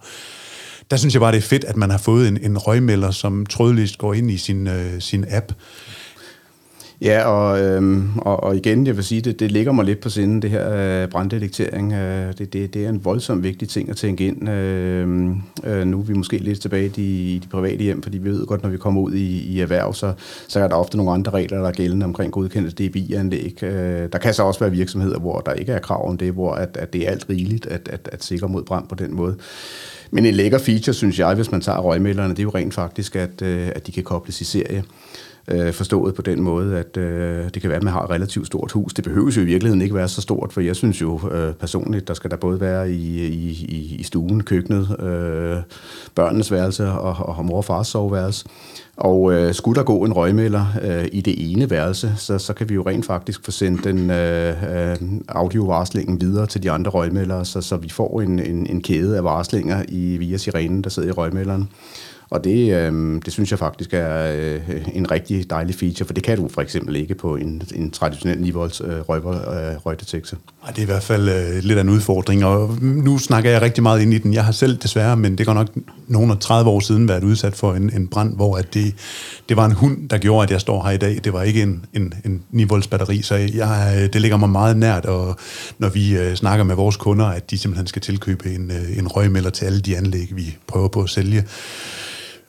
der 0.91 0.97
synes 0.97 1.15
jeg 1.15 1.21
bare, 1.21 1.33
det 1.33 1.39
er 1.39 1.43
fedt, 1.43 1.65
at 1.65 1.77
man 1.77 1.91
har 1.91 1.99
fået 1.99 2.29
en, 2.29 2.39
en 2.43 2.59
røgmelder, 2.59 3.11
som 3.11 3.47
trådløst 3.47 3.99
går 3.99 4.15
ind 4.15 4.31
i 4.31 4.37
sin, 4.37 4.67
øh, 4.67 5.01
sin 5.01 5.25
app. 5.29 5.53
Ja, 7.01 7.25
og, 7.25 7.61
øhm, 7.61 8.19
og, 8.19 8.43
og 8.45 8.57
igen, 8.57 8.87
jeg 8.87 8.97
vil 8.97 9.05
sige, 9.05 9.21
det, 9.21 9.41
det 9.41 9.53
ligger 9.53 9.73
mig 9.73 9.85
lidt 9.85 10.01
på 10.01 10.11
sinde, 10.11 10.43
det 10.43 10.51
her 10.51 11.03
øh, 11.03 11.09
branddetektering. 11.09 11.93
Øh, 11.93 12.33
det, 12.39 12.53
det, 12.53 12.75
det 12.75 12.85
er 12.85 12.89
en 12.89 13.05
voldsomt 13.05 13.43
vigtig 13.43 13.69
ting 13.69 13.91
at 13.91 13.97
tænke 13.97 14.27
ind. 14.27 14.49
Øh, 14.49 15.29
øh, 15.65 15.87
nu 15.87 15.99
er 15.99 16.03
vi 16.03 16.13
måske 16.13 16.39
lidt 16.39 16.61
tilbage 16.61 16.85
i 16.85 16.89
de, 16.89 17.41
de 17.43 17.49
private 17.49 17.83
hjem, 17.83 18.03
fordi 18.03 18.19
vi 18.19 18.31
ved 18.31 18.47
godt, 18.47 18.63
når 18.63 18.71
vi 18.71 18.77
kommer 18.77 19.01
ud 19.01 19.13
i, 19.13 19.41
i 19.41 19.61
erhverv, 19.61 19.95
så, 19.95 20.13
så 20.49 20.61
er 20.61 20.69
der 20.69 20.75
ofte 20.75 20.97
nogle 20.97 21.13
andre 21.13 21.33
regler, 21.33 21.59
der 21.59 21.69
er 21.69 21.73
gældende 21.73 22.05
omkring 22.05 22.33
godkendte 22.33 22.89
DBI-anlæg. 22.89 23.63
Øh, 23.63 24.09
der 24.13 24.19
kan 24.19 24.35
så 24.35 24.43
også 24.43 24.61
være 24.61 24.71
virksomheder, 24.71 25.19
hvor 25.19 25.41
der 25.41 25.53
ikke 25.53 25.73
er 25.73 25.79
krav 25.79 26.09
om 26.09 26.17
det, 26.17 26.33
hvor 26.33 26.53
at, 26.53 26.77
at 26.77 26.93
det 26.93 27.07
er 27.07 27.11
alt 27.11 27.27
rigeligt 27.31 27.67
at, 27.67 27.89
at, 27.93 28.09
at 28.13 28.25
sikre 28.25 28.49
mod 28.49 28.63
brand 28.63 28.89
på 28.89 28.95
den 28.95 29.15
måde. 29.15 29.37
Men 30.11 30.27
en 30.27 30.35
lækker 30.35 30.59
feature, 30.59 30.95
synes 30.95 31.19
jeg, 31.19 31.35
hvis 31.35 31.51
man 31.51 31.61
tager 31.61 31.79
røgmelderne, 31.79 32.31
det 32.31 32.39
er 32.39 32.43
jo 32.43 32.51
rent 32.55 32.75
faktisk, 32.75 33.17
at, 33.17 33.43
øh, 33.43 33.69
at 33.75 33.87
de 33.87 33.93
kan 33.93 34.03
kobles 34.03 34.41
i 34.41 34.45
serie. 34.45 34.85
Øh, 35.51 35.73
forstået 35.73 36.15
på 36.15 36.23
den 36.23 36.43
måde, 36.43 36.79
at 36.79 36.97
øh, 36.97 37.45
det 37.55 37.63
kan 37.63 37.69
være, 37.69 37.77
at 37.77 37.83
man 37.83 37.93
har 37.93 38.03
et 38.03 38.11
relativt 38.11 38.47
stort 38.47 38.73
hus. 38.73 38.95
Det 38.95 39.05
behøves 39.05 39.37
jo 39.37 39.43
i 39.43 39.45
virkeligheden 39.45 39.83
ikke 39.83 39.95
være 39.95 40.09
så 40.09 40.21
stort, 40.21 40.53
for 40.53 40.61
jeg 40.61 40.77
synes 40.77 41.01
jo 41.01 41.21
øh, 41.31 41.55
personligt, 41.55 42.09
der 42.09 42.15
skal 42.15 42.31
der 42.31 42.37
både 42.37 42.61
være 42.61 42.91
i, 42.91 43.27
i, 43.27 43.97
i 43.99 44.03
stuen, 44.03 44.43
køkkenet, 44.43 44.97
øh, 45.01 45.57
børnenes 46.15 46.53
værelse 46.53 46.89
og, 46.89 47.37
og 47.37 47.45
mor 47.45 47.57
og 47.57 47.65
fars 47.65 47.89
soveværelse. 47.89 48.47
Og 48.97 49.33
øh, 49.33 49.55
skulle 49.55 49.77
der 49.77 49.85
gå 49.85 50.05
en 50.05 50.13
røgmælder 50.13 50.67
øh, 50.83 51.09
i 51.13 51.21
det 51.21 51.51
ene 51.53 51.71
værelse, 51.71 52.13
så, 52.17 52.39
så 52.39 52.53
kan 52.53 52.69
vi 52.69 52.75
jo 52.75 52.83
rent 52.87 53.07
faktisk 53.07 53.45
få 53.45 53.51
sendt 53.51 53.85
den 53.85 54.11
øh, 54.11 54.91
øh, 54.91 54.97
audiovarslingen 55.29 56.21
videre 56.21 56.47
til 56.47 56.63
de 56.63 56.71
andre 56.71 56.91
røgmældere, 56.91 57.45
så, 57.45 57.61
så 57.61 57.77
vi 57.77 57.89
får 57.89 58.21
en, 58.21 58.39
en, 58.39 58.67
en 58.67 58.83
kæde 58.83 59.17
af 59.17 59.25
varslinger 59.25 59.83
i, 59.89 60.17
via 60.17 60.37
sirenen, 60.37 60.85
der 60.85 60.91
sidder 60.91 61.09
i 61.09 61.13
røgmælderen. 61.13 61.69
Og 62.31 62.45
det, 62.45 62.75
øh, 62.75 63.21
det 63.25 63.33
synes 63.33 63.51
jeg 63.51 63.59
faktisk 63.59 63.95
er 63.95 64.33
øh, 64.37 64.61
en 64.95 65.11
rigtig 65.11 65.51
dejlig 65.51 65.75
feature, 65.75 66.07
for 66.07 66.15
det 66.15 66.23
kan 66.23 66.39
du 66.39 66.49
for 66.49 66.61
eksempel 66.61 66.97
ikke 66.97 67.15
på 67.15 67.37
en, 67.37 67.63
en 67.75 67.91
traditionel 67.91 68.41
9 68.41 68.51
volts 68.51 68.83
øh, 68.85 68.99
øh, 68.99 69.05
røgdetektor. 69.07 70.39
Øh, 70.69 70.69
det 70.69 70.79
er 70.79 70.83
i 70.83 70.85
hvert 70.85 71.03
fald 71.03 71.29
øh, 71.29 71.63
lidt 71.63 71.79
af 71.79 71.83
en 71.83 71.89
udfordring, 71.89 72.45
og 72.45 72.77
nu 72.81 73.19
snakker 73.19 73.51
jeg 73.51 73.63
rigtig 73.63 73.83
meget 73.83 74.03
ind 74.03 74.15
i 74.15 74.19
den. 74.19 74.35
Jeg 74.35 74.45
har 74.45 74.53
selv 74.53 74.77
desværre, 74.77 75.17
men 75.17 75.39
det 75.39 75.47
går 75.47 75.55
nok 75.55 75.69
nogen 76.09 76.31
af 76.31 76.39
30 76.39 76.71
år 76.71 76.81
siden, 76.81 77.09
været 77.09 77.25
udsat 77.25 77.57
for 77.57 77.75
en, 77.75 77.91
en 77.95 78.09
brand, 78.09 78.37
hvor 78.37 78.57
at 78.57 78.75
det, 78.75 78.95
det 79.49 79.57
var 79.57 79.67
en 79.67 79.73
hund, 79.73 80.09
der 80.09 80.19
gjorde, 80.19 80.43
at 80.43 80.51
jeg 80.51 80.61
står 80.61 80.85
her 80.85 80.91
i 80.91 80.97
dag. 80.97 81.21
Det 81.25 81.33
var 81.33 81.43
ikke 81.43 81.63
en, 81.63 81.85
en, 81.95 82.13
en 82.25 82.43
9 82.51 82.65
volts 82.65 82.87
batteri, 82.87 83.23
så 83.23 83.35
jeg, 83.35 83.95
øh, 83.97 84.13
det 84.13 84.21
ligger 84.21 84.37
mig 84.37 84.51
meget 84.51 84.77
nært, 84.77 85.07
og 85.07 85.37
når 85.79 85.89
vi 85.89 86.17
øh, 86.19 86.35
snakker 86.35 86.65
med 86.65 86.75
vores 86.75 86.97
kunder, 86.97 87.27
at 87.27 87.51
de 87.51 87.59
simpelthen 87.59 87.87
skal 87.87 88.03
tilkøbe 88.03 88.51
en, 88.55 88.71
øh, 88.71 88.99
en 88.99 89.09
røgmelder 89.09 89.51
til 89.51 89.65
alle 89.65 89.81
de 89.81 89.97
anlæg, 89.97 90.29
vi 90.37 90.57
prøver 90.67 90.89
på 90.89 91.03
at 91.03 91.11
sælge. 91.11 91.45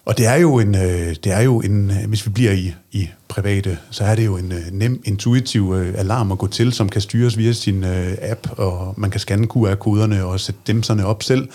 Og 0.09 0.17
det 0.17 0.25
er 0.25 0.35
jo 0.35 0.59
en, 0.59 0.75
øh, 0.75 1.15
det 1.23 1.31
er 1.31 1.41
jo 1.41 1.59
en 1.59 1.91
øh, 1.91 2.07
hvis 2.07 2.25
vi 2.25 2.31
bliver 2.31 2.51
i, 2.51 2.73
i 2.91 3.09
private, 3.27 3.77
så 3.89 4.03
er 4.03 4.15
det 4.15 4.25
jo 4.25 4.37
en 4.37 4.51
øh, 4.51 4.71
nem, 4.71 5.01
intuitiv 5.05 5.73
alarm 5.95 6.31
at 6.31 6.37
gå 6.37 6.47
til, 6.47 6.73
som 6.73 6.89
kan 6.89 7.01
styres 7.01 7.37
via 7.37 7.51
sin 7.51 7.83
app, 8.21 8.47
og 8.57 8.93
man 8.97 9.11
kan 9.11 9.19
scanne 9.19 9.47
QR-koderne 9.47 10.25
og 10.25 10.39
sætte 10.39 10.61
dimserne 10.67 11.05
op 11.05 11.23
selv. 11.23 11.49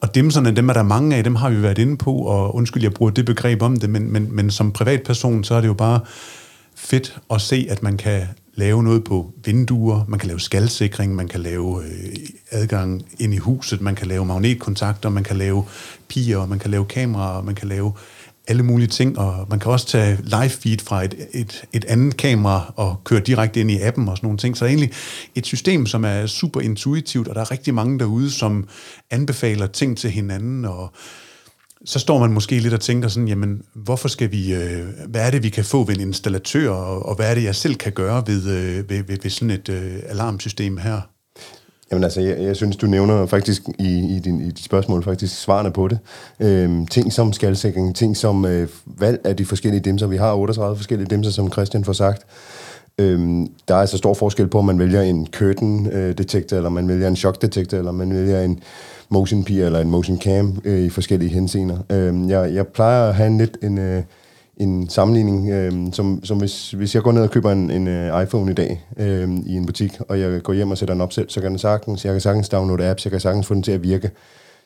Og 0.00 0.14
dimserne, 0.14 0.56
dem 0.56 0.68
er 0.68 0.72
der 0.72 0.82
mange 0.82 1.16
af, 1.16 1.24
dem 1.24 1.34
har 1.34 1.50
vi 1.50 1.62
været 1.62 1.78
inde 1.78 1.96
på, 1.96 2.12
og 2.12 2.54
undskyld, 2.54 2.82
jeg 2.82 2.94
bruger 2.94 3.12
det 3.12 3.26
begreb 3.26 3.62
om 3.62 3.76
det, 3.76 3.90
men, 3.90 4.12
men, 4.12 4.28
men 4.36 4.50
som 4.50 4.72
privatperson, 4.72 5.44
så 5.44 5.54
er 5.54 5.60
det 5.60 5.68
jo 5.68 5.74
bare 5.74 6.00
fedt 6.74 7.18
at 7.30 7.40
se, 7.40 7.66
at 7.70 7.82
man 7.82 7.96
kan 7.96 8.22
lave 8.56 8.82
noget 8.82 9.04
på 9.04 9.32
vinduer, 9.44 10.04
man 10.08 10.18
kan 10.18 10.26
lave 10.26 10.40
skalsikring, 10.40 11.14
man 11.14 11.28
kan 11.28 11.40
lave 11.40 11.84
øh, 11.84 12.16
adgang 12.50 13.06
ind 13.18 13.34
i 13.34 13.36
huset, 13.36 13.80
man 13.80 13.94
kan 13.94 14.06
lave 14.06 14.24
magnetkontakter, 14.24 15.08
man 15.08 15.24
kan 15.24 15.36
lave 15.36 15.64
piger, 16.08 16.46
man 16.46 16.58
kan 16.58 16.70
lave 16.70 16.84
kameraer, 16.84 17.42
man 17.42 17.54
kan 17.54 17.68
lave 17.68 17.92
alle 18.48 18.62
mulige 18.62 18.88
ting, 18.88 19.18
og 19.18 19.46
man 19.50 19.58
kan 19.58 19.72
også 19.72 19.86
tage 19.86 20.18
live 20.22 20.48
feed 20.48 20.78
fra 20.78 21.04
et, 21.04 21.14
et, 21.32 21.64
et 21.72 21.84
andet 21.84 22.16
kamera 22.16 22.72
og 22.76 23.00
køre 23.04 23.20
direkte 23.20 23.60
ind 23.60 23.70
i 23.70 23.80
appen 23.80 24.08
og 24.08 24.16
sådan 24.16 24.26
nogle 24.26 24.38
ting. 24.38 24.56
Så 24.56 24.64
det 24.64 24.70
er 24.70 24.76
egentlig 24.76 24.96
et 25.34 25.46
system, 25.46 25.86
som 25.86 26.04
er 26.04 26.26
super 26.26 26.60
intuitivt, 26.60 27.28
og 27.28 27.34
der 27.34 27.40
er 27.40 27.50
rigtig 27.50 27.74
mange 27.74 27.98
derude, 27.98 28.30
som 28.30 28.68
anbefaler 29.10 29.66
ting 29.66 29.98
til 29.98 30.10
hinanden, 30.10 30.64
og 30.64 30.92
så 31.84 31.98
står 31.98 32.18
man 32.18 32.32
måske 32.32 32.58
lidt 32.58 32.74
og 32.74 32.80
tænker 32.80 33.08
sådan, 33.08 33.28
jamen, 33.28 33.62
hvorfor 33.74 34.08
skal 34.08 34.32
vi, 34.32 34.54
øh, 34.54 34.86
hvad 35.08 35.26
er 35.26 35.30
det, 35.30 35.42
vi 35.42 35.48
kan 35.48 35.64
få 35.64 35.84
ved 35.84 35.94
en 35.94 36.00
installatør, 36.00 36.70
og, 36.70 37.06
og 37.06 37.16
hvad 37.16 37.30
er 37.30 37.34
det, 37.34 37.44
jeg 37.44 37.54
selv 37.54 37.74
kan 37.74 37.92
gøre 37.92 38.22
ved, 38.26 38.48
øh, 38.48 38.90
ved, 38.90 39.02
ved, 39.04 39.18
ved 39.22 39.30
sådan 39.30 39.50
et 39.50 39.68
øh, 39.68 39.98
alarmsystem 40.08 40.76
her? 40.76 41.00
Jamen 41.90 42.04
altså, 42.04 42.20
jeg, 42.20 42.42
jeg 42.42 42.56
synes, 42.56 42.76
du 42.76 42.86
nævner 42.86 43.26
faktisk 43.26 43.62
i, 43.78 44.16
i, 44.16 44.20
din, 44.24 44.40
i 44.40 44.50
dit 44.50 44.64
spørgsmål 44.64 45.02
faktisk 45.02 45.40
svarene 45.40 45.72
på 45.72 45.88
det. 45.88 45.98
Øhm, 46.40 46.86
ting 46.86 47.12
som 47.12 47.32
skalsikring, 47.32 47.96
ting 47.96 48.16
som 48.16 48.44
øh, 48.44 48.68
valg 48.86 49.20
af 49.24 49.36
de 49.36 49.44
forskellige 49.44 49.80
dimser. 49.80 50.06
Vi 50.06 50.16
har 50.16 50.34
38 50.34 50.76
forskellige 50.76 51.08
dimser, 51.10 51.30
som 51.30 51.52
Christian 51.52 51.84
får 51.84 51.92
sagt. 51.92 52.26
Øhm, 53.00 53.48
der 53.68 53.74
er 53.74 53.78
altså 53.78 53.96
stor 53.96 54.14
forskel 54.14 54.48
på, 54.48 54.58
om 54.58 54.64
man 54.64 54.78
vælger 54.78 55.02
en 55.02 55.26
curtain 55.26 55.86
øh, 55.86 56.18
detektor, 56.18 56.56
eller 56.56 56.70
man 56.70 56.88
vælger 56.88 57.08
en 57.08 57.16
shock 57.16 57.42
detektor, 57.42 57.78
eller 57.78 57.92
man 57.92 58.14
vælger 58.14 58.42
en 58.42 58.60
motion 59.08 59.44
peer 59.44 59.66
eller 59.66 59.80
en 59.80 59.90
motion 59.90 60.20
cam 60.20 60.60
øh, 60.64 60.80
i 60.80 60.88
forskellige 60.88 61.30
henseender. 61.30 61.78
Øhm, 61.90 62.30
jeg, 62.30 62.54
jeg 62.54 62.66
plejer 62.66 63.08
at 63.08 63.14
have 63.14 63.26
en 63.26 63.38
lidt 63.38 63.58
en, 63.62 63.78
øh, 63.78 64.02
en 64.56 64.88
sammenligning, 64.88 65.50
øh, 65.50 65.72
som, 65.92 66.24
som 66.24 66.38
hvis, 66.38 66.70
hvis 66.70 66.94
jeg 66.94 67.02
går 67.02 67.12
ned 67.12 67.22
og 67.22 67.30
køber 67.30 67.52
en, 67.52 67.70
en 67.70 67.86
uh, 67.86 68.22
iPhone 68.22 68.50
i 68.50 68.54
dag 68.54 68.84
øh, 68.96 69.30
i 69.46 69.56
en 69.56 69.66
butik, 69.66 69.92
og 70.08 70.20
jeg 70.20 70.42
går 70.42 70.52
hjem 70.52 70.70
og 70.70 70.78
sætter 70.78 70.94
den 70.94 71.00
op 71.00 71.12
selv, 71.12 71.30
så 71.30 71.40
kan 71.40 71.50
den 71.50 71.58
sagtens, 71.58 72.04
jeg 72.04 72.14
kan 72.14 72.20
sagtens 72.20 72.48
downloade 72.48 72.90
apps, 72.90 73.04
jeg 73.04 73.10
kan 73.10 73.20
sagtens 73.20 73.46
få 73.46 73.54
den 73.54 73.62
til 73.62 73.72
at 73.72 73.82
virke 73.82 74.10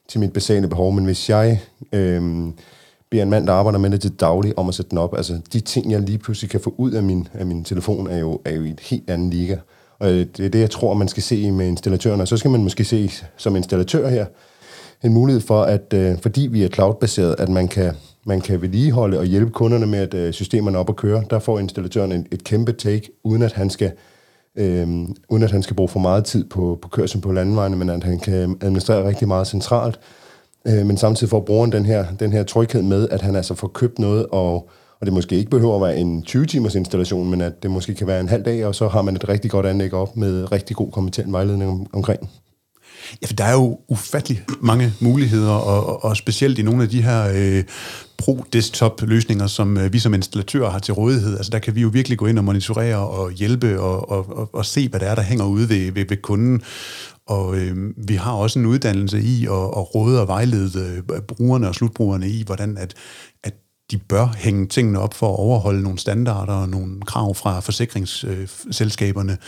til 0.09 0.21
mit 0.21 0.33
basale 0.33 0.69
behov, 0.69 0.93
men 0.93 1.05
hvis 1.05 1.31
jeg 1.31 1.61
øh, 1.93 2.23
beder 3.11 3.23
en 3.23 3.31
mand, 3.31 3.47
der 3.47 3.53
arbejder 3.53 3.79
med 3.79 3.91
det 3.91 4.01
til 4.01 4.11
daglig, 4.11 4.59
om 4.59 4.69
at 4.69 4.75
sætte 4.75 4.91
den 4.91 4.99
op, 4.99 5.17
altså 5.17 5.41
de 5.53 5.61
ting, 5.61 5.93
jeg 5.93 6.01
lige 6.01 6.19
pludselig 6.19 6.51
kan 6.51 6.61
få 6.61 6.75
ud 6.77 6.93
af 6.93 7.03
min, 7.03 7.29
af 7.35 7.47
min 7.47 7.65
telefon, 7.65 8.07
er 8.07 8.19
jo, 8.19 8.41
er 8.45 8.55
jo 8.55 8.63
i 8.63 8.71
et 8.71 8.81
helt 8.81 9.11
andet 9.11 9.35
liga. 9.35 9.57
Og 9.99 10.11
øh, 10.11 10.27
det 10.37 10.47
er 10.47 10.49
det, 10.49 10.61
jeg 10.61 10.71
tror, 10.71 10.95
man 10.95 11.09
skal 11.09 11.23
se 11.23 11.51
med 11.51 11.69
installatørerne. 11.69 12.23
Og 12.23 12.29
så 12.29 12.37
skal 12.37 12.51
man 12.51 12.63
måske 12.63 12.85
se 12.85 13.11
som 13.37 13.57
installatør 13.57 14.09
her, 14.09 14.27
en 15.05 15.13
mulighed 15.13 15.41
for, 15.41 15.63
at 15.63 15.95
øh, 15.95 16.19
fordi 16.19 16.41
vi 16.41 16.63
er 16.63 16.69
cloud-baseret, 16.69 17.35
at 17.39 17.49
man 17.49 17.69
kan, 17.69 17.93
man 18.27 18.41
kan 18.41 18.63
vedligeholde 18.63 19.19
og 19.19 19.25
hjælpe 19.25 19.51
kunderne 19.51 19.87
med, 19.87 19.99
at 19.99 20.15
øh, 20.15 20.33
systemerne 20.33 20.79
op 20.79 20.89
at 20.89 20.97
køre. 20.97 21.25
Der 21.31 21.39
får 21.39 21.59
installatøren 21.59 22.13
et, 22.13 22.27
et 22.31 22.45
kæmpe 22.45 22.73
take, 22.73 23.11
uden 23.25 23.43
at 23.43 23.53
han 23.53 23.71
skal 23.71 23.93
Øhm, 24.57 25.15
uden 25.29 25.43
at 25.43 25.51
han 25.51 25.63
skal 25.63 25.77
bruge 25.77 25.89
for 25.89 26.01
meget 26.01 26.25
tid 26.25 26.45
på, 26.45 26.79
på 26.83 26.89
kørsel 26.89 27.21
på 27.21 27.33
landevejene, 27.33 27.77
men 27.77 27.89
at 27.89 28.05
han 28.05 28.19
kan 28.19 28.57
administrere 28.61 29.09
rigtig 29.09 29.29
meget 29.29 29.47
centralt. 29.47 30.01
Øh, 30.67 30.87
men 30.87 30.97
samtidig 30.97 31.31
får 31.31 31.41
brugeren 31.41 31.73
den 31.73 31.87
her, 31.87 32.05
den 32.21 32.33
her 32.33 32.43
tryghed 32.43 32.83
med, 32.83 33.09
at 33.09 33.23
han 33.23 33.37
altså 33.37 33.55
får 33.55 33.69
købt 33.69 33.99
noget, 33.99 34.27
og, 34.27 34.55
og 35.01 35.07
det 35.07 35.13
måske 35.13 35.37
ikke 35.37 35.51
behøver 35.51 35.75
at 35.77 35.83
være 35.83 35.97
en 35.97 36.25
20-timers 36.29 36.75
installation, 36.75 37.31
men 37.31 37.41
at 37.41 37.63
det 37.63 37.71
måske 37.71 37.95
kan 37.95 38.07
være 38.07 38.21
en 38.21 38.29
halv 38.29 38.45
dag, 38.45 38.67
og 38.67 38.75
så 38.75 38.89
har 38.89 39.03
man 39.03 39.17
et 39.17 39.29
rigtig 39.29 39.51
godt 39.51 39.67
anlæg 39.67 39.95
op 39.95 40.17
med 40.17 40.53
rigtig 40.53 40.77
god 40.77 40.93
kompetent 40.93 41.33
vejledning 41.33 41.71
om, 41.71 41.87
omkring. 41.93 42.31
Ja, 43.23 43.27
for 43.27 43.35
der 43.35 43.45
er 43.45 43.53
jo 43.53 43.79
ufattelig 43.89 44.45
mange 44.61 44.93
muligheder, 45.01 45.53
og, 45.53 45.87
og, 45.87 46.05
og 46.05 46.17
specielt 46.17 46.59
i 46.59 46.63
nogle 46.63 46.83
af 46.83 46.89
de 46.89 47.03
her 47.03 47.33
øh, 47.35 47.65
pro-desktop-løsninger, 48.19 49.47
som 49.47 49.79
øh, 49.79 49.93
vi 49.93 49.99
som 49.99 50.15
installatører 50.15 50.71
har 50.71 50.79
til 50.79 50.95
rådighed. 50.95 51.37
Altså 51.37 51.51
der 51.51 51.59
kan 51.59 51.75
vi 51.75 51.81
jo 51.81 51.89
virkelig 51.89 52.19
gå 52.19 52.27
ind 52.27 52.39
og 52.39 52.45
monitorere 52.45 53.09
og 53.09 53.31
hjælpe 53.31 53.81
og, 53.81 54.11
og, 54.11 54.37
og, 54.37 54.55
og 54.55 54.67
se, 54.67 54.89
hvad 54.89 55.01
der 55.01 55.07
er, 55.07 55.15
der 55.15 55.23
hænger 55.23 55.45
ude 55.45 55.69
ved, 55.69 55.93
ved, 55.93 56.05
ved 56.09 56.23
kunden. 56.23 56.63
Og 57.31 57.57
øh, 57.57 57.77
vi 57.97 58.15
har 58.15 58.33
også 58.33 58.59
en 58.59 58.67
uddannelse 58.67 59.21
i 59.21 59.45
at, 59.45 59.53
at 59.53 59.95
råde 59.95 60.21
og 60.21 60.29
vejlede 60.29 61.03
øh, 61.13 61.21
brugerne 61.23 61.69
og 61.69 61.75
slutbrugerne 61.75 62.29
i, 62.29 62.43
hvordan 62.47 62.79
at, 62.79 62.95
at 63.45 63.55
de 63.91 63.99
bør 63.99 64.27
hænge 64.37 64.67
tingene 64.67 65.01
op 65.01 65.15
for 65.15 65.33
at 65.33 65.39
overholde 65.39 65.83
nogle 65.83 65.99
standarder 65.99 66.53
og 66.53 66.69
nogle 66.69 67.01
krav 67.01 67.35
fra 67.35 67.61
forsikringsselskaberne. 67.61 69.33
Øh, 69.33 69.39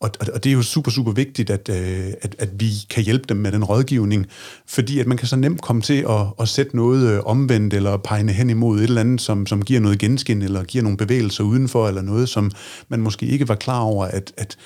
og, 0.00 0.10
og, 0.20 0.26
og 0.34 0.44
det 0.44 0.50
er 0.50 0.54
jo 0.54 0.62
super, 0.62 0.90
super 0.90 1.12
vigtigt, 1.12 1.50
at, 1.50 1.68
øh, 1.68 2.12
at, 2.22 2.36
at 2.38 2.48
vi 2.60 2.70
kan 2.90 3.02
hjælpe 3.02 3.24
dem 3.28 3.36
med 3.36 3.52
den 3.52 3.64
rådgivning, 3.64 4.26
fordi 4.66 4.98
at 4.98 5.06
man 5.06 5.16
kan 5.16 5.28
så 5.28 5.36
nemt 5.36 5.62
komme 5.62 5.82
til 5.82 6.04
at, 6.08 6.26
at 6.40 6.48
sætte 6.48 6.76
noget 6.76 7.20
omvendt, 7.20 7.74
eller 7.74 7.96
pege 7.96 8.32
hen 8.32 8.50
imod 8.50 8.78
et 8.78 8.84
eller 8.84 9.00
andet, 9.00 9.20
som, 9.20 9.46
som 9.46 9.62
giver 9.62 9.80
noget 9.80 9.98
genskin, 9.98 10.42
eller 10.42 10.64
giver 10.64 10.82
nogle 10.82 10.98
bevægelser 10.98 11.44
udenfor, 11.44 11.88
eller 11.88 12.02
noget, 12.02 12.28
som 12.28 12.50
man 12.88 13.00
måske 13.00 13.26
ikke 13.26 13.48
var 13.48 13.54
klar 13.54 13.80
over, 13.80 14.04
at, 14.04 14.32
at 14.36 14.56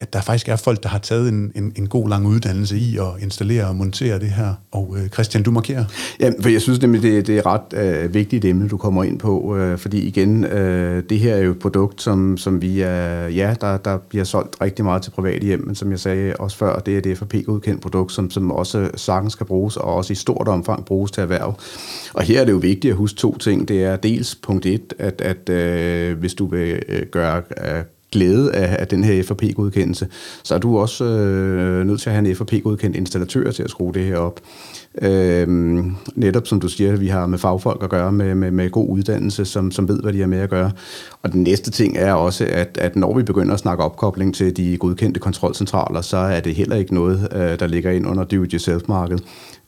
at 0.00 0.12
der 0.12 0.20
faktisk 0.20 0.48
er 0.48 0.56
folk, 0.56 0.82
der 0.82 0.88
har 0.88 0.98
taget 0.98 1.28
en, 1.28 1.52
en, 1.54 1.72
en 1.76 1.86
god 1.86 2.08
lang 2.08 2.26
uddannelse 2.26 2.78
i 2.78 2.96
at 2.96 3.22
installere 3.22 3.66
og 3.68 3.76
montere 3.76 4.18
det 4.18 4.28
her. 4.28 4.54
Og 4.72 4.96
øh, 4.98 5.08
Christian, 5.08 5.42
du 5.42 5.50
markerer. 5.50 5.84
Ja, 6.20 6.30
for 6.40 6.48
jeg 6.48 6.62
synes 6.62 6.82
nemlig, 6.82 7.02
det, 7.02 7.26
det 7.26 7.38
er 7.38 7.46
ret 7.46 7.72
øh, 7.72 8.14
vigtigt 8.14 8.44
emne, 8.44 8.68
du 8.68 8.76
kommer 8.76 9.04
ind 9.04 9.18
på, 9.18 9.56
øh, 9.56 9.78
fordi 9.78 9.98
igen, 9.98 10.44
øh, 10.44 11.02
det 11.08 11.18
her 11.18 11.34
er 11.34 11.42
jo 11.42 11.50
et 11.50 11.58
produkt, 11.58 12.02
som, 12.02 12.36
som 12.36 12.62
vi 12.62 12.80
er, 12.80 13.28
ja, 13.28 13.54
der, 13.60 13.76
der 13.76 13.98
bliver 13.98 14.24
solgt 14.24 14.56
rigtig 14.60 14.84
meget 14.84 15.02
til 15.02 15.10
private 15.10 15.46
hjem, 15.46 15.66
men 15.66 15.74
som 15.74 15.90
jeg 15.90 16.00
sagde 16.00 16.34
også 16.38 16.56
før, 16.56 16.78
det 16.78 16.94
er 16.94 17.12
et 17.12 17.18
FRP-godkendt 17.18 17.82
produkt, 17.82 18.12
som, 18.12 18.30
som 18.30 18.52
også 18.52 18.90
sagtens 18.94 19.32
skal 19.32 19.46
bruges, 19.46 19.76
og 19.76 19.94
også 19.94 20.12
i 20.12 20.16
stort 20.16 20.48
omfang 20.48 20.84
bruges 20.84 21.10
til 21.10 21.20
erhverv. 21.20 21.58
Og 22.14 22.22
her 22.22 22.40
er 22.40 22.44
det 22.44 22.52
jo 22.52 22.58
vigtigt 22.58 22.92
at 22.92 22.96
huske 22.96 23.16
to 23.16 23.38
ting. 23.38 23.68
Det 23.68 23.84
er 23.84 23.96
dels 23.96 24.34
punkt 24.34 24.66
et, 24.66 24.94
at, 24.98 25.20
at 25.20 25.48
øh, 25.48 26.18
hvis 26.18 26.34
du 26.34 26.46
vil 26.46 26.82
øh, 26.88 27.02
gøre 27.06 27.42
øh, 27.64 27.82
glæde 28.12 28.54
af, 28.54 28.76
af 28.78 28.88
den 28.88 29.04
her 29.04 29.22
FRP-godkendelse, 29.22 30.08
så 30.42 30.54
er 30.54 30.58
du 30.58 30.78
også 30.78 31.04
øh, 31.04 31.86
nødt 31.86 32.00
til 32.00 32.10
at 32.10 32.16
have 32.16 32.28
en 32.28 32.36
FRP-godkendt 32.36 32.96
installatør 32.96 33.50
til 33.50 33.62
at 33.62 33.70
skrue 33.70 33.92
det 33.94 34.04
her 34.04 34.16
op. 34.16 34.40
Øh, 35.02 35.46
netop 36.14 36.46
som 36.46 36.60
du 36.60 36.68
siger, 36.68 36.96
vi 36.96 37.08
har 37.08 37.26
med 37.26 37.38
fagfolk 37.38 37.82
at 37.82 37.90
gøre, 37.90 38.12
med, 38.12 38.34
med, 38.34 38.50
med 38.50 38.70
god 38.70 38.88
uddannelse, 38.88 39.44
som, 39.44 39.70
som 39.70 39.88
ved, 39.88 40.00
hvad 40.02 40.12
de 40.12 40.20
har 40.20 40.26
med 40.26 40.38
at 40.38 40.50
gøre. 40.50 40.70
Og 41.22 41.32
den 41.32 41.42
næste 41.42 41.70
ting 41.70 41.96
er 41.96 42.12
også, 42.12 42.46
at, 42.50 42.78
at 42.80 42.96
når 42.96 43.16
vi 43.16 43.22
begynder 43.22 43.54
at 43.54 43.60
snakke 43.60 43.84
opkobling 43.84 44.34
til 44.34 44.56
de 44.56 44.76
godkendte 44.76 45.20
kontrolcentraler, 45.20 46.00
så 46.00 46.16
er 46.16 46.40
det 46.40 46.54
heller 46.54 46.76
ikke 46.76 46.94
noget, 46.94 47.28
øh, 47.32 47.58
der 47.58 47.66
ligger 47.66 47.90
ind 47.90 48.06
under 48.06 48.24
do-it-yourself-markedet. 48.24 49.24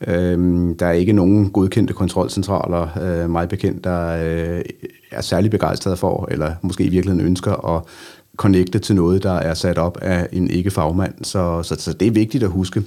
Øh, 0.06 0.74
der 0.78 0.86
er 0.86 0.92
ikke 0.92 1.12
nogen 1.12 1.50
godkendte 1.50 1.94
kontrolcentraler, 1.94 2.88
øh, 3.02 3.30
meget 3.30 3.48
bekendt, 3.48 3.84
der 3.84 4.06
øh, 4.06 4.62
er 5.12 5.20
særlig 5.20 5.50
begejstret 5.50 5.98
for, 5.98 6.28
eller 6.30 6.54
måske 6.62 6.84
i 6.84 6.88
virkeligheden 6.88 7.26
ønsker 7.26 7.76
at 7.76 7.82
connecte 8.36 8.78
til 8.78 8.94
noget, 8.94 9.22
der 9.22 9.32
er 9.32 9.54
sat 9.54 9.78
op 9.78 9.98
af 10.02 10.28
en 10.32 10.50
ikke-fagmand. 10.50 11.14
Så, 11.22 11.62
så, 11.62 11.76
så 11.78 11.92
det 11.92 12.08
er 12.08 12.12
vigtigt 12.12 12.44
at 12.44 12.50
huske. 12.50 12.82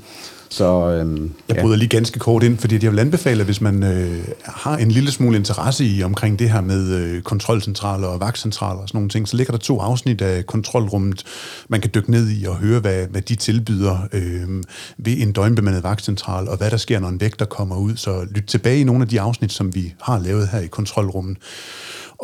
Så, 0.53 0.89
øhm, 0.89 1.31
jeg 1.49 1.57
bryder 1.57 1.75
ja. 1.75 1.79
lige 1.79 1.89
ganske 1.89 2.19
kort 2.19 2.43
ind, 2.43 2.57
fordi 2.57 2.79
jeg 2.83 2.91
vil 2.91 2.99
anbefale, 2.99 3.43
hvis 3.43 3.61
man 3.61 3.83
øh, 3.83 4.27
har 4.43 4.77
en 4.77 4.91
lille 4.91 5.11
smule 5.11 5.37
interesse 5.37 5.85
i 5.85 6.03
omkring 6.03 6.39
det 6.39 6.49
her 6.49 6.61
med 6.61 6.95
øh, 6.95 7.21
kontrolcentraler 7.21 8.07
og 8.07 8.19
vagtcentraler 8.19 8.81
og 8.81 8.87
sådan 8.87 8.97
nogle 8.97 9.09
ting, 9.09 9.27
så 9.27 9.37
ligger 9.37 9.51
der 9.51 9.57
to 9.57 9.79
afsnit 9.79 10.21
af 10.21 10.45
kontrolrummet, 10.45 11.23
man 11.67 11.81
kan 11.81 11.91
dykke 11.95 12.11
ned 12.11 12.29
i 12.29 12.45
og 12.45 12.55
høre, 12.55 12.79
hvad, 12.79 13.07
hvad 13.07 13.21
de 13.21 13.35
tilbyder 13.35 13.97
øh, 14.13 14.63
ved 14.97 15.17
en 15.17 15.31
døgnbemandet 15.31 15.83
vagtcentral, 15.83 16.47
og 16.47 16.57
hvad 16.57 16.71
der 16.71 16.77
sker, 16.77 16.99
når 16.99 17.09
en 17.09 17.21
vægter 17.21 17.45
kommer 17.45 17.75
ud. 17.75 17.95
Så 17.95 18.27
lyt 18.31 18.45
tilbage 18.47 18.79
i 18.79 18.83
nogle 18.83 19.01
af 19.01 19.07
de 19.07 19.21
afsnit, 19.21 19.51
som 19.51 19.75
vi 19.75 19.93
har 20.01 20.19
lavet 20.19 20.47
her 20.47 20.59
i 20.59 20.67
kontrolrummet. 20.67 21.37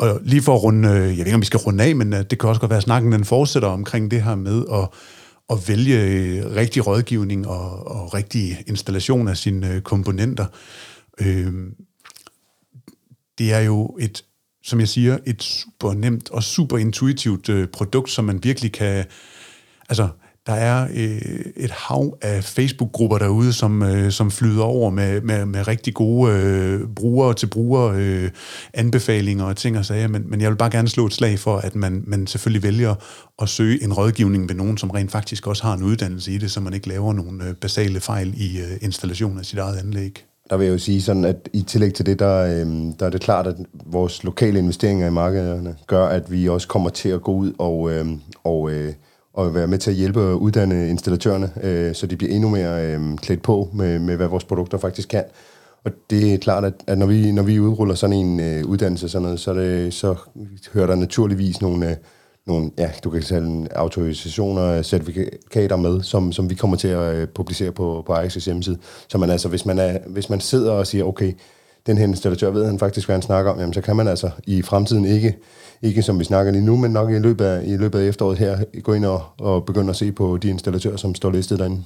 Og 0.00 0.20
lige 0.22 0.42
for 0.42 0.54
at 0.54 0.62
runde, 0.62 0.88
øh, 0.88 0.94
jeg 0.94 1.02
ved 1.02 1.26
ikke, 1.26 1.34
om 1.34 1.40
vi 1.40 1.46
skal 1.46 1.58
runde 1.58 1.84
af, 1.84 1.96
men 1.96 2.12
øh, 2.12 2.24
det 2.30 2.38
kan 2.38 2.48
også 2.48 2.60
godt 2.60 2.70
være, 2.70 2.76
at 2.76 2.82
snakken 2.82 3.12
den 3.12 3.24
fortsætter 3.24 3.68
omkring 3.68 4.10
det 4.10 4.22
her 4.22 4.34
med 4.34 4.64
at 4.72 4.88
at 5.50 5.68
vælge 5.68 6.00
øh, 6.02 6.56
rigtig 6.56 6.86
rådgivning 6.86 7.48
og, 7.48 7.86
og 7.86 8.14
rigtig 8.14 8.64
installation 8.66 9.28
af 9.28 9.36
sine 9.36 9.80
komponenter. 9.80 10.46
Øh, 11.20 11.52
det 13.38 13.52
er 13.52 13.60
jo 13.60 13.96
et, 14.00 14.24
som 14.62 14.80
jeg 14.80 14.88
siger, 14.88 15.18
et 15.26 15.42
super 15.42 15.92
nemt 15.94 16.30
og 16.30 16.42
super 16.42 16.78
intuitivt 16.78 17.50
produkt, 17.72 18.10
som 18.10 18.24
man 18.24 18.44
virkelig 18.44 18.72
kan... 18.72 19.04
Altså, 19.88 20.08
der 20.46 20.52
er 20.52 20.88
øh, 20.94 21.40
et 21.56 21.70
hav 21.70 22.18
af 22.22 22.44
Facebook-grupper 22.44 23.18
derude, 23.18 23.52
som, 23.52 23.82
øh, 23.82 24.10
som 24.10 24.30
flyder 24.30 24.62
over 24.62 24.90
med, 24.90 25.20
med, 25.20 25.46
med 25.46 25.68
rigtig 25.68 25.94
gode 25.94 26.32
øh, 26.32 26.80
brugere 26.96 27.34
til 27.34 27.46
brugere 27.46 27.96
øh, 27.96 28.30
anbefalinger 28.74 29.44
og 29.44 29.56
ting 29.56 29.78
og 29.78 29.84
sager, 29.84 30.08
men, 30.08 30.30
men 30.30 30.40
jeg 30.40 30.50
vil 30.50 30.56
bare 30.56 30.70
gerne 30.70 30.88
slå 30.88 31.06
et 31.06 31.12
slag 31.12 31.38
for, 31.38 31.56
at 31.56 31.74
man, 31.74 32.02
man 32.06 32.26
selvfølgelig 32.26 32.62
vælger 32.62 32.94
at 33.42 33.48
søge 33.48 33.84
en 33.84 33.92
rådgivning 33.92 34.48
ved 34.48 34.56
nogen, 34.56 34.78
som 34.78 34.90
rent 34.90 35.10
faktisk 35.10 35.46
også 35.46 35.62
har 35.62 35.74
en 35.74 35.82
uddannelse 35.82 36.32
i 36.32 36.38
det, 36.38 36.50
så 36.50 36.60
man 36.60 36.74
ikke 36.74 36.88
laver 36.88 37.12
nogle 37.12 37.44
øh, 37.44 37.54
basale 37.54 38.00
fejl 38.00 38.34
i 38.36 38.58
øh, 38.58 38.78
installationen 38.80 39.38
af 39.38 39.44
sit 39.44 39.58
eget 39.58 39.76
anlæg. 39.76 40.24
Der 40.50 40.56
vil 40.56 40.64
jeg 40.64 40.72
jo 40.72 40.78
sige 40.78 41.02
sådan, 41.02 41.24
at 41.24 41.48
i 41.52 41.62
tillæg 41.62 41.94
til 41.94 42.06
det, 42.06 42.18
der, 42.18 42.38
øh, 42.38 42.92
der 43.00 43.06
er 43.06 43.10
det 43.10 43.20
klart, 43.20 43.46
at 43.46 43.56
vores 43.86 44.24
lokale 44.24 44.58
investeringer 44.58 45.06
i 45.06 45.10
markederne 45.10 45.76
gør, 45.86 46.06
at 46.06 46.32
vi 46.32 46.48
også 46.48 46.68
kommer 46.68 46.90
til 46.90 47.08
at 47.08 47.22
gå 47.22 47.32
ud 47.32 47.52
og, 47.58 47.90
øh, 47.92 48.06
og 48.44 48.70
øh, 48.70 48.92
og 49.34 49.54
være 49.54 49.66
med 49.66 49.78
til 49.78 49.90
at 49.90 49.96
hjælpe 49.96 50.20
og 50.20 50.42
uddanne 50.42 50.88
installatørerne, 50.88 51.50
øh, 51.62 51.94
så 51.94 52.06
de 52.06 52.16
bliver 52.16 52.34
endnu 52.34 52.48
mere 52.48 52.86
øh, 52.86 53.16
klædt 53.16 53.42
på 53.42 53.68
med, 53.72 53.98
med, 53.98 54.16
hvad 54.16 54.26
vores 54.26 54.44
produkter 54.44 54.78
faktisk 54.78 55.08
kan. 55.08 55.24
Og 55.84 55.90
det 56.10 56.34
er 56.34 56.38
klart, 56.38 56.64
at, 56.64 56.74
at 56.86 56.98
når, 56.98 57.06
vi, 57.06 57.32
når 57.32 57.42
vi 57.42 57.60
udruller 57.60 57.94
sådan 57.94 58.16
en 58.16 58.40
øh, 58.40 58.64
uddannelse, 58.64 59.08
sådan 59.08 59.22
noget, 59.22 59.40
så, 59.40 59.54
det, 59.54 59.94
så 59.94 60.14
hører 60.72 60.86
der 60.86 60.94
naturligvis 60.94 61.60
nogle, 61.60 61.90
øh, 61.90 61.96
nogle 62.46 62.70
ja, 62.78 62.90
du 63.04 63.10
kan 63.10 63.22
kalde 63.22 63.68
autorisationer, 63.74 64.82
certifikater 64.82 65.76
med, 65.76 66.02
som, 66.02 66.32
som 66.32 66.50
vi 66.50 66.54
kommer 66.54 66.76
til 66.76 66.88
at 66.88 67.14
øh, 67.14 67.28
publicere 67.28 67.72
på, 67.72 68.02
på 68.06 68.14
Ajax' 68.14 68.44
hjemmeside. 68.44 68.78
Så 69.08 69.18
man 69.18 69.30
altså, 69.30 69.48
hvis 69.48 69.66
man, 69.66 69.78
er, 69.78 69.98
hvis 70.06 70.30
man 70.30 70.40
sidder 70.40 70.72
og 70.72 70.86
siger, 70.86 71.04
okay, 71.04 71.32
den 71.86 71.98
her 71.98 72.04
installatør 72.04 72.50
ved 72.50 72.66
han 72.66 72.78
faktisk, 72.78 73.06
hvad 73.06 73.16
han 73.16 73.22
snakker 73.22 73.50
om, 73.52 73.58
jamen, 73.58 73.74
så 73.74 73.80
kan 73.80 73.96
man 73.96 74.08
altså 74.08 74.30
i 74.46 74.62
fremtiden 74.62 75.04
ikke, 75.04 75.36
ikke 75.82 76.02
som 76.02 76.18
vi 76.18 76.24
snakker 76.24 76.52
lige 76.52 76.64
nu, 76.64 76.76
men 76.76 76.90
nok 76.90 77.10
i 77.10 77.18
løbet 77.18 77.44
af, 77.44 77.62
i 77.66 77.76
løbet 77.76 77.98
af 77.98 78.08
efteråret 78.08 78.38
her, 78.38 78.58
gå 78.82 78.92
ind 78.92 79.04
og, 79.04 79.24
og 79.38 79.64
begynde 79.66 79.90
at 79.90 79.96
se 79.96 80.12
på 80.12 80.36
de 80.36 80.48
installatører, 80.48 80.96
som 80.96 81.14
står 81.14 81.30
listet 81.30 81.58
derinde. 81.58 81.82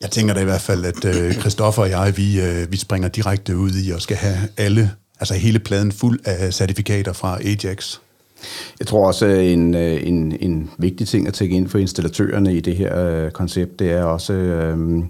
Jeg 0.00 0.10
tænker 0.10 0.34
da 0.34 0.40
i 0.40 0.44
hvert 0.44 0.60
fald, 0.60 0.84
at 0.84 1.04
øh, 1.04 1.32
Christoffer 1.32 1.82
og 1.82 1.90
jeg, 1.90 2.16
vi, 2.16 2.40
øh, 2.40 2.72
vi 2.72 2.76
springer 2.76 3.08
direkte 3.08 3.56
ud 3.56 3.70
i 3.86 3.90
og 3.90 4.02
skal 4.02 4.16
have 4.16 4.38
alle, 4.56 4.90
altså 5.20 5.34
hele 5.34 5.58
pladen 5.58 5.92
fuld 5.92 6.20
af 6.24 6.54
certifikater 6.54 7.12
fra 7.12 7.38
Ajax. 7.44 7.98
Jeg 8.78 8.86
tror 8.86 9.06
også, 9.06 9.26
at 9.26 9.52
en, 9.52 9.74
øh, 9.74 10.06
en, 10.08 10.36
en 10.40 10.70
vigtig 10.78 11.08
ting 11.08 11.28
at 11.28 11.34
tænke 11.34 11.56
ind 11.56 11.68
for 11.68 11.78
installatørerne 11.78 12.54
i 12.54 12.60
det 12.60 12.76
her 12.76 13.06
øh, 13.06 13.30
koncept, 13.30 13.78
det 13.78 13.92
er 13.92 14.04
også, 14.04 14.32
øh, 14.32 15.04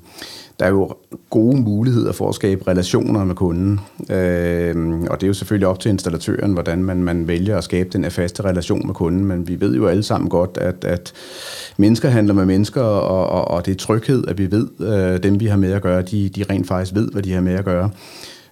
der 0.61 0.67
er 0.67 0.71
jo 0.71 0.95
gode 1.31 1.57
muligheder 1.57 2.13
for 2.13 2.29
at 2.29 2.35
skabe 2.35 2.69
relationer 2.69 3.25
med 3.25 3.35
kunden. 3.35 3.81
Øh, 4.11 5.01
og 5.11 5.21
det 5.21 5.23
er 5.23 5.27
jo 5.27 5.35
selvfølgelig 5.35 5.69
op 5.69 5.81
til 5.81 5.89
installatøren, 5.89 6.53
hvordan 6.53 6.85
man, 6.85 7.03
man 7.03 7.29
vælger 7.29 7.59
at 7.59 7.65
skabe 7.65 7.89
den 7.93 8.03
her 8.03 8.11
faste 8.11 8.45
relation 8.45 8.87
med 8.87 8.95
kunden. 8.95 9.25
Men 9.25 9.49
vi 9.49 9.61
ved 9.61 9.75
jo 9.75 9.87
alle 9.87 10.03
sammen 10.03 10.31
godt, 10.31 10.59
at, 10.61 10.85
at 10.85 11.13
mennesker 11.77 12.09
handler 12.09 12.35
med 12.35 12.47
mennesker, 12.47 12.83
og, 12.83 13.27
og, 13.27 13.51
og 13.51 13.67
det 13.67 13.73
er 13.73 13.77
tryghed, 13.77 14.25
at 14.29 14.39
vi 14.39 14.51
ved, 14.51 14.69
øh, 14.81 15.23
dem 15.23 15.41
vi 15.41 15.47
har 15.47 15.57
med 15.57 15.73
at 15.73 15.83
gøre, 15.83 16.03
de, 16.03 16.29
de 16.29 16.45
rent 16.51 16.67
faktisk 16.67 16.95
ved, 16.95 17.09
hvad 17.13 17.23
de 17.23 17.33
har 17.33 17.41
med 17.41 17.55
at 17.55 17.65
gøre. 17.65 17.91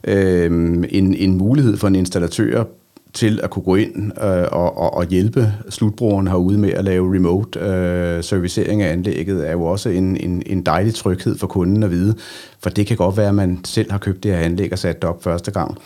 Øh, 0.04 0.50
en, 0.90 1.14
en 1.14 1.36
mulighed 1.36 1.76
for 1.76 1.88
en 1.88 1.94
installatør 1.94 2.64
til 3.12 3.40
at 3.42 3.50
kunne 3.50 3.62
gå 3.62 3.74
ind 3.74 4.22
øh, 4.22 4.46
og, 4.52 4.78
og, 4.78 4.94
og 4.94 5.06
hjælpe 5.06 5.52
slutbrugeren 5.68 6.26
herude 6.28 6.58
med 6.58 6.70
at 6.70 6.84
lave 6.84 7.14
remote 7.14 7.60
øh, 7.60 8.24
servicering 8.24 8.82
af 8.82 8.92
anlægget, 8.92 9.48
er 9.48 9.52
jo 9.52 9.64
også 9.64 9.88
en, 9.88 10.16
en, 10.16 10.42
en 10.46 10.62
dejlig 10.62 10.94
tryghed 10.94 11.38
for 11.38 11.46
kunden 11.46 11.82
at 11.82 11.90
vide. 11.90 12.14
For 12.62 12.70
det 12.70 12.86
kan 12.86 12.96
godt 12.96 13.16
være, 13.16 13.28
at 13.28 13.34
man 13.34 13.64
selv 13.64 13.90
har 13.90 13.98
købt 13.98 14.22
det 14.22 14.30
her 14.30 14.38
anlæg 14.38 14.72
og 14.72 14.78
sat 14.78 15.02
det 15.02 15.10
op 15.10 15.22
første 15.22 15.50
gang. 15.50 15.78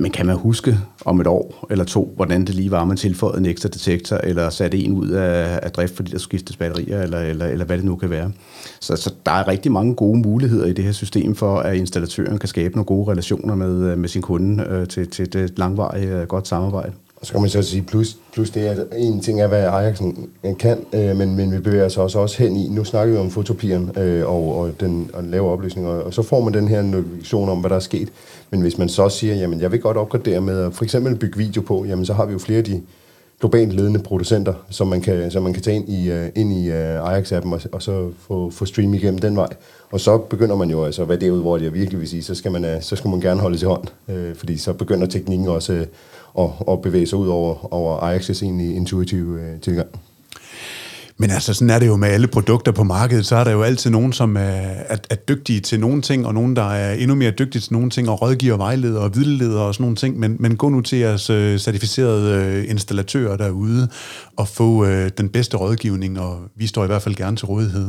Men 0.00 0.10
kan 0.10 0.26
man 0.26 0.36
huske 0.36 0.78
om 1.04 1.20
et 1.20 1.26
år 1.26 1.66
eller 1.70 1.84
to, 1.84 2.12
hvordan 2.16 2.44
det 2.44 2.54
lige 2.54 2.70
var, 2.70 2.84
man 2.84 2.96
tilføjede 2.96 3.38
en 3.38 3.46
ekstra 3.46 3.68
detektor, 3.68 4.16
eller 4.16 4.50
satte 4.50 4.78
en 4.78 4.92
ud 4.92 5.08
af, 5.08 5.60
af 5.62 5.70
drift, 5.70 5.96
fordi 5.96 6.10
der 6.12 6.18
skiftes 6.18 6.56
batterier, 6.56 7.02
eller, 7.02 7.18
eller, 7.18 7.46
eller 7.46 7.64
hvad 7.64 7.76
det 7.76 7.84
nu 7.84 7.96
kan 7.96 8.10
være. 8.10 8.32
Så, 8.80 8.96
så 8.96 9.14
der 9.26 9.32
er 9.32 9.48
rigtig 9.48 9.72
mange 9.72 9.94
gode 9.94 10.18
muligheder 10.18 10.66
i 10.66 10.72
det 10.72 10.84
her 10.84 10.92
system 10.92 11.34
for, 11.34 11.58
at 11.58 11.76
installatøren 11.76 12.38
kan 12.38 12.48
skabe 12.48 12.74
nogle 12.74 12.86
gode 12.86 13.10
relationer 13.10 13.54
med, 13.54 13.92
øh, 13.92 13.98
med 13.98 14.08
sin 14.08 14.22
kunde 14.22 14.66
øh, 14.70 14.88
til, 14.88 15.10
til 15.10 15.36
et 15.36 15.58
langvarigt 15.58 16.10
øh, 16.10 16.26
godt 16.26 16.48
samarbejde. 16.48 16.92
Og 17.20 17.26
så 17.26 17.32
kan 17.32 17.40
man 17.40 17.50
så 17.50 17.62
sige, 17.62 17.82
plus, 17.82 18.16
plus 18.32 18.50
det 18.50 18.68
er, 18.68 18.84
en 18.96 19.20
ting 19.20 19.40
er, 19.40 19.46
hvad 19.46 19.64
Ajax 19.64 20.00
kan, 20.58 20.78
øh, 20.92 21.16
men, 21.16 21.36
men 21.36 21.52
vi 21.52 21.58
bevæger 21.58 21.84
os 21.84 21.96
også, 21.96 22.18
også 22.18 22.42
hen 22.42 22.56
i, 22.56 22.68
nu 22.68 22.84
snakker 22.84 23.14
vi 23.14 23.20
om 23.20 23.30
fotopieren 23.30 23.90
øh, 23.96 24.26
og, 24.26 24.58
og 24.58 24.80
den 24.80 25.10
og 25.12 25.24
lave 25.24 25.50
opløsning, 25.50 25.86
og, 25.86 26.02
og 26.02 26.14
så 26.14 26.22
får 26.22 26.44
man 26.44 26.54
den 26.54 26.68
her 26.68 26.82
notifikation 26.82 27.48
om, 27.48 27.60
hvad 27.60 27.70
der 27.70 27.76
er 27.76 27.80
sket. 27.80 28.08
Men 28.50 28.60
hvis 28.60 28.78
man 28.78 28.88
så 28.88 29.08
siger, 29.08 29.34
jamen 29.34 29.60
jeg 29.60 29.72
vil 29.72 29.80
godt 29.80 29.96
opgradere 29.96 30.40
med 30.40 30.60
at 30.60 30.74
for 30.74 30.84
eksempel 30.84 31.16
bygge 31.16 31.38
video 31.38 31.62
på, 31.62 31.84
jamen 31.84 32.06
så 32.06 32.12
har 32.12 32.26
vi 32.26 32.32
jo 32.32 32.38
flere 32.38 32.58
af 32.58 32.64
de 32.64 32.82
globalt 33.40 33.72
ledende 33.72 34.00
producenter, 34.00 34.54
som 34.70 34.86
man 34.86 35.00
kan, 35.00 35.30
som 35.30 35.42
man 35.42 35.52
kan 35.52 35.62
tage 35.62 35.76
ind 35.76 35.88
i, 35.88 36.10
uh, 36.12 36.26
ind 36.34 36.52
i 36.52 36.70
uh, 36.70 37.12
Ajax-appen 37.12 37.52
og, 37.52 37.60
og 37.72 37.82
så 37.82 38.10
få, 38.28 38.50
få 38.50 38.64
stream 38.64 38.94
igennem 38.94 39.18
den 39.18 39.36
vej. 39.36 39.48
Og 39.90 40.00
så 40.00 40.18
begynder 40.18 40.56
man 40.56 40.70
jo, 40.70 40.84
altså 40.84 41.04
hvad 41.04 41.18
det 41.18 41.28
er 41.28 41.32
ud, 41.32 41.40
hvor 41.40 41.58
jeg 41.58 41.74
virkelig 41.74 42.00
vil 42.00 42.08
sige, 42.08 42.22
så 42.22 42.34
skal 42.34 42.52
man, 42.52 42.64
uh, 42.64 42.82
så 42.82 42.96
skal 42.96 43.10
man 43.10 43.20
gerne 43.20 43.40
holde 43.40 43.58
til 43.58 43.68
hånd, 43.68 43.84
uh, 44.08 44.34
fordi 44.34 44.56
så 44.56 44.72
begynder 44.72 45.06
teknikken 45.06 45.48
også 45.48 45.72
uh, 45.72 45.80
at, 46.38 46.72
at 46.72 46.82
bevæge 46.82 47.06
sig 47.06 47.18
ud 47.18 47.28
over, 47.28 47.74
over 47.74 48.00
Ajax' 48.00 48.44
egentlig 48.44 48.76
intuitive 48.76 49.40
øh, 49.40 49.60
tilgang. 49.60 49.88
Men 51.20 51.30
altså, 51.30 51.54
sådan 51.54 51.70
er 51.70 51.78
det 51.78 51.86
jo 51.86 51.96
med 51.96 52.08
alle 52.08 52.26
produkter 52.26 52.72
på 52.72 52.84
markedet, 52.84 53.26
så 53.26 53.36
er 53.36 53.44
der 53.44 53.50
jo 53.50 53.62
altid 53.62 53.90
nogen, 53.90 54.12
som 54.12 54.36
er, 54.36 54.40
er, 54.40 54.96
er 55.10 55.14
dygtige 55.14 55.60
til 55.60 55.80
nogle 55.80 56.02
ting, 56.02 56.26
og 56.26 56.34
nogen, 56.34 56.56
der 56.56 56.70
er 56.70 56.92
endnu 56.92 57.14
mere 57.14 57.30
dygtige 57.30 57.62
til 57.62 57.72
nogle 57.72 57.90
ting, 57.90 58.08
og 58.08 58.22
rådgiver, 58.22 58.56
vejleder 58.56 59.00
og 59.00 59.16
vildleder 59.16 59.60
og 59.60 59.74
sådan 59.74 59.84
nogle 59.84 59.96
ting. 59.96 60.18
Men, 60.18 60.36
men 60.40 60.56
gå 60.56 60.68
nu 60.68 60.80
til 60.80 60.98
jeres 60.98 61.30
øh, 61.30 61.58
certificerede 61.58 62.44
øh, 62.44 62.70
installatører 62.70 63.36
derude, 63.36 63.88
og 64.36 64.48
få 64.48 64.84
øh, 64.84 65.10
den 65.18 65.28
bedste 65.28 65.56
rådgivning, 65.56 66.20
og 66.20 66.38
vi 66.56 66.66
står 66.66 66.84
i 66.84 66.86
hvert 66.86 67.02
fald 67.02 67.14
gerne 67.14 67.36
til 67.36 67.46
rådighed. 67.46 67.88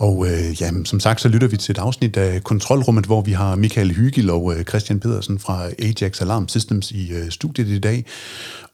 Og 0.00 0.26
øh, 0.26 0.62
jamen, 0.62 0.84
som 0.84 1.00
sagt, 1.00 1.20
så 1.20 1.28
lytter 1.28 1.48
vi 1.48 1.56
til 1.56 1.72
et 1.72 1.78
afsnit 1.78 2.16
af 2.16 2.44
Kontrolrummet, 2.44 3.06
hvor 3.06 3.22
vi 3.22 3.32
har 3.32 3.56
Michael 3.56 3.92
Hygil 3.92 4.30
og 4.30 4.54
øh, 4.56 4.64
Christian 4.64 5.00
Pedersen 5.00 5.38
fra 5.38 5.68
Ajax 5.78 6.20
Alarm 6.20 6.48
Systems 6.48 6.90
i 6.90 7.12
øh, 7.12 7.30
studiet 7.30 7.68
i 7.68 7.78
dag. 7.78 8.04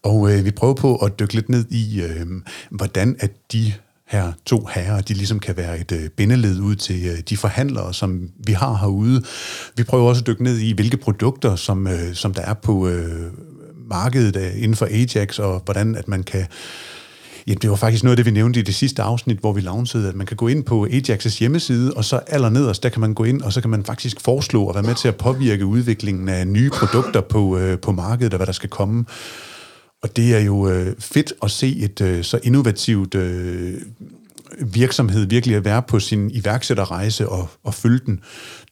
Og 0.03 0.31
øh, 0.31 0.45
vi 0.45 0.51
prøver 0.51 0.73
på 0.73 0.95
at 0.95 1.19
dykke 1.19 1.33
lidt 1.33 1.49
ned 1.49 1.65
i, 1.71 2.01
øh, 2.01 2.25
hvordan 2.69 3.15
at 3.19 3.31
de 3.51 3.73
her 4.07 4.31
to 4.45 4.67
herrer, 4.73 5.01
de 5.01 5.13
ligesom 5.13 5.39
kan 5.39 5.57
være 5.57 5.79
et 5.79 5.91
øh, 5.91 6.09
bindeled 6.09 6.59
ud 6.59 6.75
til 6.75 7.05
øh, 7.05 7.19
de 7.29 7.37
forhandlere, 7.37 7.93
som 7.93 8.29
vi 8.45 8.53
har 8.53 8.77
herude. 8.77 9.23
Vi 9.77 9.83
prøver 9.83 10.09
også 10.09 10.21
at 10.21 10.27
dykke 10.27 10.43
ned 10.43 10.57
i, 10.57 10.73
hvilke 10.73 10.97
produkter, 10.97 11.55
som, 11.55 11.87
øh, 11.87 12.13
som 12.13 12.33
der 12.33 12.41
er 12.41 12.53
på 12.53 12.87
øh, 12.87 13.31
markedet 13.89 14.35
øh, 14.35 14.63
inden 14.63 14.75
for 14.75 14.85
Ajax, 14.85 15.39
og 15.39 15.61
hvordan 15.65 15.95
at 15.95 16.07
man 16.07 16.23
kan 16.23 16.45
Ja, 17.47 17.53
det 17.53 17.69
var 17.69 17.75
faktisk 17.75 18.03
noget 18.03 18.17
af 18.17 18.17
det, 18.17 18.25
vi 18.25 18.31
nævnte 18.31 18.59
i 18.59 18.63
det 18.63 18.75
sidste 18.75 19.01
afsnit, 19.01 19.37
hvor 19.37 19.53
vi 19.53 19.61
launchede, 19.61 20.09
at 20.09 20.15
man 20.15 20.27
kan 20.27 20.37
gå 20.37 20.47
ind 20.47 20.63
på 20.63 20.85
Ajax's 20.85 21.39
hjemmeside, 21.39 21.93
og 21.93 22.05
så 22.05 22.15
allernederst, 22.27 22.83
der 22.83 22.89
kan 22.89 23.01
man 23.01 23.13
gå 23.13 23.23
ind, 23.23 23.41
og 23.41 23.53
så 23.53 23.61
kan 23.61 23.69
man 23.69 23.83
faktisk 23.83 24.21
foreslå 24.21 24.67
at 24.67 24.75
være 24.75 24.83
med 24.83 24.95
til 24.95 25.07
at 25.07 25.15
påvirke 25.15 25.65
udviklingen 25.65 26.29
af 26.29 26.47
nye 26.47 26.69
produkter 26.69 27.21
på, 27.21 27.57
øh, 27.57 27.79
på 27.79 27.91
markedet, 27.91 28.33
og 28.33 28.37
hvad 28.37 28.47
der 28.47 28.53
skal 28.53 28.69
komme. 28.69 29.05
Og 30.03 30.17
det 30.17 30.35
er 30.35 30.39
jo 30.39 30.69
øh, 30.69 30.95
fedt 30.99 31.33
at 31.43 31.51
se 31.51 31.75
et 31.77 32.01
øh, 32.01 32.23
så 32.23 32.39
innovativt 32.43 33.15
øh, 33.15 33.73
virksomhed 34.59 35.25
virkelig 35.25 35.55
at 35.55 35.65
være 35.65 35.81
på 35.81 35.99
sin 35.99 36.31
iværksætterrejse 36.31 37.29
og, 37.29 37.49
og 37.63 37.73
følge 37.73 37.99
den 38.05 38.19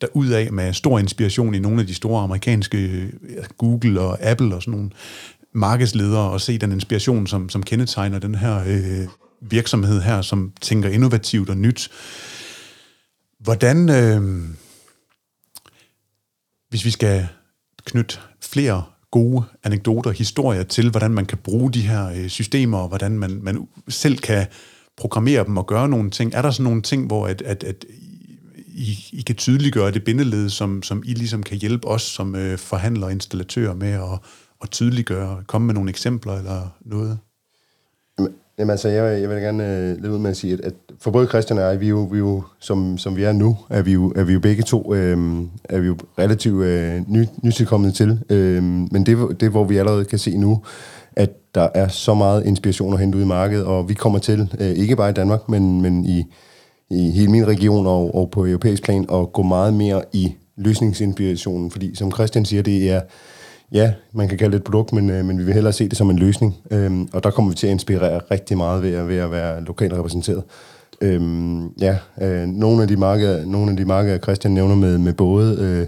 derudad 0.01 0.49
med 0.49 0.73
stor 0.73 0.99
inspiration 0.99 1.55
i 1.55 1.59
nogle 1.59 1.81
af 1.81 1.87
de 1.87 1.93
store 1.93 2.23
amerikanske 2.23 2.77
øh, 2.77 3.09
Google 3.57 4.01
og 4.01 4.21
Apple 4.21 4.55
og 4.55 4.61
sådan 4.61 4.71
nogle 4.71 4.89
markedsledere 5.55 6.29
og 6.31 6.41
se 6.41 6.57
den 6.57 6.71
inspiration, 6.71 7.27
som, 7.27 7.49
som 7.49 7.63
kendetegner 7.63 8.19
den 8.19 8.35
her 8.35 8.63
øh, 8.67 9.07
virksomhed 9.41 10.01
her, 10.01 10.21
som 10.21 10.51
tænker 10.61 10.89
innovativt 10.89 11.49
og 11.49 11.57
nyt. 11.57 11.91
Hvordan, 13.39 13.89
øh, 13.89 14.43
hvis 16.69 16.85
vi 16.85 16.91
skal 16.91 17.27
knytte 17.85 18.17
flere 18.41 18.83
gode 19.11 19.43
anekdoter, 19.63 20.11
historier 20.11 20.63
til, 20.63 20.89
hvordan 20.89 21.11
man 21.11 21.25
kan 21.25 21.37
bruge 21.37 21.71
de 21.71 21.81
her 21.81 22.09
øh, 22.09 22.27
systemer, 22.27 22.77
og 22.77 22.87
hvordan 22.87 23.19
man, 23.19 23.39
man 23.43 23.67
selv 23.87 24.17
kan 24.17 24.47
programmere 24.97 25.43
dem 25.43 25.57
og 25.57 25.67
gøre 25.67 25.89
nogle 25.89 26.09
ting. 26.09 26.33
Er 26.33 26.41
der 26.41 26.51
sådan 26.51 26.63
nogle 26.63 26.81
ting, 26.81 27.07
hvor 27.07 27.27
at, 27.27 27.41
at, 27.41 27.63
at 27.63 27.85
I, 28.67 28.97
I 29.11 29.21
kan 29.21 29.35
tydeliggøre 29.35 29.91
det 29.91 30.03
bindeled, 30.03 30.49
som, 30.49 30.83
som 30.83 31.03
I 31.05 31.13
ligesom 31.13 31.43
kan 31.43 31.57
hjælpe 31.57 31.87
os 31.87 32.01
som 32.01 32.35
øh, 32.35 32.57
forhandlere 32.57 33.07
og 33.07 33.11
installatører 33.11 33.73
med 33.73 33.91
at, 33.91 34.19
at 34.65 34.71
tydeliggøre, 34.71 35.43
komme 35.47 35.65
med 35.65 35.73
nogle 35.73 35.89
eksempler 35.89 36.33
eller 36.33 36.75
noget? 36.81 37.17
Jamen 38.59 38.71
altså, 38.71 38.89
jeg, 38.89 39.21
jeg 39.21 39.29
vil 39.29 39.37
gerne 39.37 39.77
øh, 39.77 40.01
lidt 40.01 40.13
ud 40.13 40.19
med 40.19 40.29
at 40.29 40.37
sige, 40.37 40.53
at, 40.53 40.59
at 40.59 40.73
for 40.99 41.11
både 41.11 41.27
Christian 41.27 41.59
og 41.59 41.65
jeg, 41.65 41.79
vi 41.79 41.85
er 41.85 41.89
jo, 41.89 41.99
vi 42.11 42.17
er 42.17 42.19
jo 42.19 42.43
som, 42.59 42.97
som 42.97 43.15
vi 43.15 43.23
er 43.23 43.31
nu, 43.31 43.57
er 43.69 43.81
vi 43.81 43.93
jo, 43.93 44.13
er 44.15 44.23
vi 44.23 44.33
jo 44.33 44.39
begge 44.39 44.63
to 44.63 44.93
øh, 44.93 45.43
er 45.63 45.79
vi 45.79 45.87
jo 45.87 45.97
relativt 46.19 46.63
øh, 46.63 47.01
ny, 47.07 47.25
nytilkommende 47.43 47.95
til. 47.95 48.19
Øh, 48.29 48.63
men 48.63 49.05
det, 49.05 49.39
det, 49.39 49.49
hvor 49.49 49.63
vi 49.63 49.77
allerede 49.77 50.05
kan 50.05 50.19
se 50.19 50.37
nu, 50.37 50.61
at 51.15 51.55
der 51.55 51.69
er 51.73 51.87
så 51.87 52.13
meget 52.13 52.45
inspiration 52.45 52.93
at 52.93 52.99
hente 52.99 53.17
ud 53.17 53.23
i 53.23 53.27
markedet, 53.27 53.65
og 53.65 53.89
vi 53.89 53.93
kommer 53.93 54.19
til, 54.19 54.55
øh, 54.59 54.67
ikke 54.67 54.95
bare 54.95 55.09
i 55.09 55.13
Danmark, 55.13 55.49
men, 55.49 55.81
men 55.81 56.05
i, 56.05 56.25
i 56.89 57.09
hele 57.11 57.31
min 57.31 57.47
region 57.47 57.87
og, 57.87 58.15
og 58.15 58.31
på 58.31 58.45
europæisk 58.45 58.83
plan, 58.83 59.05
at 59.13 59.33
gå 59.33 59.41
meget 59.41 59.73
mere 59.73 60.03
i 60.13 60.35
løsningsinspirationen, 60.57 61.71
fordi 61.71 61.95
som 61.95 62.11
Christian 62.11 62.45
siger, 62.45 62.63
det 62.63 62.91
er 62.91 63.01
ja, 63.71 63.93
man 64.13 64.27
kan 64.27 64.37
kalde 64.37 64.51
det 64.51 64.57
et 64.57 64.63
produkt, 64.63 64.93
men, 64.93 65.09
øh, 65.09 65.25
men 65.25 65.37
vi 65.37 65.43
vil 65.43 65.53
hellere 65.53 65.73
se 65.73 65.89
det 65.89 65.97
som 65.97 66.09
en 66.09 66.19
løsning. 66.19 66.55
Øhm, 66.71 67.07
og 67.13 67.23
der 67.23 67.29
kommer 67.29 67.51
vi 67.51 67.55
til 67.55 67.67
at 67.67 67.71
inspirere 67.71 68.21
rigtig 68.31 68.57
meget 68.57 68.83
ved 68.83 68.93
at, 68.93 69.07
ved 69.07 69.17
at 69.17 69.31
være 69.31 69.63
lokalt 69.63 69.93
repræsenteret. 69.93 70.43
Øhm, 71.01 71.67
ja, 71.67 71.97
øh, 72.21 72.47
nogle 72.47 72.81
af 72.81 72.87
de 72.87 72.97
markeder, 72.97 73.45
nogle 73.45 73.71
af 73.71 73.77
de 73.77 73.85
markeder 73.85 74.17
Christian 74.17 74.53
nævner 74.53 74.75
med, 74.75 74.97
med 74.97 75.13
både 75.13 75.57
øh, 75.61 75.87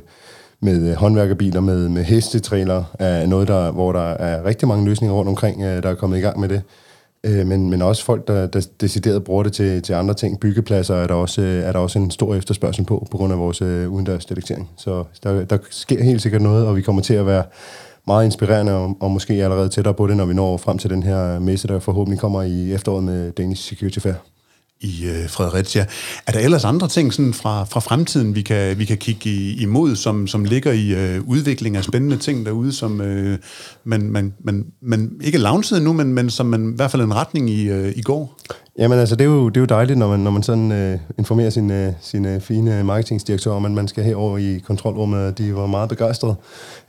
med 0.60 0.96
håndværkerbiler, 0.96 1.62
med, 1.62 1.90
med 1.90 2.04
hestetræler, 2.04 2.84
er 3.00 3.26
noget, 3.26 3.48
der, 3.48 3.72
hvor 3.72 3.92
der 3.92 4.10
er 4.10 4.46
rigtig 4.46 4.68
mange 4.68 4.86
løsninger 4.86 5.16
rundt 5.16 5.30
omkring, 5.30 5.62
øh, 5.62 5.84
der 5.84 5.90
er 5.90 5.96
kommet 5.96 6.18
i 6.18 6.22
gang 6.22 6.40
med 6.40 6.50
det. 6.50 6.62
Øh, 7.24 7.48
men, 7.48 7.70
men 7.70 7.82
også 7.82 8.06
folk, 8.06 8.28
der, 8.28 8.48
der 8.48 8.68
decideret 8.82 9.24
bruger 9.24 9.44
det 9.44 9.54
til, 9.54 9.82
til 9.82 9.94
andre 9.94 10.14
ting. 10.14 10.40
Byggepladser 10.40 10.96
er 10.96 11.08
der, 11.08 11.14
også, 11.14 11.42
øh, 11.42 11.64
er 11.64 11.72
der 11.72 11.80
også 11.80 12.00
en 12.00 12.12
stor 12.12 12.36
efterspørgsel 12.36 12.86
på, 12.86 13.08
på 13.12 13.18
grund 13.18 13.34
af 13.34 13.40
vores 13.40 13.62
øh, 13.62 13.90
udendørs 13.90 14.26
detektering. 14.26 14.70
Så 14.78 15.04
der, 15.24 15.46
der 15.46 15.58
sker 15.70 16.04
helt 16.04 16.22
sikkert 16.22 16.42
noget, 16.42 16.66
og 16.66 16.76
vi 16.76 16.82
kommer 16.82 17.02
til 17.02 17.14
at 17.14 17.26
være 17.26 17.44
meget 18.08 18.26
inspirerende, 18.26 18.74
og, 18.74 18.98
og 19.00 19.12
måske 19.12 19.34
allerede 19.34 19.70
tættere 19.70 19.94
på 19.94 20.08
det, 20.08 20.18
når 20.18 20.26
vi 20.26 20.34
når 20.34 20.58
frem 20.58 20.78
til 20.78 20.90
den 20.90 21.04
her 21.04 21.40
messe, 21.40 21.68
der 21.68 21.80
forhåbentlig 21.80 22.20
kommer 22.20 22.42
i 22.42 22.74
efteråret 22.74 23.04
med 23.04 23.32
Danish 23.32 23.70
Security 23.70 24.00
Fair 24.00 24.14
i 24.82 25.06
øh, 25.06 25.30
Fredericia. 25.30 25.86
Er 26.28 26.32
der 26.32 26.40
ellers 26.40 26.66
andre 26.66 26.88
ting 26.88 27.14
sådan 27.14 27.34
fra, 27.34 27.64
fra 27.64 27.80
fremtiden, 27.80 28.36
vi 28.36 28.42
kan, 28.42 28.80
vi 28.80 28.86
kan 28.86 28.98
kigge 28.98 29.30
i, 29.30 29.62
imod, 29.62 29.96
som, 29.96 30.28
som 30.28 30.44
ligger 30.44 30.72
i 30.72 30.90
øh, 30.90 31.22
udvikling 31.28 31.78
af 31.78 31.84
spændende 31.84 32.18
ting 32.18 32.46
derude, 32.46 32.74
som 32.74 33.02
øh, 33.02 33.38
man, 33.84 34.12
man, 34.12 34.34
man, 34.40 34.66
man 34.82 35.12
ikke 35.24 35.38
launchet 35.38 35.82
nu, 35.82 35.94
men, 35.94 36.14
men 36.14 36.30
som 36.30 36.46
man 36.46 36.72
i 36.74 36.76
hvert 36.76 36.92
fald 36.92 37.02
en 37.02 37.16
retning 37.16 37.50
i, 37.50 37.70
øh, 37.70 37.94
i 37.96 38.02
går? 38.02 38.38
Jamen 38.80 39.00
altså, 39.00 39.16
det 39.16 39.26
er 39.26 39.30
jo, 39.30 39.50
det 39.50 39.58
er 39.58 39.62
jo 39.62 39.66
dejligt, 39.66 40.00
når 40.00 40.10
man, 40.10 40.20
når 40.20 40.32
man 40.32 40.44
sådan 40.44 40.72
øh, 40.72 41.00
informerer 41.18 41.50
sin, 41.50 41.72
øh, 41.72 41.94
sin 42.02 42.26
øh, 42.26 42.42
fine 42.42 42.84
marketingdirektør 42.84 43.52
om, 43.52 43.66
at 43.66 43.72
man 43.72 43.88
skal 43.88 44.04
herover 44.04 44.38
i 44.38 44.60
kontrolrummet, 44.68 45.38
de 45.38 45.56
var 45.56 45.68
meget 45.68 45.90
begejstrede. 45.90 46.36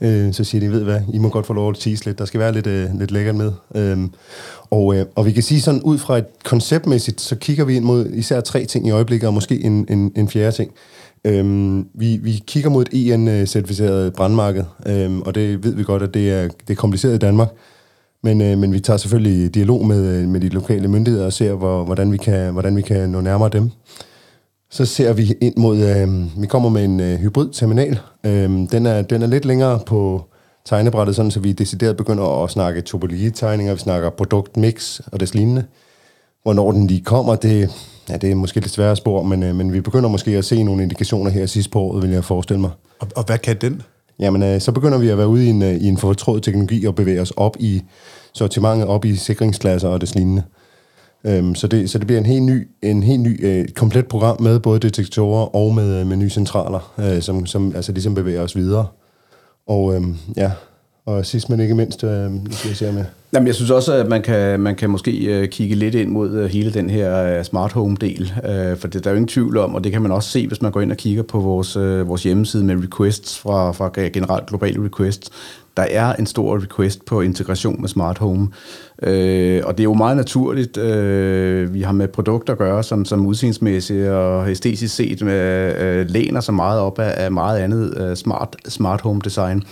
Øh, 0.01 0.33
så 0.33 0.45
siger 0.45 0.61
de, 0.61 0.73
ved 0.73 0.85
hvad, 0.85 1.01
I 1.13 1.19
må 1.19 1.29
godt 1.29 1.47
få 1.47 1.53
lov 1.53 1.71
at 1.71 1.77
tease 1.77 2.05
lidt, 2.05 2.19
der 2.19 2.25
skal 2.25 2.41
være 2.41 2.53
lidt, 2.53 2.67
øh, 2.67 2.99
lidt 2.99 3.11
lækkert 3.11 3.35
med. 3.35 3.53
Øh, 3.75 3.99
og, 4.71 4.97
øh, 4.97 5.07
og 5.15 5.27
vi 5.27 5.33
kan 5.33 5.43
sige 5.43 5.61
sådan, 5.61 5.83
ud 5.83 5.99
fra 5.99 6.19
et 6.19 6.27
konceptmæssigt, 6.45 7.21
så 7.21 7.37
kigger 7.37 7.65
vi 7.65 7.77
ind 7.77 7.85
mod 7.85 8.07
især 8.07 8.41
tre 8.41 8.65
ting 8.65 8.87
i 8.87 8.91
øjeblikket, 8.91 9.27
og 9.27 9.35
måske 9.35 9.65
en, 9.65 9.87
en, 9.91 10.13
en 10.17 10.29
fjerde 10.29 10.57
ting. 10.57 10.71
Øhm, 11.25 11.87
vi, 11.95 12.17
vi 12.23 12.43
kigger 12.47 12.71
mod 12.71 12.83
et 12.83 13.13
EN-certificeret 13.13 14.13
brandmarked, 14.13 14.65
øhm, 14.87 15.23
og 15.23 15.35
det 15.35 15.65
ved 15.65 15.75
vi 15.75 15.83
godt, 15.83 16.03
at 16.03 16.15
det 16.15 16.33
er, 16.33 16.43
det 16.43 16.71
er 16.71 16.75
kompliceret 16.75 17.15
i 17.15 17.19
Danmark. 17.19 17.49
Men, 18.23 18.41
øh, 18.41 18.59
men 18.59 18.73
vi 18.73 18.81
tager 18.81 18.97
selvfølgelig 18.97 19.55
dialog 19.55 19.87
med, 19.87 20.07
øh, 20.07 20.29
med 20.29 20.41
de 20.41 20.49
lokale 20.49 20.89
myndigheder 20.89 21.27
og 21.27 21.33
ser, 21.33 21.53
hvor, 21.53 21.85
hvordan, 21.85 22.13
vi 22.13 22.17
kan, 22.17 22.53
hvordan 22.53 22.77
vi 22.77 22.83
kan 22.83 23.11
nå 23.11 23.21
nærmere 23.21 23.49
dem. 23.49 23.71
Så 24.71 24.85
ser 24.85 25.13
vi 25.13 25.35
ind 25.41 25.57
mod, 25.57 25.79
øh, 25.79 26.41
vi 26.43 26.47
kommer 26.47 26.69
med 26.69 26.85
en 26.85 27.01
øh, 27.01 27.19
hybrid-terminal. 27.19 27.99
Øh, 28.27 28.51
den, 28.73 28.87
er, 28.87 29.03
den 29.03 29.23
er 29.23 29.27
lidt 29.27 29.45
længere 29.45 29.81
på 29.87 30.25
tegnebrættet, 30.69 31.17
sådan, 31.17 31.31
så 31.31 31.41
vi 31.41 31.53
decideret 31.53 31.97
begynder 31.97 32.45
at 32.45 32.51
snakke 32.51 32.81
topologitegninger, 32.81 33.75
vi 33.75 33.81
snakker 33.81 34.11
produktmix 34.11 35.01
og 35.13 35.21
det 35.21 35.35
lignende. 35.35 35.65
Hvornår 36.43 36.73
den 36.73 36.87
lige 36.87 37.05
kommer, 37.05 37.35
det, 37.35 37.71
ja, 38.09 38.17
det 38.17 38.31
er 38.31 38.35
måske 38.35 38.61
lidt 38.61 38.73
svært 38.73 38.91
at 38.91 38.97
spore, 38.97 39.25
men, 39.25 39.43
øh, 39.43 39.55
men 39.55 39.73
vi 39.73 39.81
begynder 39.81 40.09
måske 40.09 40.31
at 40.31 40.45
se 40.45 40.63
nogle 40.63 40.83
indikationer 40.83 41.31
her 41.31 41.47
sidst 41.47 41.71
på 41.71 41.81
året, 41.81 42.03
vil 42.03 42.11
jeg 42.11 42.25
forestille 42.25 42.61
mig. 42.61 42.71
Og, 43.01 43.09
og 43.17 43.25
hvad 43.25 43.39
kan 43.39 43.57
den? 43.61 43.83
Jamen, 44.19 44.43
øh, 44.43 44.61
så 44.61 44.73
begynder 44.73 44.99
vi 44.99 45.09
at 45.09 45.19
være 45.19 45.29
ude 45.29 45.47
i 45.47 45.49
en, 45.49 45.63
øh, 45.63 45.75
i 45.75 45.89
en 45.89 45.97
fortrådt 45.97 46.45
teknologi 46.45 46.85
og 46.85 46.95
bevæge 46.95 47.21
os 47.21 47.31
op 47.31 47.57
i 47.61 47.83
sortimentet, 48.33 48.89
op 48.89 49.05
i 49.05 49.17
sikringsklasser 49.17 49.89
og 49.89 50.01
det 50.01 50.15
lignende. 50.15 50.43
Øhm, 51.25 51.55
så, 51.55 51.67
det, 51.67 51.91
så 51.91 51.99
det 51.99 52.07
bliver 52.07 52.21
en 52.21 52.27
helt 52.27 52.43
ny, 52.43 52.69
en 52.83 53.03
helt 53.03 53.21
ny 53.21 53.47
øh, 53.47 53.69
komplet 53.69 54.07
program 54.07 54.43
med 54.43 54.61
både 54.61 54.81
detektorer 54.81 55.57
og 55.57 55.75
med, 55.75 56.05
med 56.05 56.17
nye 56.17 56.31
centraler, 56.31 56.93
øh, 56.99 57.23
som, 57.23 57.47
som 57.47 57.73
altså 57.77 57.93
ligesom 57.93 58.15
bevæger 58.15 58.43
os 58.43 58.57
videre. 58.57 58.87
Og 59.69 59.95
øhm, 59.95 60.17
ja, 60.37 60.51
og 61.07 61.27
sidst 61.27 61.51
men 61.51 61.61
ikke 61.61 61.75
mindst, 61.75 62.05
øh, 62.05 62.31
skal 62.51 62.69
jeg 62.69 62.77
se 62.77 62.93
med. 62.93 63.05
Jamen, 63.33 63.47
jeg 63.47 63.55
synes 63.55 63.71
også, 63.71 63.93
at 63.93 64.09
man 64.09 64.23
kan, 64.23 64.61
man 64.61 64.77
kan 64.77 64.91
måske 64.91 65.25
øh, 65.25 65.49
kigge 65.49 65.75
lidt 65.75 65.95
ind 65.95 66.11
mod 66.11 66.31
øh, 66.31 66.51
hele 66.51 66.73
den 66.73 66.91
her 66.91 67.39
øh, 67.39 67.45
smart 67.45 67.73
home-del, 67.73 68.33
øh, 68.45 68.77
for 68.77 68.89
det, 68.89 69.05
der 69.05 69.11
er 69.11 69.15
jo 69.15 69.17
ingen 69.17 69.29
tvivl 69.29 69.57
om, 69.57 69.75
og 69.75 69.85
det 69.85 69.93
kan 69.93 70.03
man 70.03 70.13
også 70.13 70.31
se, 70.31 70.47
hvis 70.47 70.63
man 70.63 70.73
går 70.73 70.81
ind 70.81 70.91
og 70.91 70.97
kigger 70.97 71.23
på 71.23 71.41
vores, 71.41 71.77
øh, 71.77 72.09
vores 72.09 72.23
hjemmeside 72.23 72.65
med 72.65 72.77
requests 72.83 73.39
fra, 73.39 73.73
fra 73.73 73.91
generelt 74.13 74.47
globale 74.47 74.85
requests. 74.85 75.31
Der 75.79 75.87
er 75.91 76.13
en 76.13 76.27
stor 76.27 76.63
request 76.63 77.05
på 77.05 77.21
integration 77.21 77.81
med 77.81 77.89
smart 77.89 78.19
home, 78.19 78.49
øh, 79.03 79.63
og 79.65 79.79
det 79.79 79.81
er 79.81 79.85
jo 79.85 79.95
meget 79.95 80.17
naturligt. 80.17 80.77
Øh, 80.77 81.75
vi 81.75 81.83
har 81.83 81.93
med 81.93 82.09
produkter 82.09 82.53
at 82.53 82.59
gøre, 82.59 82.83
som, 82.83 83.05
som 83.05 83.27
udseendsmæssigt 83.27 84.09
og 84.09 84.51
æstetisk 84.51 84.95
set 84.95 85.23
med, 85.23 85.75
øh, 85.81 86.11
læner 86.11 86.41
sig 86.41 86.55
meget 86.55 86.81
op 86.81 86.99
af, 86.99 87.25
af 87.25 87.33
meget 87.33 87.59
andet 87.59 87.99
øh, 88.01 88.17
smart, 88.17 88.57
smart 88.69 89.01
home 89.01 89.21
design. 89.25 89.63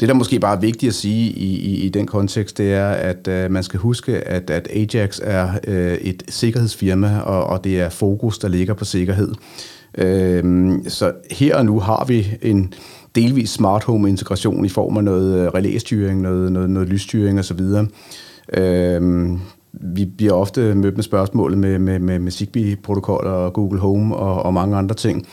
Det, 0.00 0.08
der 0.08 0.14
måske 0.14 0.40
bare 0.40 0.56
er 0.56 0.60
vigtigt 0.60 0.90
at 0.90 0.94
sige 0.94 1.30
i, 1.30 1.58
i, 1.58 1.86
i 1.86 1.88
den 1.88 2.06
kontekst, 2.06 2.58
det 2.58 2.72
er, 2.72 2.88
at 2.88 3.28
øh, 3.28 3.50
man 3.50 3.62
skal 3.62 3.80
huske, 3.80 4.28
at, 4.28 4.50
at 4.50 4.68
Ajax 4.70 5.20
er 5.22 5.48
øh, 5.66 5.94
et 5.94 6.22
sikkerhedsfirma, 6.28 7.20
og, 7.20 7.44
og 7.44 7.64
det 7.64 7.80
er 7.80 7.88
fokus, 7.88 8.38
der 8.38 8.48
ligger 8.48 8.74
på 8.74 8.84
sikkerhed. 8.84 9.32
Øh, 9.98 10.72
så 10.88 11.12
her 11.30 11.56
og 11.56 11.66
nu 11.66 11.80
har 11.80 12.04
vi 12.04 12.36
en 12.42 12.74
delvis 13.14 13.50
smart 13.50 13.84
home 13.84 14.08
integration 14.08 14.64
i 14.64 14.68
form 14.68 14.96
af 14.96 15.04
noget 15.04 15.40
øh, 15.40 15.48
relæstyring, 15.48 16.20
noget, 16.20 16.52
noget, 16.52 16.70
noget 16.70 16.88
lysstyring 16.88 17.38
osv. 17.38 17.60
Øh, 18.52 19.30
vi 19.72 20.04
bliver 20.04 20.32
ofte 20.32 20.74
mødt 20.74 20.96
med 20.96 21.02
spørgsmålet 21.02 21.58
med, 21.58 21.78
med, 21.78 21.98
med, 21.98 22.18
med 22.18 22.32
Zigbee-protokoller 22.32 23.30
og 23.30 23.52
Google 23.52 23.80
Home 23.80 24.16
og, 24.16 24.42
og 24.42 24.54
mange 24.54 24.76
andre 24.76 24.94
ting. 24.94 25.26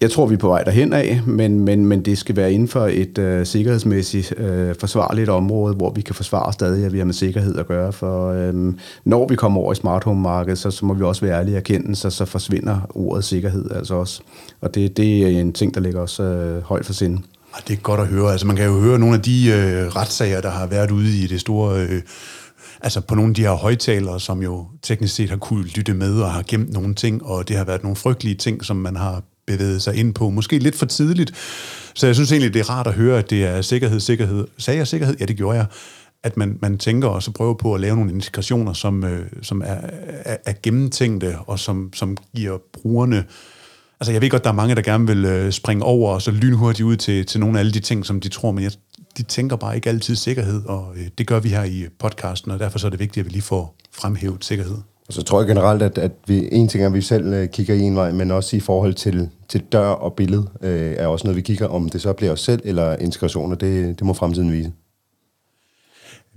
Jeg 0.00 0.10
tror, 0.10 0.26
vi 0.26 0.34
er 0.34 0.38
på 0.38 0.48
vej 0.48 0.62
derhen 0.62 0.92
af, 0.92 1.20
men, 1.26 1.60
men, 1.60 1.86
men 1.86 2.04
det 2.04 2.18
skal 2.18 2.36
være 2.36 2.52
inden 2.52 2.68
for 2.68 2.86
et 2.86 3.18
øh, 3.18 3.46
sikkerhedsmæssigt 3.46 4.34
øh, 4.38 4.74
forsvarligt 4.80 5.28
område, 5.28 5.74
hvor 5.74 5.92
vi 5.92 6.00
kan 6.00 6.14
forsvare 6.14 6.52
stadig, 6.52 6.84
at 6.84 6.92
vi 6.92 6.98
har 6.98 7.04
med 7.04 7.14
sikkerhed 7.14 7.58
at 7.58 7.66
gøre. 7.66 7.92
For 7.92 8.30
øh, 8.32 8.74
når 9.04 9.28
vi 9.28 9.36
kommer 9.36 9.60
over 9.60 9.72
i 9.72 9.76
smart 9.76 10.04
home-markedet, 10.04 10.58
så, 10.58 10.70
så 10.70 10.86
må 10.86 10.94
vi 10.94 11.02
også 11.02 11.24
være 11.24 11.38
ærlige 11.38 11.54
og 11.54 11.58
erkende, 11.58 11.96
så, 11.96 12.10
så 12.10 12.24
forsvinder 12.24 12.80
ordet 12.94 13.24
sikkerhed 13.24 13.70
altså 13.70 13.94
også. 13.94 14.22
Og 14.60 14.74
det, 14.74 14.96
det 14.96 15.22
er 15.22 15.40
en 15.40 15.52
ting, 15.52 15.74
der 15.74 15.80
ligger 15.80 16.00
også 16.00 16.22
øh, 16.22 16.62
højt 16.62 16.86
for 16.86 16.92
sinde. 16.92 17.22
Det 17.68 17.76
er 17.76 17.80
godt 17.80 18.00
at 18.00 18.06
høre. 18.06 18.32
Altså, 18.32 18.46
man 18.46 18.56
kan 18.56 18.66
jo 18.66 18.80
høre 18.80 18.98
nogle 18.98 19.14
af 19.14 19.22
de 19.22 19.48
øh, 19.48 19.96
retssager, 19.96 20.40
der 20.40 20.50
har 20.50 20.66
været 20.66 20.90
ude 20.90 21.18
i 21.18 21.26
det 21.26 21.40
store... 21.40 21.80
Øh, 21.80 22.02
altså 22.80 23.00
på 23.00 23.14
nogle 23.14 23.30
af 23.30 23.34
de 23.34 23.42
her 23.42 23.50
højtalere, 23.50 24.20
som 24.20 24.42
jo 24.42 24.66
teknisk 24.82 25.14
set 25.14 25.30
har 25.30 25.36
kunne 25.36 25.64
lytte 25.64 25.94
med 25.94 26.20
og 26.20 26.30
har 26.30 26.44
gemt 26.48 26.72
nogle 26.72 26.94
ting, 26.94 27.24
og 27.24 27.48
det 27.48 27.56
har 27.56 27.64
været 27.64 27.82
nogle 27.82 27.96
frygtelige 27.96 28.34
ting, 28.34 28.64
som 28.64 28.76
man 28.76 28.96
har 28.96 29.22
bevæget 29.46 29.82
sig 29.82 29.94
ind 29.94 30.14
på. 30.14 30.30
Måske 30.30 30.58
lidt 30.58 30.76
for 30.76 30.86
tidligt. 30.86 31.32
Så 31.94 32.06
jeg 32.06 32.14
synes 32.14 32.32
egentlig, 32.32 32.54
det 32.54 32.60
er 32.60 32.70
rart 32.70 32.86
at 32.86 32.94
høre, 32.94 33.18
at 33.18 33.30
det 33.30 33.44
er 33.44 33.62
sikkerhed, 33.62 34.00
sikkerhed. 34.00 34.46
Sagde 34.58 34.78
jeg 34.78 34.86
sikkerhed? 34.86 35.16
Ja, 35.20 35.24
det 35.24 35.36
gjorde 35.36 35.58
jeg. 35.58 35.66
At 36.22 36.36
man, 36.36 36.58
man 36.62 36.78
tænker 36.78 37.08
og 37.08 37.22
så 37.22 37.30
prøver 37.30 37.54
på 37.54 37.74
at 37.74 37.80
lave 37.80 37.96
nogle 37.96 38.12
integrationer, 38.12 38.72
som, 38.72 39.04
øh, 39.04 39.26
som 39.42 39.62
er, 39.64 39.76
er, 40.24 40.36
er 40.46 40.52
gennemtænkte, 40.62 41.38
og 41.38 41.58
som, 41.58 41.90
som 41.94 42.16
giver 42.36 42.58
brugerne... 42.72 43.24
Altså, 44.00 44.12
jeg 44.12 44.20
ved 44.22 44.30
godt, 44.30 44.44
der 44.44 44.50
er 44.50 44.54
mange, 44.54 44.74
der 44.74 44.82
gerne 44.82 45.06
vil 45.06 45.24
øh, 45.24 45.52
springe 45.52 45.84
over 45.84 46.12
og 46.12 46.22
så 46.22 46.30
lynhurtigt 46.30 46.86
ud 46.86 46.96
til, 46.96 47.26
til 47.26 47.40
nogle 47.40 47.58
af 47.58 47.60
alle 47.60 47.72
de 47.72 47.80
ting, 47.80 48.06
som 48.06 48.20
de 48.20 48.28
tror, 48.28 48.52
men 48.52 48.64
jeg, 48.64 48.72
de 49.18 49.22
tænker 49.22 49.56
bare 49.56 49.76
ikke 49.76 49.88
altid 49.88 50.16
sikkerhed, 50.16 50.64
og 50.64 50.94
øh, 50.96 51.08
det 51.18 51.26
gør 51.26 51.40
vi 51.40 51.48
her 51.48 51.64
i 51.64 51.86
podcasten, 51.98 52.50
og 52.50 52.58
derfor 52.58 52.78
så 52.78 52.86
er 52.86 52.90
det 52.90 53.00
vigtigt, 53.00 53.22
at 53.22 53.26
vi 53.26 53.30
lige 53.30 53.42
får 53.42 53.76
fremhævet 53.92 54.44
sikkerhed. 54.44 54.76
Og 55.08 55.14
så 55.14 55.22
tror 55.22 55.40
jeg 55.40 55.48
generelt, 55.48 55.82
at, 55.82 55.98
at 55.98 56.12
vi, 56.26 56.48
en 56.52 56.68
ting 56.68 56.82
er, 56.82 56.88
at 56.88 56.94
vi 56.94 57.00
selv 57.00 57.32
øh, 57.32 57.48
kigger 57.48 57.74
i 57.74 57.80
en 57.80 57.96
vej, 57.96 58.12
men 58.12 58.30
også 58.30 58.56
i 58.56 58.60
forhold 58.60 58.94
til, 58.94 59.28
til 59.48 59.60
dør 59.60 59.88
og 59.88 60.12
billede, 60.12 60.48
øh, 60.62 60.92
er 60.96 61.06
også 61.06 61.26
noget, 61.26 61.36
vi 61.36 61.42
kigger, 61.42 61.68
om 61.68 61.88
det 61.88 62.02
så 62.02 62.12
bliver 62.12 62.32
os 62.32 62.40
selv 62.40 62.60
eller 62.64 62.96
integrationer, 62.96 63.56
det, 63.56 63.98
det 63.98 64.06
må 64.06 64.12
fremtiden 64.12 64.52
vise. 64.52 64.72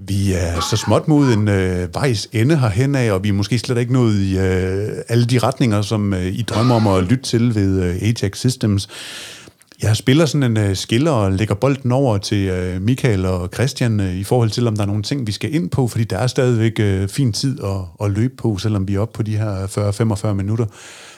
Vi 0.02 0.34
er 0.34 0.62
så 0.70 0.78
småt 0.78 1.08
mod 1.08 1.34
en 1.34 1.48
øh, 1.48 1.94
vejs 1.94 2.30
ende 2.32 2.58
herhen 2.58 2.96
af, 2.96 3.12
og 3.12 3.24
vi 3.24 3.30
er 3.30 3.34
måske 3.34 3.60
slet 3.60 3.78
ikke 3.78 3.94
nået 3.94 4.16
i 4.16 4.38
øh, 4.38 4.90
alle 5.10 5.26
de 5.26 5.40
retninger, 5.40 5.82
som 5.82 6.14
øh, 6.14 6.26
I 6.26 6.42
drømmer 6.42 6.76
om 6.76 6.88
at 6.88 7.04
lytte 7.04 7.24
til 7.24 7.56
ved 7.56 7.84
øh, 7.84 7.96
Ajax 8.02 8.38
Systems. 8.38 8.88
Jeg 9.82 9.98
spiller 9.98 10.26
sådan 10.26 10.52
en 10.52 10.58
øh, 10.58 10.76
skiller 10.76 11.12
og 11.12 11.32
lægger 11.32 11.56
bolden 11.56 11.92
over 11.92 12.18
til 12.18 12.48
øh, 12.48 12.82
Michael 12.82 13.26
og 13.26 13.50
Christian 13.54 14.00
øh, 14.00 14.16
i 14.16 14.24
forhold 14.24 14.50
til, 14.50 14.68
om 14.68 14.76
der 14.76 14.82
er 14.82 14.88
nogle 14.88 15.04
ting, 15.04 15.28
vi 15.28 15.32
skal 15.32 15.56
ind 15.56 15.70
på, 15.70 15.88
fordi 15.88 16.04
der 16.04 16.18
er 16.18 16.28
stadigvæk 16.28 16.80
øh, 16.80 17.08
fin 17.08 17.34
tid 17.34 17.64
at, 17.64 18.06
at 18.06 18.12
løbe 18.12 18.36
på, 18.36 18.58
selvom 18.58 18.88
vi 18.88 18.96
er 18.96 19.00
oppe 19.00 19.14
på 19.14 19.24
de 19.24 19.38
her 19.38 19.68
40-45 20.28 20.34
minutter. 20.34 20.66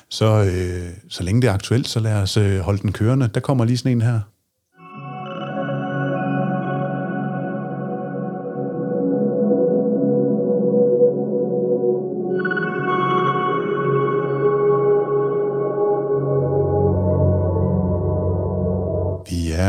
Så, 0.09 0.25
øh, 0.25 0.89
så 1.09 1.23
længe 1.23 1.41
det 1.41 1.47
er 1.47 1.53
aktuelt, 1.53 1.87
så 1.87 1.99
lad 1.99 2.13
os 2.13 2.37
øh, 2.37 2.59
holde 2.59 2.81
den 2.81 2.91
kørende. 2.91 3.29
Der 3.33 3.39
kommer 3.39 3.65
lige 3.65 3.77
sådan 3.77 3.91
en 3.91 4.01
her. 4.01 4.19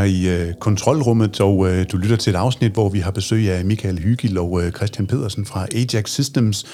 Er 0.02 0.06
i 0.06 0.28
øh, 0.28 0.54
kontrolrummet, 0.54 1.40
og 1.40 1.68
øh, 1.68 1.86
du 1.92 1.96
lytter 1.96 2.16
til 2.16 2.30
et 2.30 2.36
afsnit, 2.36 2.72
hvor 2.72 2.88
vi 2.88 2.98
har 2.98 3.10
besøg 3.10 3.50
af 3.50 3.64
Michael 3.64 3.98
Hygil 3.98 4.38
og 4.38 4.62
øh, 4.62 4.72
Christian 4.72 5.06
Pedersen 5.06 5.44
fra 5.46 5.66
Ajax 5.74 6.10
Systems. 6.10 6.64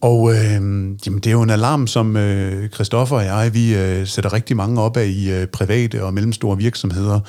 Og 0.00 0.32
øh, 0.32 0.38
jamen, 0.42 0.98
det 1.04 1.26
er 1.26 1.30
jo 1.30 1.42
en 1.42 1.50
alarm, 1.50 1.86
som 1.86 2.16
øh, 2.16 2.68
Christoffer 2.68 3.16
og 3.16 3.24
jeg, 3.24 3.54
vi 3.54 3.74
øh, 3.74 4.06
sætter 4.06 4.32
rigtig 4.32 4.56
mange 4.56 4.80
op 4.80 4.96
af 4.96 5.06
i 5.06 5.30
øh, 5.30 5.46
private 5.46 6.04
og 6.04 6.14
mellemstore 6.14 6.56
virksomheder, 6.56 7.20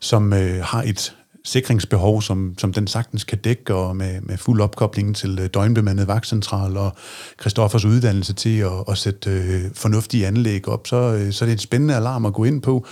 som 0.00 0.32
øh, 0.32 0.64
har 0.64 0.82
et 0.82 1.14
sikringsbehov, 1.44 2.22
som, 2.22 2.54
som 2.58 2.72
den 2.72 2.86
sagtens 2.86 3.24
kan 3.24 3.38
dække, 3.38 3.74
og 3.74 3.96
med, 3.96 4.20
med 4.20 4.36
fuld 4.36 4.60
opkobling 4.60 5.16
til 5.16 5.38
øh, 5.42 5.48
døgnbemandet 5.54 6.08
vagtcentral 6.08 6.76
og 6.76 6.96
Christoffers 7.40 7.84
uddannelse 7.84 8.32
til 8.32 8.58
at, 8.58 8.84
at 8.88 8.98
sætte 8.98 9.30
øh, 9.30 9.60
fornuftige 9.74 10.26
anlæg 10.26 10.68
op, 10.68 10.86
så, 10.86 10.96
øh, 10.96 11.32
så 11.32 11.44
er 11.44 11.46
det 11.46 11.52
en 11.52 11.58
spændende 11.58 11.96
alarm 11.96 12.26
at 12.26 12.32
gå 12.32 12.44
ind 12.44 12.62
på. 12.62 12.86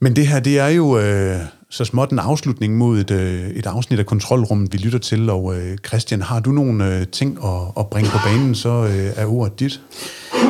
Men 0.00 0.16
det 0.16 0.26
her, 0.26 0.40
det 0.40 0.58
er 0.58 0.68
jo 0.68 0.98
øh, 0.98 1.36
så 1.70 1.84
småt 1.84 2.10
en 2.10 2.18
afslutning 2.18 2.76
mod 2.76 2.98
et, 2.98 3.10
øh, 3.10 3.48
et 3.50 3.66
afsnit 3.66 3.98
af 3.98 4.06
kontrolrummet, 4.06 4.72
vi 4.72 4.78
lytter 4.78 4.98
til. 4.98 5.30
Og 5.30 5.56
øh, 5.56 5.78
Christian, 5.86 6.22
har 6.22 6.40
du 6.40 6.50
nogle 6.50 6.98
øh, 6.98 7.06
ting 7.06 7.38
at, 7.44 7.60
at 7.78 7.86
bringe 7.86 8.10
på 8.10 8.18
banen, 8.24 8.54
så 8.54 8.68
øh, 8.68 9.10
er 9.16 9.26
ordet 9.26 9.60
dit. 9.60 9.80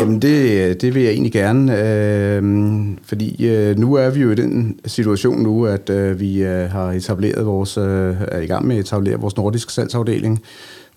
Jamen 0.01 0.23
det, 0.23 0.81
det 0.81 0.95
vil 0.95 1.03
jeg 1.03 1.13
egentlig 1.13 1.33
gerne, 1.33 1.79
øh, 1.79 2.87
fordi 3.05 3.47
øh, 3.47 3.79
nu 3.79 3.95
er 3.95 4.11
vi 4.11 4.21
jo 4.21 4.31
i 4.31 4.35
den 4.35 4.79
situation 4.87 5.43
nu, 5.43 5.67
at 5.67 5.91
øh, 5.91 6.21
vi 6.21 6.43
øh, 6.43 6.71
har 6.71 6.93
etableret 6.93 7.47
vores, 7.47 7.77
øh, 7.79 8.17
er 8.29 8.41
i 8.41 8.47
gang 8.47 8.67
med 8.67 8.77
at 8.77 8.81
etablere 8.81 9.21
vores 9.21 9.37
nordiske 9.37 9.73
salgsafdeling, 9.73 10.43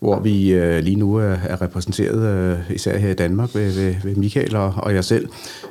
hvor 0.02 0.20
vi 0.20 0.54
øh, 0.54 0.84
lige 0.84 0.96
nu 0.96 1.16
er, 1.16 1.36
er 1.44 1.62
repræsenteret, 1.62 2.22
øh, 2.22 2.76
især 2.76 2.98
her 2.98 3.10
i 3.10 3.14
Danmark, 3.14 3.56
ved, 3.56 3.72
ved, 3.72 3.96
ved 4.04 4.16
Michael 4.16 4.56
og, 4.56 4.74
og 4.78 4.94
jeg 4.94 5.04
selv. 5.04 5.30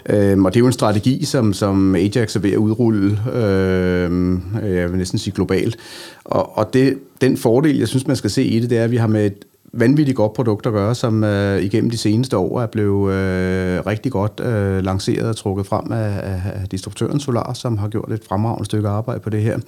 Øhm, 0.08 0.44
og 0.44 0.54
det 0.54 0.58
er 0.58 0.60
jo 0.60 0.66
en 0.66 0.72
strategi, 0.72 1.24
som, 1.24 1.52
som 1.52 1.94
Ajax 1.94 2.36
er 2.36 2.40
ved 2.40 2.50
at 2.52 2.56
udrulle, 2.56 3.18
øhm, 3.34 4.42
øh, 4.62 4.76
jeg 4.76 4.90
vil 4.90 4.98
næsten 4.98 5.18
sige 5.18 5.34
globalt. 5.34 5.76
Og, 6.24 6.58
og 6.58 6.74
det, 6.74 6.98
den 7.20 7.36
fordel, 7.36 7.78
jeg 7.78 7.88
synes, 7.88 8.06
man 8.06 8.16
skal 8.16 8.30
se 8.30 8.44
i 8.44 8.60
det, 8.60 8.70
det 8.70 8.78
er, 8.78 8.84
at 8.84 8.90
vi 8.90 8.96
har 8.96 9.06
med 9.06 9.26
et 9.26 9.44
vanvittigt 9.72 10.16
godt 10.16 10.32
produkt 10.32 10.66
at 10.66 10.72
gøre, 10.72 10.94
som 10.94 11.24
øh, 11.24 11.62
igennem 11.62 11.90
de 11.90 11.96
seneste 11.96 12.36
år 12.36 12.60
er 12.60 12.66
blevet 12.66 13.12
øh, 13.12 13.86
rigtig 13.86 14.12
godt 14.12 14.40
øh, 14.44 14.84
lanceret 14.84 15.28
og 15.28 15.36
trukket 15.36 15.66
frem 15.66 15.92
af, 15.92 16.40
af 16.44 16.68
distributøren 16.70 17.20
Solar, 17.20 17.52
som 17.52 17.78
har 17.78 17.88
gjort 17.88 18.12
et 18.12 18.24
fremragende 18.28 18.64
stykke 18.64 18.88
arbejde 18.88 19.20
på 19.20 19.30
det 19.30 19.42
her. 19.42 19.58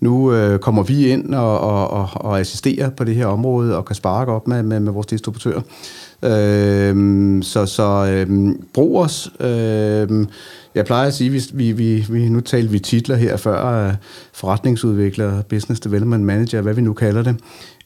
Nu 0.00 0.32
øh, 0.32 0.58
kommer 0.58 0.82
vi 0.82 1.06
ind 1.08 1.34
og, 1.34 1.60
og, 1.60 1.90
og, 1.90 2.08
og 2.14 2.40
assisterer 2.40 2.90
på 2.90 3.04
det 3.04 3.14
her 3.14 3.26
område 3.26 3.76
og 3.76 3.84
kan 3.84 3.96
sparke 3.96 4.32
op 4.32 4.48
med, 4.48 4.62
med, 4.62 4.80
med 4.80 4.92
vores 4.92 5.06
distributør. 5.06 5.60
Øh, 6.22 7.42
så 7.42 7.66
så 7.66 8.06
øh, 8.10 8.54
brug 8.74 8.98
os. 8.98 9.30
Øh, 9.40 10.26
jeg 10.74 10.84
plejer 10.84 11.06
at 11.06 11.14
sige, 11.14 11.30
vi, 11.30 11.42
vi, 11.52 11.72
vi, 11.72 12.06
vi 12.10 12.28
nu 12.28 12.40
talte 12.40 12.70
vi 12.70 12.78
titler 12.78 13.16
her 13.16 13.36
før, 13.36 13.86
øh, 13.86 13.94
forretningsudvikler, 14.32 15.42
business 15.42 15.80
development 15.80 16.24
manager, 16.24 16.60
hvad 16.60 16.74
vi 16.74 16.80
nu 16.80 16.92
kalder 16.92 17.22
det. 17.22 17.36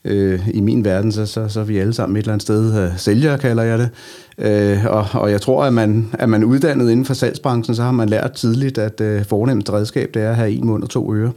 Øh, 0.05 0.47
I 0.53 0.61
min 0.61 0.85
verden, 0.85 1.11
så, 1.11 1.25
så, 1.25 1.47
så 1.47 1.59
er 1.59 1.63
vi 1.63 1.77
alle 1.77 1.93
sammen 1.93 2.17
et 2.17 2.21
eller 2.21 2.33
andet 2.33 2.41
sted 2.41 2.83
øh, 2.83 2.97
sælgere, 2.97 3.37
kalder 3.37 3.63
jeg 3.63 3.79
det. 3.79 3.89
Øh, 4.37 4.85
og, 4.85 5.05
og 5.13 5.31
jeg 5.31 5.41
tror, 5.41 5.63
at 5.63 5.73
man 5.73 6.09
er 6.19 6.25
man 6.25 6.43
uddannet 6.43 6.91
inden 6.91 7.05
for 7.05 7.13
salgsbranchen, 7.13 7.75
så 7.75 7.83
har 7.83 7.91
man 7.91 8.09
lært 8.09 8.31
tidligt, 8.31 8.77
at 8.77 9.01
øh, 9.01 9.25
fornemmeste 9.25 9.71
redskab, 9.71 10.09
det 10.13 10.21
er 10.21 10.29
at 10.29 10.35
have 10.35 10.51
en 10.51 10.67
mund 10.67 10.83
og 10.83 10.89
to 10.89 11.15
ører. 11.15 11.31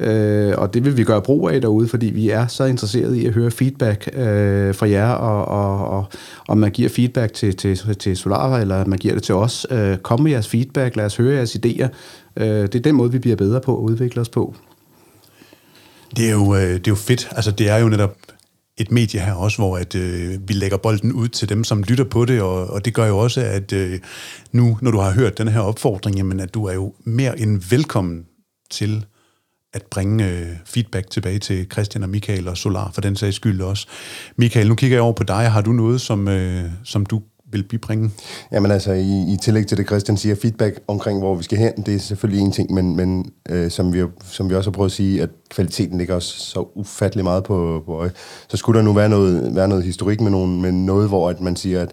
Øh, 0.00 0.54
og 0.58 0.74
det 0.74 0.84
vil 0.84 0.96
vi 0.96 1.04
gøre 1.04 1.22
brug 1.22 1.50
af 1.50 1.60
derude, 1.60 1.88
fordi 1.88 2.06
vi 2.06 2.30
er 2.30 2.46
så 2.46 2.64
interesserede 2.64 3.20
i 3.20 3.26
at 3.26 3.32
høre 3.34 3.50
feedback 3.50 4.08
øh, 4.12 4.74
fra 4.74 4.88
jer, 4.88 5.08
og, 5.10 5.44
og, 5.44 5.88
og 5.98 6.04
om 6.48 6.58
man 6.58 6.70
giver 6.70 6.88
feedback 6.88 7.32
til, 7.32 7.56
til, 7.56 7.96
til 7.98 8.16
Solara, 8.16 8.60
eller 8.60 8.84
man 8.84 8.98
giver 8.98 9.14
det 9.14 9.22
til 9.22 9.34
os. 9.34 9.66
Øh, 9.70 9.96
kom 9.96 10.20
med 10.20 10.30
jeres 10.30 10.48
feedback, 10.48 10.96
lad 10.96 11.04
os 11.04 11.16
høre 11.16 11.34
jeres 11.34 11.56
idéer. 11.56 11.88
Øh, 12.36 12.46
det 12.46 12.74
er 12.74 12.80
den 12.80 12.94
måde, 12.94 13.12
vi 13.12 13.18
bliver 13.18 13.36
bedre 13.36 13.60
på 13.60 13.76
at 13.78 13.80
udvikle 13.80 14.20
os 14.20 14.28
på. 14.28 14.54
Det 16.16 16.28
er 16.28 16.32
jo, 16.32 16.54
øh, 16.54 16.62
det 16.62 16.86
er 16.86 16.90
jo 16.90 16.94
fedt. 16.94 17.28
Altså, 17.30 17.50
det 17.50 17.68
er 17.68 17.76
jo 17.76 17.88
netop 17.88 18.16
et 18.76 18.90
medie 18.90 19.20
her 19.20 19.32
også, 19.32 19.58
hvor 19.58 19.78
at, 19.78 19.94
øh, 19.94 20.48
vi 20.48 20.54
lægger 20.54 20.76
bolden 20.76 21.12
ud 21.12 21.28
til 21.28 21.48
dem, 21.48 21.64
som 21.64 21.82
lytter 21.82 22.04
på 22.04 22.24
det, 22.24 22.42
og, 22.42 22.66
og 22.66 22.84
det 22.84 22.94
gør 22.94 23.06
jo 23.06 23.18
også, 23.18 23.40
at 23.40 23.72
øh, 23.72 24.00
nu, 24.52 24.78
når 24.82 24.90
du 24.90 24.98
har 24.98 25.12
hørt 25.12 25.38
den 25.38 25.48
her 25.48 25.60
opfordring, 25.60 26.16
jamen, 26.16 26.40
at 26.40 26.54
du 26.54 26.64
er 26.64 26.74
jo 26.74 26.94
mere 27.04 27.40
end 27.40 27.62
velkommen 27.70 28.26
til 28.70 29.04
at 29.74 29.82
bringe 29.90 30.28
øh, 30.28 30.56
feedback 30.66 31.10
tilbage 31.10 31.38
til 31.38 31.66
Christian 31.72 32.02
og 32.02 32.08
Michael 32.08 32.48
og 32.48 32.56
Solar, 32.56 32.90
for 32.94 33.00
den 33.00 33.16
sags 33.16 33.36
skyld 33.36 33.60
også. 33.60 33.86
Michael, 34.36 34.68
nu 34.68 34.74
kigger 34.74 34.96
jeg 34.96 35.02
over 35.02 35.12
på 35.12 35.24
dig. 35.24 35.50
Har 35.50 35.60
du 35.60 35.72
noget, 35.72 36.00
som, 36.00 36.28
øh, 36.28 36.64
som 36.84 37.06
du 37.06 37.22
vil 37.52 37.62
bibringe? 37.62 38.10
Jamen 38.52 38.70
altså, 38.70 38.92
i, 38.92 39.32
i 39.32 39.36
tillæg 39.42 39.66
til 39.66 39.76
det, 39.76 39.86
Christian 39.86 40.16
siger, 40.16 40.34
feedback 40.34 40.80
omkring, 40.88 41.18
hvor 41.18 41.34
vi 41.34 41.42
skal 41.42 41.58
hen, 41.58 41.72
det 41.86 41.94
er 41.94 41.98
selvfølgelig 41.98 42.42
en 42.42 42.52
ting, 42.52 42.72
men, 42.74 42.96
men 42.96 43.32
øh, 43.48 43.70
som, 43.70 43.92
vi, 43.92 44.02
som 44.24 44.50
vi 44.50 44.54
også 44.54 44.70
har 44.70 44.74
prøvet 44.74 44.90
at 44.90 44.92
sige, 44.92 45.22
at 45.22 45.28
kvaliteten 45.50 45.98
ligger 45.98 46.14
også 46.14 46.38
så 46.38 46.64
ufattelig 46.74 47.24
meget 47.24 47.44
på, 47.44 47.82
på 47.86 48.08
Så 48.48 48.56
skulle 48.56 48.78
der 48.78 48.84
nu 48.84 48.92
være 48.92 49.08
noget, 49.08 49.54
være 49.54 49.68
noget 49.68 49.84
historik 49.84 50.20
med, 50.20 50.30
nogen, 50.30 50.62
med 50.62 50.72
noget, 50.72 51.08
hvor 51.08 51.30
at 51.30 51.40
man 51.40 51.56
siger, 51.56 51.82
at 51.82 51.92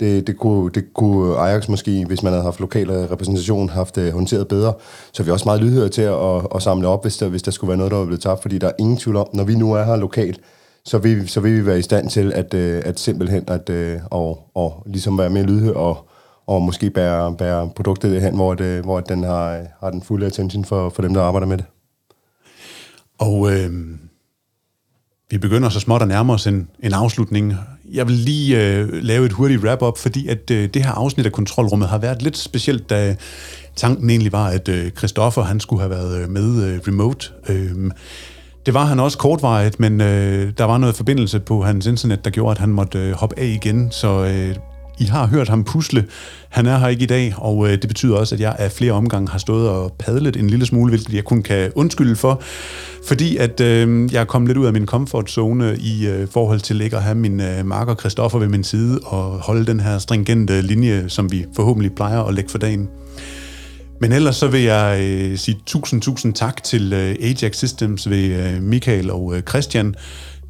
det, 0.00 0.26
det, 0.26 0.38
kunne, 0.38 0.70
det 0.70 0.84
kunne 0.94 1.36
Ajax 1.36 1.68
måske, 1.68 2.04
hvis 2.04 2.22
man 2.22 2.32
havde 2.32 2.44
haft 2.44 2.60
lokale 2.60 3.10
repræsentation, 3.10 3.68
haft 3.68 3.98
uh, 3.98 4.08
håndteret 4.08 4.48
bedre. 4.48 4.74
Så 5.12 5.22
vi 5.22 5.28
er 5.28 5.32
også 5.32 5.44
meget 5.44 5.62
lydhøre 5.62 5.88
til 5.88 6.02
at, 6.02 6.14
at, 6.14 6.46
at 6.54 6.62
samle 6.62 6.88
op, 6.88 7.04
hvis 7.04 7.16
der, 7.16 7.28
hvis 7.28 7.42
der 7.42 7.50
skulle 7.50 7.68
være 7.68 7.78
noget, 7.78 7.90
der 7.90 7.98
var 7.98 8.04
blevet 8.04 8.20
tabt. 8.20 8.42
Fordi 8.42 8.58
der 8.58 8.66
er 8.66 8.72
ingen 8.78 8.96
tvivl 8.96 9.16
om, 9.16 9.28
når 9.32 9.44
vi 9.44 9.54
nu 9.54 9.72
er 9.72 9.84
her 9.84 9.96
lokalt, 9.96 10.40
så 10.88 10.98
vil, 10.98 11.28
så 11.28 11.40
vil 11.40 11.56
vi 11.56 11.66
være 11.66 11.78
i 11.78 11.82
stand 11.82 12.10
til 12.10 12.32
at, 12.32 12.54
øh, 12.54 12.82
at 12.84 13.00
simpelthen 13.00 13.44
at, 13.48 13.70
at, 13.70 14.00
og, 14.10 14.50
og 14.54 14.82
ligesom 14.86 15.18
være 15.18 15.30
mere 15.30 15.44
lydhør 15.44 15.72
og, 15.72 16.08
og 16.46 16.62
måske 16.62 16.90
bære, 16.90 17.36
bære 17.36 17.70
produktet 17.76 18.22
hen, 18.22 18.34
hvor, 18.34 18.54
det, 18.54 18.82
hvor 18.82 19.00
den 19.00 19.24
har, 19.24 19.62
har 19.80 19.90
den 19.90 20.02
fulde 20.02 20.26
attention 20.26 20.64
for, 20.64 20.90
for 20.90 21.02
dem, 21.02 21.14
der 21.14 21.22
arbejder 21.22 21.46
med 21.46 21.56
det. 21.56 21.64
Og 23.18 23.52
øh, 23.52 23.70
vi 25.30 25.38
begynder 25.38 25.68
så 25.68 25.80
småt 25.80 26.02
at 26.02 26.08
nærme 26.08 26.32
os 26.32 26.46
en, 26.46 26.68
en 26.80 26.92
afslutning. 26.92 27.54
Jeg 27.92 28.06
vil 28.06 28.14
lige 28.14 28.66
øh, 28.66 28.88
lave 28.92 29.26
et 29.26 29.32
hurtigt 29.32 29.64
wrap-up, 29.64 29.98
fordi 29.98 30.28
at 30.28 30.50
øh, 30.50 30.68
det 30.74 30.84
her 30.84 30.92
afsnit 30.92 31.26
af 31.26 31.32
Kontrolrummet 31.32 31.88
har 31.88 31.98
været 31.98 32.22
lidt 32.22 32.36
specielt, 32.36 32.90
da 32.90 33.16
tanken 33.76 34.10
egentlig 34.10 34.32
var, 34.32 34.46
at 34.46 34.68
øh, 34.68 34.90
Christoffer 34.90 35.42
han 35.42 35.60
skulle 35.60 35.82
have 35.82 35.90
været 35.90 36.22
øh, 36.22 36.28
med 36.28 36.64
øh, 36.64 36.80
remote. 36.88 37.28
Øh, 37.48 37.90
det 38.68 38.74
var 38.74 38.84
han 38.84 39.00
også 39.00 39.18
kortvarigt, 39.18 39.80
men 39.80 40.00
øh, 40.00 40.52
der 40.58 40.64
var 40.64 40.78
noget 40.78 40.94
forbindelse 40.94 41.40
på 41.40 41.62
hans 41.62 41.86
internet, 41.86 42.24
der 42.24 42.30
gjorde, 42.30 42.50
at 42.50 42.58
han 42.58 42.68
måtte 42.68 42.98
øh, 42.98 43.12
hoppe 43.12 43.38
af 43.38 43.46
igen. 43.46 43.88
Så 43.90 44.24
øh, 44.24 44.56
I 44.98 45.04
har 45.04 45.26
hørt 45.26 45.48
ham 45.48 45.64
pusle. 45.64 46.04
Han 46.48 46.66
er 46.66 46.78
her 46.78 46.88
ikke 46.88 47.02
i 47.02 47.06
dag, 47.06 47.34
og 47.36 47.66
øh, 47.66 47.72
det 47.72 47.88
betyder 47.88 48.16
også, 48.16 48.34
at 48.34 48.40
jeg 48.40 48.56
af 48.58 48.72
flere 48.72 48.92
omgange 48.92 49.28
har 49.28 49.38
stået 49.38 49.70
og 49.70 49.92
padlet 49.98 50.36
en 50.36 50.50
lille 50.50 50.66
smule, 50.66 50.90
hvilket 50.90 51.14
jeg 51.14 51.24
kun 51.24 51.42
kan 51.42 51.72
undskylde 51.74 52.16
for, 52.16 52.42
fordi 53.08 53.36
at 53.36 53.60
øh, 53.60 54.12
jeg 54.12 54.20
er 54.20 54.24
kommet 54.24 54.48
lidt 54.48 54.58
ud 54.58 54.66
af 54.66 54.72
min 54.72 54.86
comfort 54.86 55.30
zone 55.30 55.76
i 55.78 56.06
øh, 56.06 56.28
forhold 56.28 56.60
til 56.60 56.80
ikke 56.80 56.96
at 56.96 57.02
have 57.02 57.14
min 57.14 57.40
øh, 57.40 57.66
marker 57.66 57.94
Christoffer 57.94 58.38
ved 58.38 58.48
min 58.48 58.64
side 58.64 59.00
og 59.04 59.22
holde 59.22 59.66
den 59.66 59.80
her 59.80 59.98
stringente 59.98 60.60
linje, 60.60 61.04
som 61.08 61.32
vi 61.32 61.46
forhåbentlig 61.56 61.94
plejer 61.94 62.22
at 62.22 62.34
lægge 62.34 62.50
for 62.50 62.58
dagen. 62.58 62.88
Men 64.00 64.12
ellers 64.12 64.36
så 64.36 64.48
vil 64.48 64.62
jeg 64.62 65.00
øh, 65.02 65.38
sige 65.38 65.58
tusind, 65.66 66.02
tusind 66.02 66.34
tak 66.34 66.62
til 66.62 66.92
øh, 66.92 67.16
Ajax 67.20 67.56
Systems 67.56 68.10
ved 68.10 68.24
øh, 68.24 68.62
Michael 68.62 69.10
og 69.10 69.36
øh, 69.36 69.42
Christian. 69.42 69.94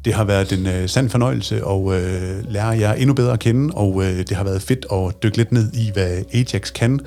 Det 0.05 0.13
har 0.13 0.23
været 0.23 0.51
en 0.51 0.67
øh, 0.67 0.89
sand 0.89 1.09
fornøjelse 1.09 1.55
at 1.55 2.03
øh, 2.03 2.51
lære 2.51 2.67
jer 2.67 2.93
endnu 2.93 3.13
bedre 3.13 3.33
at 3.33 3.39
kende, 3.39 3.73
og 3.73 4.03
øh, 4.03 4.17
det 4.17 4.31
har 4.31 4.43
været 4.43 4.61
fedt 4.61 4.85
at 4.91 5.23
dykke 5.23 5.37
lidt 5.37 5.51
ned 5.51 5.73
i, 5.73 5.91
hvad 5.93 6.17
Ajax 6.33 6.73
kan. 6.73 6.99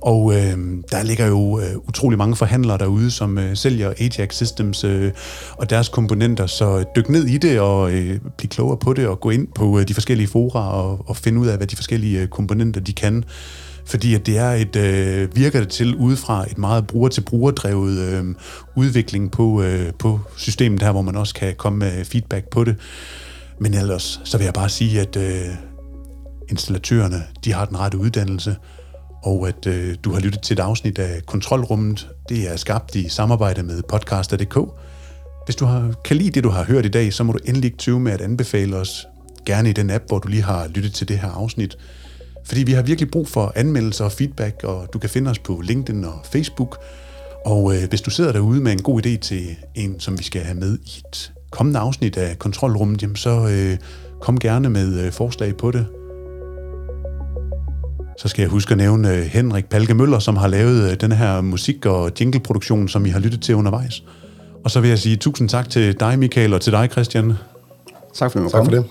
Og 0.00 0.34
øh, 0.34 0.58
der 0.90 1.02
ligger 1.02 1.26
jo 1.26 1.60
øh, 1.60 1.76
utrolig 1.88 2.18
mange 2.18 2.36
forhandlere 2.36 2.78
derude, 2.78 3.10
som 3.10 3.38
øh, 3.38 3.56
sælger 3.56 3.92
Ajax 4.00 4.34
Systems 4.34 4.84
øh, 4.84 5.12
og 5.56 5.70
deres 5.70 5.88
komponenter, 5.88 6.46
så 6.46 6.78
øh, 6.78 6.84
dyk 6.96 7.08
ned 7.08 7.26
i 7.26 7.38
det 7.38 7.60
og 7.60 7.92
øh, 7.92 8.18
bliv 8.38 8.48
klogere 8.48 8.76
på 8.76 8.92
det, 8.92 9.06
og 9.06 9.20
gå 9.20 9.30
ind 9.30 9.48
på 9.54 9.78
øh, 9.78 9.88
de 9.88 9.94
forskellige 9.94 10.28
fora 10.28 10.82
og, 10.82 11.08
og 11.08 11.16
finde 11.16 11.40
ud 11.40 11.46
af, 11.46 11.56
hvad 11.56 11.66
de 11.66 11.76
forskellige 11.76 12.20
øh, 12.20 12.28
komponenter 12.28 12.80
de 12.80 12.92
kan 12.92 13.24
fordi 13.86 14.14
at 14.14 14.26
det 14.26 14.38
er 14.38 14.50
et, 14.50 14.76
øh, 14.76 15.36
virker 15.36 15.60
det 15.60 15.68
til 15.68 15.94
udefra 15.94 16.44
et 16.50 16.58
meget 16.58 16.86
bruger-til-bruger-drevet 16.86 17.98
øh, 17.98 18.24
udvikling 18.74 19.30
på, 19.30 19.62
øh, 19.62 19.92
på 19.98 20.20
systemet 20.36 20.82
her, 20.82 20.92
hvor 20.92 21.02
man 21.02 21.16
også 21.16 21.34
kan 21.34 21.54
komme 21.56 21.78
med 21.78 22.04
feedback 22.04 22.48
på 22.48 22.64
det. 22.64 22.76
Men 23.58 23.74
ellers, 23.74 24.20
så 24.24 24.38
vil 24.38 24.44
jeg 24.44 24.54
bare 24.54 24.68
sige, 24.68 25.00
at 25.00 25.16
øh, 25.16 25.54
installatørerne, 26.48 27.22
de 27.44 27.52
har 27.52 27.64
den 27.64 27.78
rette 27.78 27.98
uddannelse, 27.98 28.56
og 29.22 29.48
at 29.48 29.66
øh, 29.66 29.96
du 30.04 30.12
har 30.12 30.20
lyttet 30.20 30.42
til 30.42 30.54
et 30.54 30.60
afsnit 30.60 30.98
af 30.98 31.26
Kontrolrummet. 31.26 32.08
Det 32.28 32.52
er 32.52 32.56
skabt 32.56 32.94
i 32.94 33.08
samarbejde 33.08 33.62
med 33.62 33.82
podcaster.dk. 33.88 34.58
Hvis 35.44 35.56
du 35.56 35.64
har, 35.64 35.94
kan 36.04 36.16
lide 36.16 36.30
det, 36.30 36.44
du 36.44 36.48
har 36.48 36.64
hørt 36.64 36.86
i 36.86 36.88
dag, 36.88 37.12
så 37.12 37.24
må 37.24 37.32
du 37.32 37.38
endelig 37.44 37.64
ikke 37.64 37.78
tøve 37.78 38.00
med 38.00 38.12
at 38.12 38.20
anbefale 38.20 38.76
os, 38.76 39.06
gerne 39.46 39.70
i 39.70 39.72
den 39.72 39.90
app, 39.90 40.04
hvor 40.08 40.18
du 40.18 40.28
lige 40.28 40.42
har 40.42 40.68
lyttet 40.68 40.94
til 40.94 41.08
det 41.08 41.18
her 41.18 41.30
afsnit. 41.30 41.78
Fordi 42.46 42.62
vi 42.62 42.72
har 42.72 42.82
virkelig 42.82 43.10
brug 43.10 43.28
for 43.28 43.52
anmeldelser 43.54 44.04
og 44.04 44.12
feedback, 44.12 44.64
og 44.64 44.88
du 44.92 44.98
kan 44.98 45.10
finde 45.10 45.30
os 45.30 45.38
på 45.38 45.60
LinkedIn 45.64 46.04
og 46.04 46.20
Facebook. 46.32 46.78
Og 47.46 47.74
øh, 47.74 47.88
hvis 47.88 48.00
du 48.00 48.10
sidder 48.10 48.32
derude 48.32 48.60
med 48.60 48.72
en 48.72 48.82
god 48.82 49.06
idé 49.06 49.18
til 49.18 49.56
en, 49.74 50.00
som 50.00 50.18
vi 50.18 50.24
skal 50.24 50.42
have 50.42 50.58
med 50.58 50.78
i 50.78 51.02
et 51.08 51.32
kommende 51.50 51.80
afsnit 51.80 52.16
af 52.16 52.38
Kontrolrummet, 52.38 53.02
jamen 53.02 53.16
så 53.16 53.48
øh, 53.48 53.78
kom 54.20 54.38
gerne 54.38 54.70
med 54.70 55.00
øh, 55.00 55.12
forslag 55.12 55.56
på 55.56 55.70
det. 55.70 55.86
Så 58.18 58.28
skal 58.28 58.42
jeg 58.42 58.50
huske 58.50 58.72
at 58.72 58.78
nævne 58.78 59.14
øh, 59.14 59.22
Henrik 59.22 59.66
Palke 59.66 59.94
Møller, 59.94 60.18
som 60.18 60.36
har 60.36 60.48
lavet 60.48 60.90
øh, 60.90 61.00
den 61.00 61.12
her 61.12 61.40
musik- 61.40 61.86
og 61.86 62.12
jingleproduktion, 62.20 62.88
som 62.88 63.06
I 63.06 63.08
har 63.08 63.20
lyttet 63.20 63.42
til 63.42 63.54
undervejs. 63.54 64.04
Og 64.64 64.70
så 64.70 64.80
vil 64.80 64.88
jeg 64.88 64.98
sige 64.98 65.16
tusind 65.16 65.48
tak 65.48 65.70
til 65.70 66.00
dig, 66.00 66.18
Michael, 66.18 66.54
og 66.54 66.60
til 66.60 66.72
dig, 66.72 66.88
Christian. 66.92 67.32
Tak 68.14 68.32
for 68.32 68.40
det. 68.40 68.50
Tak 68.50 68.64
for 68.64 68.70
det. 68.70 68.84